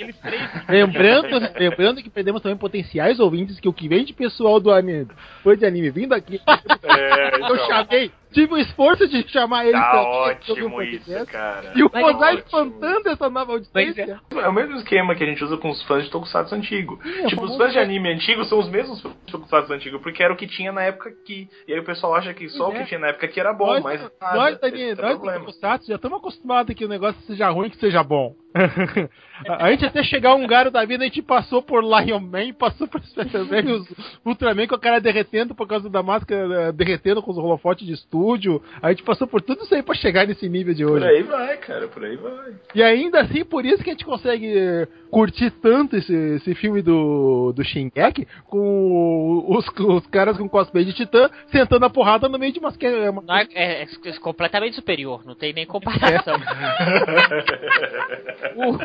[0.69, 5.09] Lembrando, lembrando que perdemos também potenciais ouvintes, que o que vem de pessoal do anime,
[5.43, 6.41] fã de anime vindo aqui,
[6.85, 11.05] É, eu então, chamei, tive o esforço de chamar eles Tá pra aqui, ótimo isso,
[11.05, 11.73] podcast, cara.
[11.75, 12.39] E o ótimo.
[12.39, 14.21] espantando essa nova audiência.
[14.31, 17.01] É o mesmo esquema que a gente usa com os fãs de Tokusatsu antigo.
[17.05, 17.83] é tipo, os fãs de é.
[17.83, 20.83] anime antigo são os mesmos fãs de Tokusatsu antigo, porque era o que tinha na
[20.83, 21.49] época que.
[21.67, 22.83] E aí o pessoal acha que só Pois o é.
[22.83, 24.01] que tinha na época que era bom, nós, mas.
[24.01, 25.39] nós, nada, Dani, é o nós do.
[25.41, 28.35] Tokusatsu, já estamos acostumados que o negócio seja ruim que seja bom.
[29.49, 32.53] a, a gente até chegar um garo da vida, a gente passou por Lion Man,
[32.53, 33.93] passou por Special Man, os
[34.25, 37.93] Ultraman com a cara derretendo por causa da máscara, eh, derretendo com os holofotes de
[37.95, 38.24] estufa.
[38.25, 41.07] Estúdio, a gente passou por tudo isso aí pra chegar nesse nível de Por hoje.
[41.07, 42.53] aí vai, cara, por aí vai.
[42.75, 47.53] E ainda assim, por isso que a gente consegue curtir tanto esse, esse filme do,
[47.53, 52.53] do Shingeki, com os, os caras com cosplay de titã sentando a porrada no meio
[52.53, 52.77] de umas...
[53.11, 53.87] uma- Não é, é- é
[54.21, 56.37] completamente superior, não tem nem comparação.
[58.57, 58.75] O,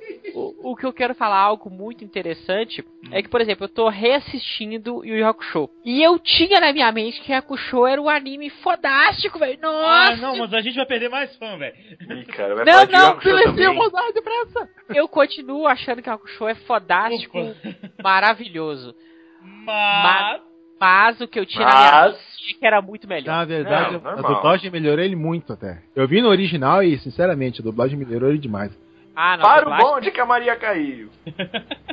[0.34, 5.04] o que eu quero falar, algo muito interessante, é que, por exemplo, eu tô reassistindo
[5.04, 5.68] Yu Yu Hakusho.
[5.84, 9.58] E eu tinha na minha mente que Hakusho era um anime fodástico, velho.
[9.60, 10.12] Nossa!
[10.12, 11.74] Ah, não, mas a gente vai perder mais fã, velho.
[12.10, 13.74] Ih, cara, vai Não, não, também.
[13.76, 14.68] vontade depressa!
[14.88, 17.38] Eu continuo achando que Hakusho é fodástico,
[18.02, 18.94] maravilhoso.
[19.42, 20.40] Mas.
[20.80, 23.26] Mas o que eu tinha na minha Mas- mente é que era muito melhor.
[23.36, 25.82] Na verdade, Não, a dublagem melhorou ele muito até.
[25.94, 28.72] Eu vi no original e, sinceramente, a dublagem melhorou ele demais.
[29.22, 31.10] Ah, não, Para o bonde que a Maria caiu.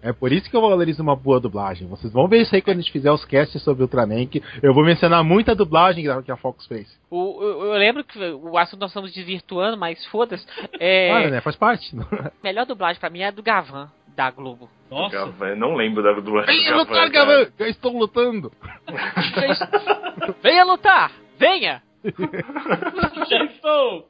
[0.00, 1.88] É por isso que eu valorizo uma boa dublagem.
[1.88, 4.72] Vocês vão ver isso aí quando a gente fizer os casts sobre Ultraman, que eu
[4.72, 6.86] vou mencionar muita dublagem que a Fox fez.
[7.10, 10.46] O, o- eu lembro que o assunto nós estamos desvirtuando, mas foda-se.
[10.78, 11.40] É, Claro, né?
[11.40, 11.96] Faz parte.
[12.12, 14.70] a melhor dublagem pra mim é a do Gavan, da Globo.
[14.88, 15.16] Nossa.
[15.16, 17.10] Gavan, eu não lembro da dublagem Venha do lutar.
[17.10, 17.46] Gavan!
[17.58, 18.52] Já estou lutando!
[20.40, 21.10] Venha lutar!
[21.36, 21.82] Venha!
[23.28, 24.08] Já estou!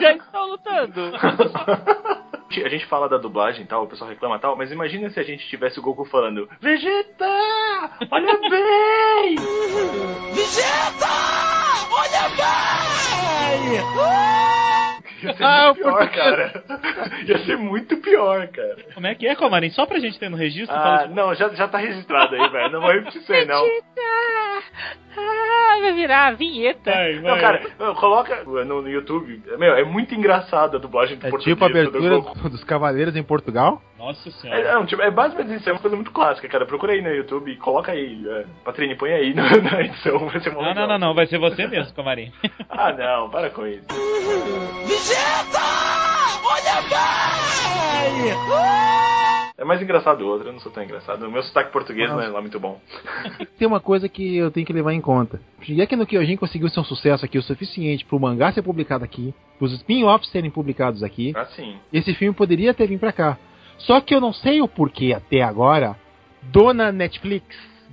[0.00, 1.12] Já estou lutando!
[2.64, 5.20] A gente fala da dublagem e tal, o pessoal reclama e tal, mas imagina se
[5.20, 7.26] a gente tivesse o Goku falando Vegeta!
[8.10, 9.36] Olha bem!
[15.26, 16.24] Ia ser Ah, muito pior, português.
[16.24, 16.64] cara.
[17.26, 18.76] Ia ser muito pior, cara.
[18.94, 19.70] Como é que é, Comarim?
[19.70, 20.74] Só pra gente ter no registro?
[20.76, 22.70] Ah, fala- não, já, já tá registrado aí, velho.
[22.72, 23.64] Não repetir isso aí, não.
[25.18, 26.90] Ah, vai virar a vinheta.
[26.90, 27.40] Vai, Não, vai.
[27.40, 29.42] cara, não, coloca no, no YouTube.
[29.58, 31.54] Meu, é muito engraçado a dublagem do É português.
[31.56, 32.48] tipo a do abertura Goku.
[32.50, 33.80] dos Cavaleiros em Portugal.
[33.98, 34.74] Nossa É, senhora.
[34.74, 36.66] não, tipo, é basicamente isso, é uma coisa muito clássica, cara.
[36.66, 38.22] Procura aí no YouTube e coloca aí.
[38.28, 40.74] É, Patrini, põe aí na, na edição, vai ser Não, legal.
[40.74, 41.14] não, não, não.
[41.14, 42.30] Vai ser você mesmo, Comarim.
[42.68, 43.86] Ah, não, para com isso.
[49.58, 51.26] É mais engraçado o outro, eu não sou tão engraçado.
[51.26, 52.78] O meu sotaque português não é lá muito bom.
[53.58, 55.40] Tem uma coisa que eu tenho que levar em conta.
[55.62, 59.34] Shingeki no Kyojin conseguiu ser um sucesso aqui o suficiente pro mangá ser publicado aqui,
[59.58, 61.32] pros spin-offs serem publicados aqui.
[61.34, 61.76] Assim.
[61.92, 63.38] Esse filme poderia ter vindo pra cá.
[63.78, 65.96] Só que eu não sei o porquê até agora.
[66.42, 67.46] Dona Netflix,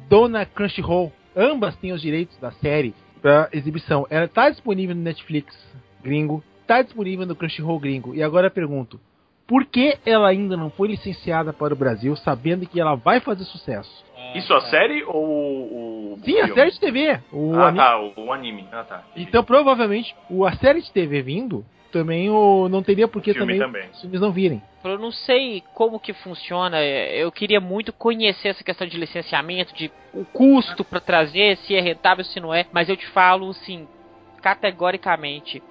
[0.09, 4.05] Dona Crunchyroll, ambas têm os direitos da série pra exibição.
[4.09, 5.55] Ela tá disponível no Netflix
[6.03, 8.15] gringo, tá disponível no Crunchyroll gringo.
[8.15, 8.99] E agora eu pergunto,
[9.47, 13.43] por que ela ainda não foi licenciada para o Brasil, sabendo que ela vai fazer
[13.45, 14.03] sucesso?
[14.35, 16.19] Isso a série ou o.
[16.23, 17.19] Sim, a série de TV.
[17.31, 18.67] O ah, anime- tá, o, o anime.
[18.71, 19.03] Ah, tá.
[19.15, 23.59] Então provavelmente o, a série de TV vindo também o, não teria por que Filme
[23.59, 23.91] também, também.
[23.91, 24.61] os filmes não virem.
[24.83, 26.79] Eu não sei como que funciona.
[26.79, 31.75] é, Eu queria muito conhecer essa questão de licenciamento, de o custo pra trazer, se
[31.75, 32.65] é rentável, se não é.
[32.71, 33.87] Mas eu te falo, assim,
[34.41, 35.61] categoricamente,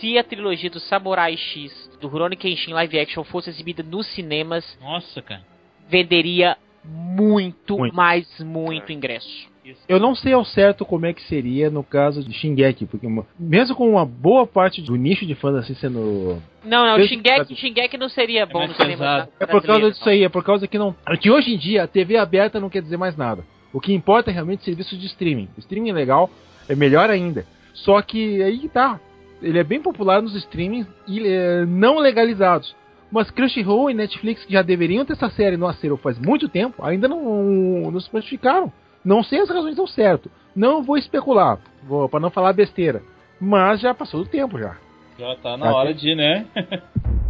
[0.00, 4.64] se a trilogia do Samurai X, do Rurouni Kenshin live action fosse exibida nos cinemas,
[4.80, 5.42] Nossa, cara.
[5.88, 7.94] venderia muito, Muito.
[7.94, 9.50] mais muito ingresso.
[9.88, 13.06] Eu não sei ao certo como é que seria no caso de Shingeki, porque
[13.38, 16.42] mesmo com uma boa parte do nicho de fãs assim sendo.
[16.64, 18.96] Não, não, Shingeki, Shingeki não seria bom mais no cinema.
[18.98, 19.28] pesado.
[19.38, 20.92] É por causa disso aí, é por causa que não.
[21.20, 23.44] Que hoje em dia a TV aberta não quer dizer mais nada.
[23.72, 25.48] O que importa é realmente serviços de streaming.
[25.56, 26.28] O streaming é legal,
[26.68, 27.46] é melhor ainda.
[27.72, 29.00] Só que aí que tá.
[29.42, 32.74] Ele é bem popular nos streamings e, é, não legalizados.
[33.10, 36.82] Mas Crunchyroll e Netflix, que já deveriam ter essa série no acero faz muito tempo,
[36.82, 38.72] ainda não, não se prontificaram.
[39.04, 40.30] Não sei as razões ao certo.
[40.54, 43.02] Não vou especular, vou, pra não falar besteira.
[43.40, 44.76] Mas já passou do tempo já.
[45.18, 46.46] Já tá na hora de, né?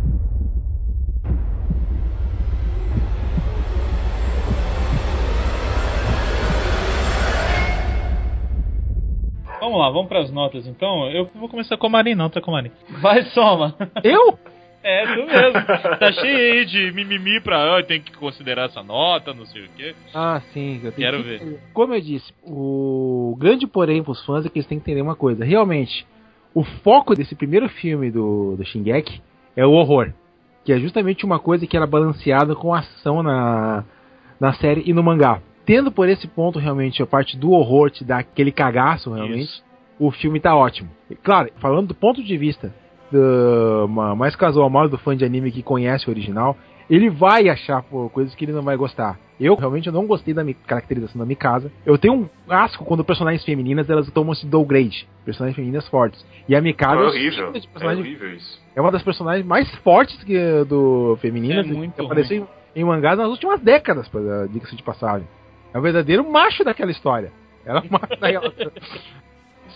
[9.63, 11.09] Vamos lá, vamos pras notas então.
[11.09, 12.73] Eu vou começar com o Marim, não, tá com o Marim.
[13.01, 13.77] Vai, soma.
[14.03, 14.37] Eu?
[14.83, 15.99] É, tu mesmo.
[16.01, 17.79] Tá cheio aí de mimimi pra.
[17.79, 19.95] Ah, tem que considerar essa nota, não sei o quê.
[20.13, 20.81] Ah, sim.
[20.83, 21.61] Eu tenho Quero que- ver.
[21.73, 25.15] Como eu disse, o grande porém pros fãs é que eles têm que entender uma
[25.15, 25.45] coisa.
[25.45, 26.05] Realmente,
[26.53, 29.23] o foco desse primeiro filme do, do Shingeki
[29.57, 30.13] é o horror.
[30.65, 33.85] Que é justamente uma coisa que era balanceada com a ação na,
[34.41, 35.41] na série e no mangá.
[35.65, 39.65] Tendo por esse ponto realmente a parte do horror te dá aquele cagaço realmente, Isso.
[39.99, 40.91] o filme tá ótimo.
[41.11, 42.73] E, claro, falando do ponto de vista
[43.11, 46.57] do, ma- mais casual, mais do fã de anime que conhece o original,
[46.91, 49.19] ele vai achar pô, coisas que ele não vai gostar.
[49.41, 51.71] Eu realmente eu não gostei da caracterização da Mikasa.
[51.87, 56.25] Eu tenho um asco quando personagens femininas elas tomam esse downgrade, personagens femininas fortes.
[56.49, 57.53] E a Mikasa É eu horrível.
[57.81, 58.61] É horrível isso.
[58.77, 62.85] é uma das personagens mais fortes que, do femininas É muito que apareceu em, em
[62.85, 64.09] mangás nas últimas décadas,
[64.51, 65.27] diga-se de passagem.
[65.73, 67.33] É o verdadeiro macho daquela história.
[67.65, 68.53] Ela mata ela.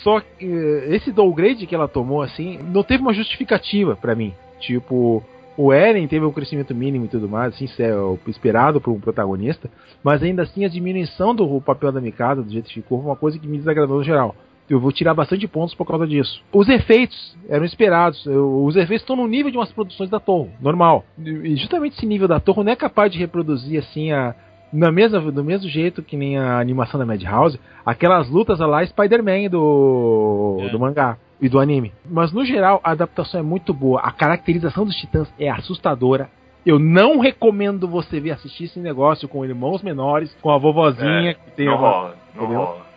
[0.02, 4.35] Só que eh, esse downgrade que ela tomou, assim, não teve uma justificativa pra mim.
[4.60, 5.23] Tipo,
[5.56, 9.01] o Eren teve um crescimento mínimo e tudo mais, assim, é o esperado para um
[9.01, 9.70] protagonista,
[10.02, 13.16] mas ainda assim a diminuição do papel da Mikasa, do jeito que ficou, foi uma
[13.16, 14.35] coisa que me desagradou no geral.
[14.68, 16.43] Eu vou tirar bastante pontos por causa disso.
[16.52, 18.27] Os efeitos eram esperados.
[18.27, 21.05] Eu- os efeitos estão no nível de umas produções da Torre, normal.
[21.24, 24.35] E justamente esse nível da Torre não é capaz de reproduzir assim a
[24.72, 29.48] na mesma, do mesmo jeito que nem a animação da Madhouse, aquelas lutas lá Spider-Man
[29.51, 30.68] do, É.
[30.68, 31.93] do mangá e do anime.
[32.05, 34.01] Mas no geral, a adaptação é muito boa.
[34.01, 36.28] A caracterização dos titãs é assustadora.
[36.64, 41.34] Eu não recomendo você ver assistir esse negócio com irmãos menores, com a vovozinha É,
[41.34, 42.16] que tem não rola,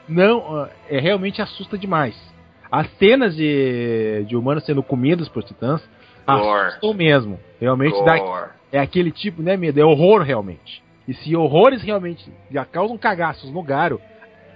[0.07, 2.15] não ah, é realmente assusta demais.
[2.71, 5.81] As cenas de, de humanos sendo comidos por titãs
[6.27, 6.67] Gore.
[6.67, 7.39] assustam mesmo.
[7.61, 8.17] Realmente dá,
[8.71, 10.81] é aquele tipo, né, medo, é horror realmente.
[11.09, 13.99] E se horrores realmente já causam cagaços no Garo,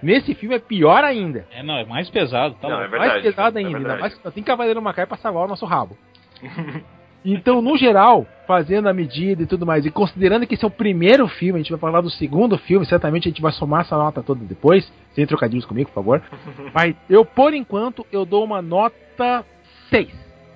[0.04, 1.48] nesse filme é pior ainda.
[1.52, 4.02] É, não, é mais pesado, tá Não, é verdade, mais pesado é ainda, ainda verdade.
[4.02, 5.98] mais que só tem Cavaleiro Macai pra salvar o nosso rabo.
[7.26, 10.70] Então, no geral, fazendo a medida e tudo mais, e considerando que esse é o
[10.70, 13.96] primeiro filme, a gente vai falar do segundo filme, certamente a gente vai somar essa
[13.96, 16.22] nota toda depois, sem trocadilhos comigo, por favor.
[16.76, 19.46] Mas eu, por enquanto, eu dou uma nota
[19.90, 20.10] 6.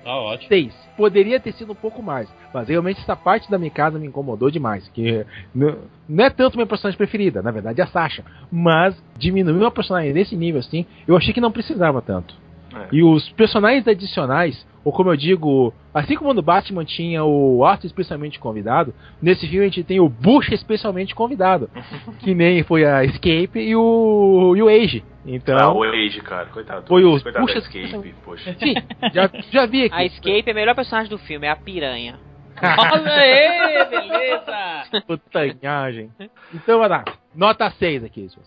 [0.08, 0.48] Tá ótimo.
[0.48, 0.74] 6.
[0.96, 4.50] Poderia ter sido um pouco mais, mas realmente essa parte da minha casa me incomodou
[4.50, 4.88] demais.
[4.88, 9.70] Que não é tanto minha personagem preferida, na verdade é a Sasha, mas diminuir uma
[9.70, 12.34] personagem desse nível assim, eu achei que não precisava tanto.
[12.76, 12.88] É.
[12.92, 17.88] E os personagens adicionais, ou como eu digo, assim como no Batman tinha o Arthur
[17.88, 21.70] especialmente convidado, nesse filme a gente tem o Bush especialmente convidado,
[22.20, 25.04] que nem foi a Escape e o, e o Age.
[25.26, 26.88] Então, Ah, o Age, cara, coitado.
[26.88, 28.56] Foi o- Coitado da Escape, poxa.
[28.60, 28.74] sim,
[29.14, 29.96] já, já vi aqui.
[29.96, 32.18] A Escape é o melhor personagem do filme, é a piranha.
[32.62, 35.02] Olha aí, beleza!
[35.06, 36.10] Putanhagem.
[36.54, 37.04] Então vai lá.
[37.36, 38.42] Nota 6 aqui, Wilson.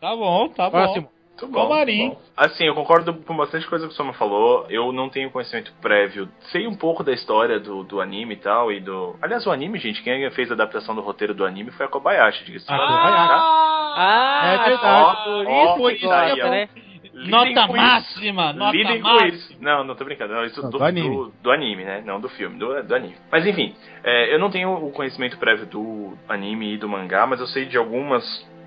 [0.00, 0.70] Tá bom, tá bom.
[0.70, 1.08] Próximo.
[1.40, 1.68] Muito bom,
[2.08, 2.20] muito bom.
[2.36, 4.66] Assim, eu concordo com bastante coisa que o Soma falou.
[4.70, 6.28] Eu não tenho conhecimento prévio.
[6.50, 8.72] Sei um pouco da história do, do anime e tal.
[8.72, 9.14] E do.
[9.20, 12.44] Aliás, o anime, gente, quem fez a adaptação do roteiro do anime foi a Kobayashi,
[12.44, 13.94] diga-se Ah, tá?
[13.98, 15.76] Ah, É verdade.
[15.76, 16.68] Por isso ó, né?
[17.16, 18.58] Nota com máxima, isso.
[18.58, 19.28] nota Lidem com máxima.
[19.28, 19.56] isso.
[19.58, 20.34] Não, não tô brincando.
[20.34, 21.08] Não, isso Não, do, do anime.
[21.08, 22.02] Do, do anime, né?
[22.04, 23.16] Não do filme, do, do anime.
[23.32, 27.40] Mas enfim, é, eu não tenho o conhecimento prévio do anime e do mangá, mas
[27.40, 28.22] eu sei de algumas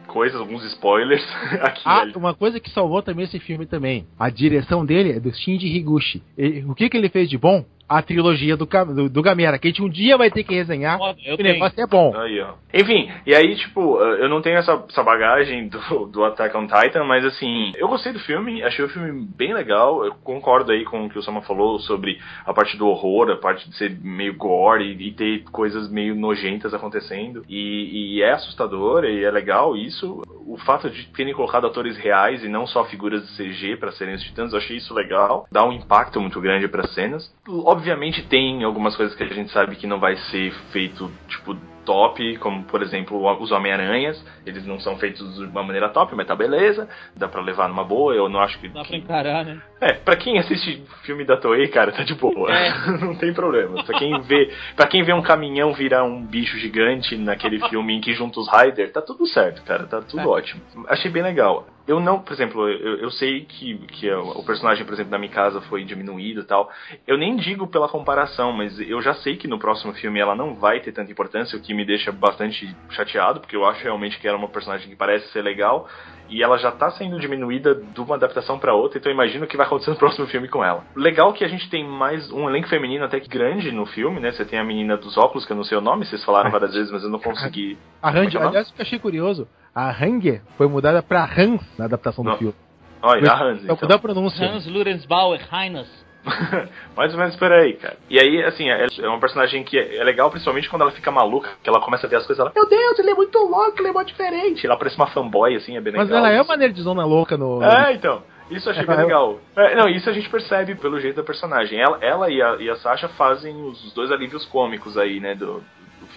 [0.10, 1.24] coisas, alguns spoilers
[1.62, 1.82] aqui.
[1.86, 2.14] Ah, ali.
[2.16, 4.06] uma coisa que salvou também esse filme também.
[4.20, 6.22] A direção dele é do Shinji Higuchi.
[6.38, 7.64] Ele- o que, que ele fez de bom?
[7.90, 11.00] A trilogia do, do, do Gamera, que a gente um dia vai ter que resenhar.
[11.26, 11.54] Eu o tenho.
[11.54, 12.16] negócio é bom.
[12.16, 12.54] Aí, ó.
[12.72, 17.04] Enfim, e aí, tipo, eu não tenho essa, essa bagagem do, do Attack on Titan,
[17.04, 20.06] mas assim, eu gostei do filme, achei o filme bem legal.
[20.06, 23.38] Eu concordo aí com o que o Sama falou sobre a parte do horror, a
[23.38, 27.44] parte de ser meio gore e, e ter coisas meio nojentas acontecendo.
[27.50, 30.22] E, e é assustador e é legal isso.
[30.46, 34.16] O fato de terem colocado atores reais e não só figuras de CG para serem
[34.16, 35.48] os titãs, eu achei isso legal.
[35.52, 37.34] Dá um impacto muito grande para cenas.
[37.48, 37.79] Obviamente
[38.24, 42.64] tem algumas coisas que a gente sabe que não vai ser feito, tipo, top, como
[42.64, 44.24] por exemplo os Homem-Aranhas.
[44.46, 46.88] Eles não são feitos de uma maneira top, mas tá beleza.
[47.16, 48.14] Dá pra levar numa boa.
[48.14, 48.68] Eu não acho que.
[48.70, 49.62] Dá pra encarar, né?
[49.82, 52.50] é, pra quem assiste filme da Toei, cara, tá de boa.
[53.02, 53.84] não tem problema.
[53.84, 58.02] Pra quem vê, para quem vê um caminhão virar um bicho gigante naquele filme em
[58.02, 60.28] que junta os Rider, tá tudo certo, cara, tá tudo É.
[60.28, 60.62] ótimo.
[60.88, 61.66] Achei bem legal.
[61.88, 65.60] Eu não, por exemplo, eu, eu sei que, que o personagem, por exemplo, da Mikasa
[65.62, 66.70] foi diminuído e tal.
[67.08, 70.54] Eu nem digo pela comparação, mas eu já sei que no próximo filme ela não
[70.54, 74.28] vai ter tanta importância, o que me deixa bastante chateado, porque eu acho realmente que
[74.28, 75.88] era uma personagem que parece ser legal
[76.28, 79.48] e ela já tá sendo diminuída de uma adaptação pra outra, então eu imagino o
[79.48, 80.84] que vai acontecer no próximo filme com ela.
[80.94, 84.32] Legal que a gente tem mais um elenco feminino até que grande no filme, né?
[84.34, 86.74] Você tem a menina dos óculos, que eu não sei o nome, vocês falaram várias
[86.74, 87.78] vezes, mas eu não consegui.
[88.04, 91.02] A Ranger, Como é é aliás, o que eu achei curioso, a Ranger foi mudada
[91.02, 92.38] pra Hans na adaptação do Não.
[92.38, 92.56] filme.
[93.02, 94.46] Olha, a Hans, Então, mudar a pronúncia.
[94.46, 95.88] Hans Lurensbauer, Heinz.
[96.96, 97.98] Mais ou menos por aí, cara.
[98.10, 101.12] E aí, assim, é é uma personagem que é é legal, principalmente quando ela fica
[101.12, 103.80] maluca, que ela começa a ver as coisas, ela, meu Deus, ele é muito louco,
[103.80, 104.66] ele é muito diferente.
[104.66, 106.26] Ela parece uma fanboy, assim, é bem Mas legal.
[106.26, 107.64] ela é uma nerdzona louca no.
[107.64, 108.24] É, então.
[108.50, 109.40] Isso eu achei bem legal.
[109.56, 111.80] É, não, isso a gente percebe pelo jeito da personagem.
[111.80, 115.64] Ela, ela e, a, e a Sasha fazem os dois alívios cômicos aí, né, do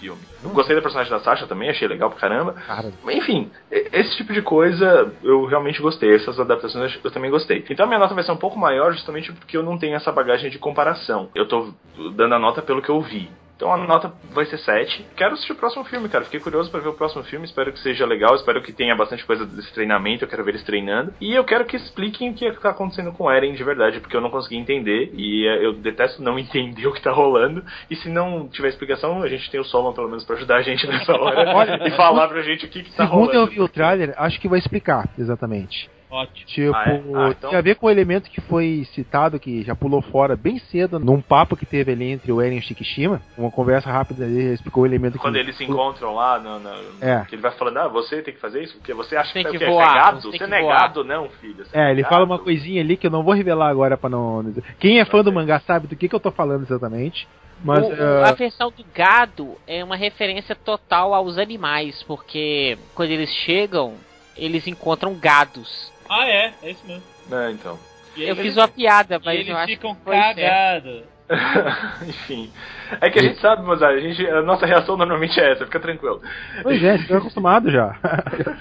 [0.03, 0.21] filme.
[0.43, 2.53] Eu gostei da personagem da Sasha também, achei legal pra caramba.
[2.53, 6.13] Cara, Enfim, esse tipo de coisa eu realmente gostei.
[6.13, 7.63] Essas adaptações eu também gostei.
[7.69, 10.11] Então a minha nota vai ser um pouco maior justamente porque eu não tenho essa
[10.11, 11.29] bagagem de comparação.
[11.33, 11.73] Eu tô
[12.15, 13.29] dando a nota pelo que eu vi.
[13.63, 15.05] Então a nota vai ser 7.
[15.15, 16.25] Quero assistir o próximo filme, cara.
[16.25, 17.45] Fiquei curioso pra ver o próximo filme.
[17.45, 18.35] Espero que seja legal.
[18.35, 20.25] Espero que tenha bastante coisa desse treinamento.
[20.25, 21.13] Eu quero ver eles treinando.
[21.21, 24.17] E eu quero que expliquem o que tá acontecendo com o Eren de verdade, porque
[24.17, 25.13] eu não consegui entender.
[25.13, 27.63] E eh, eu detesto não entender o que tá rolando.
[27.89, 30.61] E se não tiver explicação, a gente tem o Solon pelo menos pra ajudar a
[30.61, 33.39] gente nessa hora e falar pra gente o que, que tá Segundo rolando.
[33.39, 35.89] eu vi o trailer, acho que vai explicar exatamente.
[36.13, 36.45] Ótimo.
[36.45, 36.91] Tipo, Ah, é?
[37.15, 40.35] Ah, então- tem a ver com o elemento que foi citado, que já pulou fora
[40.35, 43.19] bem cedo, num papo que teve ali entre o Eren e o Shikishima.
[43.37, 45.39] Uma conversa rápida ali, explicou o elemento Quando que.
[45.39, 46.69] eles se encontram lá, no, no-
[47.01, 47.25] É.
[47.27, 49.51] que ele vai falando, ah, você tem que fazer isso, porque você acha Tem que,
[49.53, 50.21] que você é voar, gado?
[50.21, 51.65] você tem Você que não é voar." gado, não, filho.
[51.65, 53.97] Você É, ele não fala gado." uma coisinha ali que eu não vou revelar agora
[53.97, 54.53] pra não.
[54.79, 57.27] Quem é fã do mangá sabe do que, que eu tô falando exatamente.
[57.63, 57.83] Mas.
[57.87, 57.91] O-
[58.23, 63.93] ah, a versão do gado é uma referência total aos animais, porque quando eles chegam,
[64.35, 65.92] eles encontram gados.
[66.15, 67.03] Ah, é, é isso mesmo.
[67.31, 67.79] É, então.
[68.15, 71.03] E Eu eles- fiz uma piada, e mas eles eu acho ficam cagados.
[72.07, 72.51] Enfim.
[73.01, 75.79] É que a gente sabe, Mozart, a, gente, a nossa reação normalmente é essa, fica
[75.79, 76.21] tranquilo.
[76.61, 77.95] Pois é, tô acostumado já.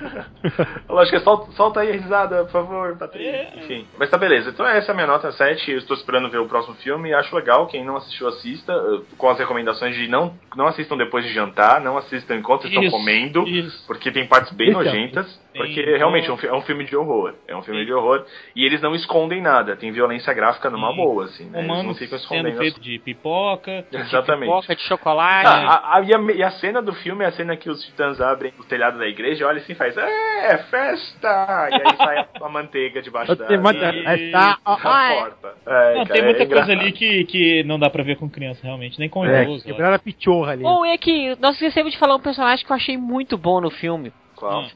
[0.89, 3.31] Lógico, solta, solta aí a risada, por favor, Patrícia.
[3.31, 3.53] É.
[3.57, 3.87] Enfim.
[3.99, 4.51] Mas tá beleza.
[4.51, 5.71] Então essa é a minha nota 7.
[5.71, 7.13] Eu estou esperando ver o próximo filme.
[7.15, 7.67] Acho legal.
[7.67, 8.73] Quem não assistiu, assista.
[8.73, 12.83] eh, Com as recomendações de não, não assistam depois de jantar, não assistam enquanto estão
[12.83, 13.47] Isso, comendo.
[13.49, 13.87] Isso.
[13.87, 15.41] Porque tem partes bem é- nojentas.
[15.55, 17.35] Porque então- realmente é um, é um filme de horror.
[17.47, 18.25] É um filme de horror.
[18.57, 19.77] E eles não escondem nada.
[19.77, 20.97] Tem violência gráfica numa Sim.
[20.97, 21.45] boa, assim.
[21.51, 21.59] Né?
[21.61, 22.49] Eles não ficam sendo escondendo.
[22.53, 23.85] as- feito de pipoca.
[24.23, 24.51] Exatamente.
[24.51, 25.47] Pipoca de chocolate.
[25.47, 27.83] Ah, a, a- e, a, e a cena do filme é a cena que os
[27.85, 31.69] titãs abrem o telhado da igreja, olha assim e faz, é, festa!
[31.71, 33.93] E aí sai a, a manteiga debaixo da, uma- da,
[34.33, 35.55] tá, porta.
[35.67, 38.29] É, Não, cara, tem muita é coisa ali que, que não dá pra ver com
[38.29, 38.99] criança, realmente.
[38.99, 39.65] Nem com É, idoso.
[39.65, 40.65] quebraram a pichorra ali.
[40.65, 43.71] Ou é que nós esquecemos de falar um personagem que eu achei muito bom no
[43.71, 44.13] filme.
[44.37, 44.63] Qual?
[44.63, 44.69] Hum.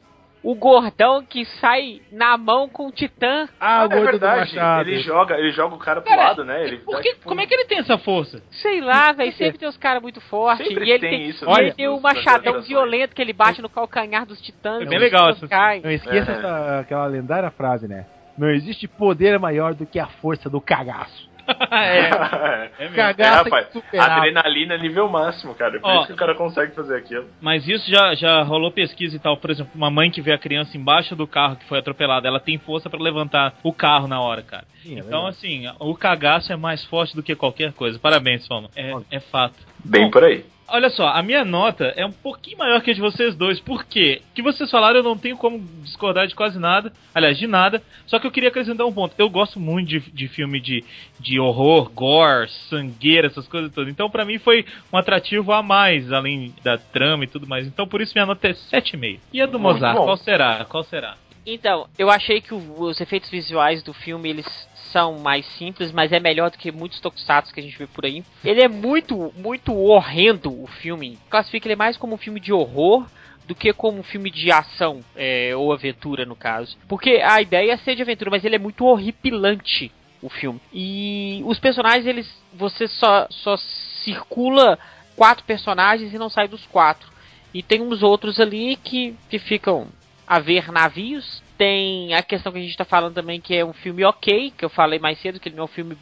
[0.46, 3.48] O gordão que sai na mão com o titã.
[3.58, 4.56] Ah, o é verdade,
[4.88, 6.62] ele joga, ele joga o cara pro Cara, lado, né?
[6.64, 8.40] Ele dá, que- tipo, como é que ele tem essa força?
[8.50, 9.32] Sei lá, velho.
[9.32, 10.64] Sempre tem uns caras muito fortes.
[10.66, 13.60] Sempre E ele tem tem, isso, né, ele tem um machadão violento que ele bate
[13.60, 14.82] no calcanhar dos titãs.
[14.82, 15.82] É bem os legal essa- caem.
[15.82, 16.34] Não esqueça É.
[16.36, 18.06] essa, aquela lendária frase, né?
[18.38, 21.28] Não existe poder maior do que a força do cagaço.
[21.70, 23.00] é, é mesmo.
[23.18, 23.68] É, rapaz,
[23.98, 25.78] adrenalina nível máximo, cara.
[25.80, 25.98] Por Ó.
[25.98, 27.26] isso que o cara consegue fazer aquilo.
[27.40, 29.36] Mas isso já, já rolou pesquisa e tal.
[29.36, 32.40] Por exemplo, uma mãe que vê a criança embaixo do carro que foi atropelada, ela
[32.40, 34.64] tem força pra levantar o carro na hora, cara.
[34.82, 35.36] Sim, é Então, verdade.
[35.36, 37.98] assim, o cagaço é mais forte do que qualquer coisa.
[37.98, 38.68] Parabéns, Fama.
[38.76, 39.56] É, é fato.
[39.84, 40.44] Bem Bom, por aí.
[40.68, 43.60] Olha só, a minha nota é um pouquinho maior que a de vocês dois.
[43.60, 44.20] Por quê?
[44.30, 46.92] O que vocês falaram eu não tenho como discordar de quase nada.
[47.14, 47.80] Aliás, de nada.
[48.06, 49.14] Só que eu queria acrescentar um ponto.
[49.16, 50.82] Eu gosto muito de, de filme de,
[51.20, 53.88] de horror, gore, sangueira, essas coisas todas.
[53.92, 57.66] Então, pra mim, foi um atrativo a mais, além da trama e tudo mais.
[57.66, 59.20] Então, por isso, minha nota é 7,5.
[59.32, 59.96] E a do Muito Mozart?
[59.96, 60.04] bom.
[60.04, 60.64] Qual será?
[60.64, 61.16] Qual será?
[61.46, 64.46] Então, eu achei que o- os efeitos visuais do filme eles
[64.92, 68.04] são mais simples, mas é melhor do que muitos tokusatsu que a gente vê por
[68.04, 68.24] aí.
[68.44, 71.18] Ele é muito, muito horrendo o filme.
[71.28, 73.06] Classifica ele mais como um filme de horror
[73.46, 76.76] do que como um filme de ação é, ou aventura no caso.
[76.88, 80.60] Porque a ideia é ser de aventura, mas ele é muito horripilante o filme.
[80.72, 83.56] E os personagens eles você só só
[84.04, 84.78] circula
[85.14, 87.08] quatro personagens e não sai dos quatro.
[87.54, 89.88] E tem uns outros ali que, que ficam
[90.26, 91.42] a ver navios.
[91.56, 94.64] Tem a questão que a gente está falando também que é um filme ok, que
[94.64, 95.96] eu falei mais cedo que ele não é um filme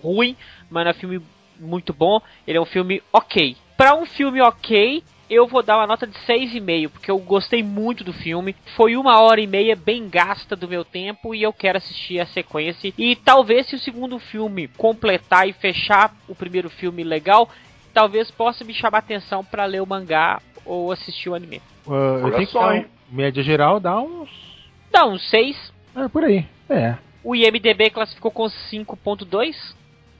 [0.00, 0.36] ruim,
[0.70, 1.20] mas não é um filme
[1.58, 2.20] muito bom.
[2.46, 3.56] Ele é um filme ok.
[3.76, 8.04] Para um filme ok, eu vou dar uma nota de 6,5, porque eu gostei muito
[8.04, 8.54] do filme.
[8.76, 12.26] Foi uma hora e meia bem gasta do meu tempo e eu quero assistir a
[12.26, 12.92] sequência.
[12.98, 17.48] E talvez se o segundo filme completar e fechar o primeiro filme legal,
[17.94, 21.62] talvez possa me chamar atenção para ler o mangá ou assistir o anime.
[21.88, 22.86] Ah, eu Olha tenho que dar hein?
[23.12, 24.49] um- média geral dá uns.
[24.90, 25.72] Dá um 6.
[25.96, 26.46] É, por aí.
[26.68, 26.96] É.
[27.22, 29.54] O IMDB classificou com 5.2.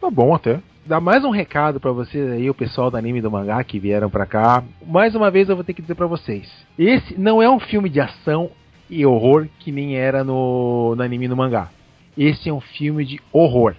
[0.01, 0.60] Tá bom até.
[0.86, 3.78] Dá mais um recado pra vocês aí, o pessoal do anime e do mangá que
[3.78, 4.64] vieram pra cá.
[4.86, 6.51] Mais uma vez eu vou ter que dizer pra vocês.
[6.78, 8.51] Esse não é um filme de ação
[8.88, 11.70] e horror que nem era no, no anime e no mangá.
[12.16, 13.76] Esse é um filme de horror.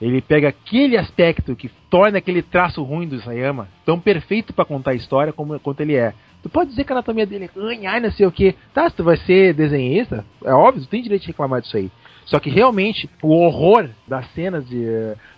[0.00, 4.92] Ele pega aquele aspecto que torna aquele traço ruim do Sayama tão perfeito pra contar
[4.92, 6.14] a história como quanto ele é.
[6.42, 8.54] Tu pode dizer que a anatomia dele é ai não sei o que.
[8.72, 11.90] Tá, se tu vai ser desenhista, é óbvio, tu tem direito de reclamar disso aí.
[12.24, 14.84] Só que realmente o horror das cenas de,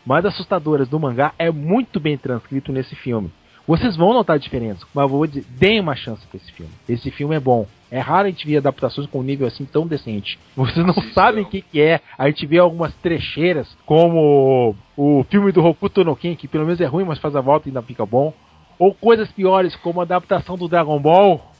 [0.04, 3.30] mais assustadoras do mangá é muito bem transcrito nesse filme.
[3.66, 6.72] Vocês vão notar a diferença, mas vou dizer, deem uma chance pra esse filme.
[6.88, 7.66] Esse filme é bom.
[7.90, 10.38] É raro a gente ver adaptações com um nível assim tão decente.
[10.56, 12.00] Vocês não sabem o que, que é.
[12.18, 16.80] A gente vê algumas trecheiras, como o filme do Hokuto no Ken, que pelo menos
[16.80, 18.34] é ruim, mas faz a volta e ainda fica bom.
[18.78, 21.52] Ou coisas piores, como a adaptação do Dragon Ball,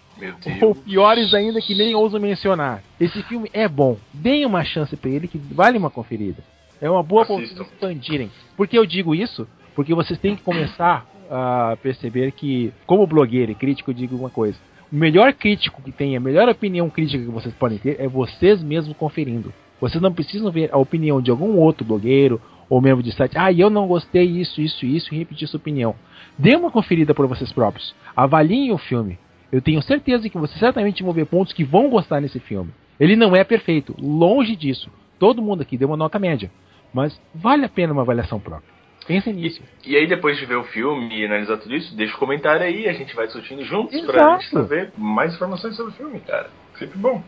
[0.61, 2.83] ou piores ainda que nem ouso mencionar.
[3.01, 3.97] Esse filme é bom.
[4.13, 6.43] Deem uma chance pra ele que vale uma conferida.
[6.81, 8.31] É uma boa pra vocês expandirem.
[8.57, 9.47] Por que eu digo isso?
[9.75, 14.31] Porque vocês têm que começar a perceber que, como blogueiro e crítico, eu digo uma
[14.31, 14.59] coisa.
[14.91, 18.63] O melhor crítico que tem, a melhor opinião crítica que vocês podem ter é vocês
[18.63, 19.53] mesmos conferindo.
[19.81, 23.37] Vocês não precisam ver a opinião de algum outro blogueiro ou membro de site.
[23.37, 25.95] Ah, eu não gostei isso, isso, isso e repetir sua opinião.
[26.39, 27.95] Dê uma conferida por vocês próprios.
[28.17, 29.19] Avaliem o filme.
[29.51, 32.73] Eu tenho certeza que vocês certamente vão ver pontos que vão gostar nesse filme.
[32.99, 34.91] Ele não é perfeito, longe disso.
[35.19, 36.51] Todo mundo aqui deu uma nota média.
[36.93, 38.73] Mas vale a pena uma avaliação própria.
[39.07, 39.61] Pensem nisso.
[39.85, 42.89] E aí, depois de ver o filme e analisar tudo isso, deixa um comentário aí,
[42.89, 44.43] a gente vai discutindo juntos pra Exato.
[44.43, 46.51] gente saber mais informações sobre o filme, cara.
[46.79, 47.23] Sempre bom.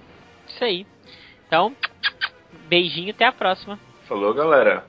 [0.47, 0.87] Isso aí.
[1.47, 1.75] Então,
[2.69, 3.79] beijinho, até a próxima.
[4.07, 4.85] Falou, galera.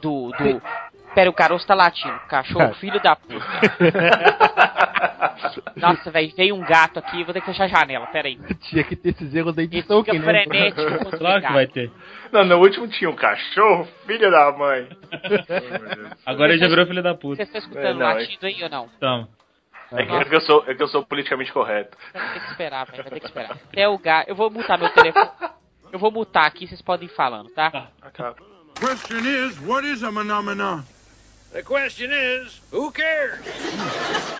[0.00, 0.62] Do, do.
[1.14, 2.18] Pera, o caroço tá latindo.
[2.28, 2.74] Cachorro, Cara.
[2.74, 3.34] filho da puta.
[5.76, 8.38] Nossa, velho, veio um gato aqui, vou ter que fechar a janela, pera aí.
[8.68, 10.24] Tinha que ter esses erros da edição que né?
[10.24, 11.18] frenético.
[11.18, 11.90] Claro que vai ter.
[12.30, 14.88] Não, no último tinha um cachorro, filho da mãe.
[16.24, 17.36] Agora ele já virou filho da puta.
[17.36, 18.88] Vocês estão escutando É, não, latido aí ou não?
[18.96, 19.28] Então,
[19.92, 21.96] É que, é que eu sou, é que eu sou politicamente correto.
[22.12, 23.50] Vai ter que esperar, velho, vai ter que esperar.
[23.52, 24.28] Até o gato.
[24.28, 25.28] Eu vou mutar meu telefone.
[25.92, 27.88] Eu vou mutar aqui, vocês podem ir falando, tá?
[28.00, 28.36] Acaba.
[28.74, 30.84] The question is, what is a phenomena?
[31.52, 33.38] The question is, who cares?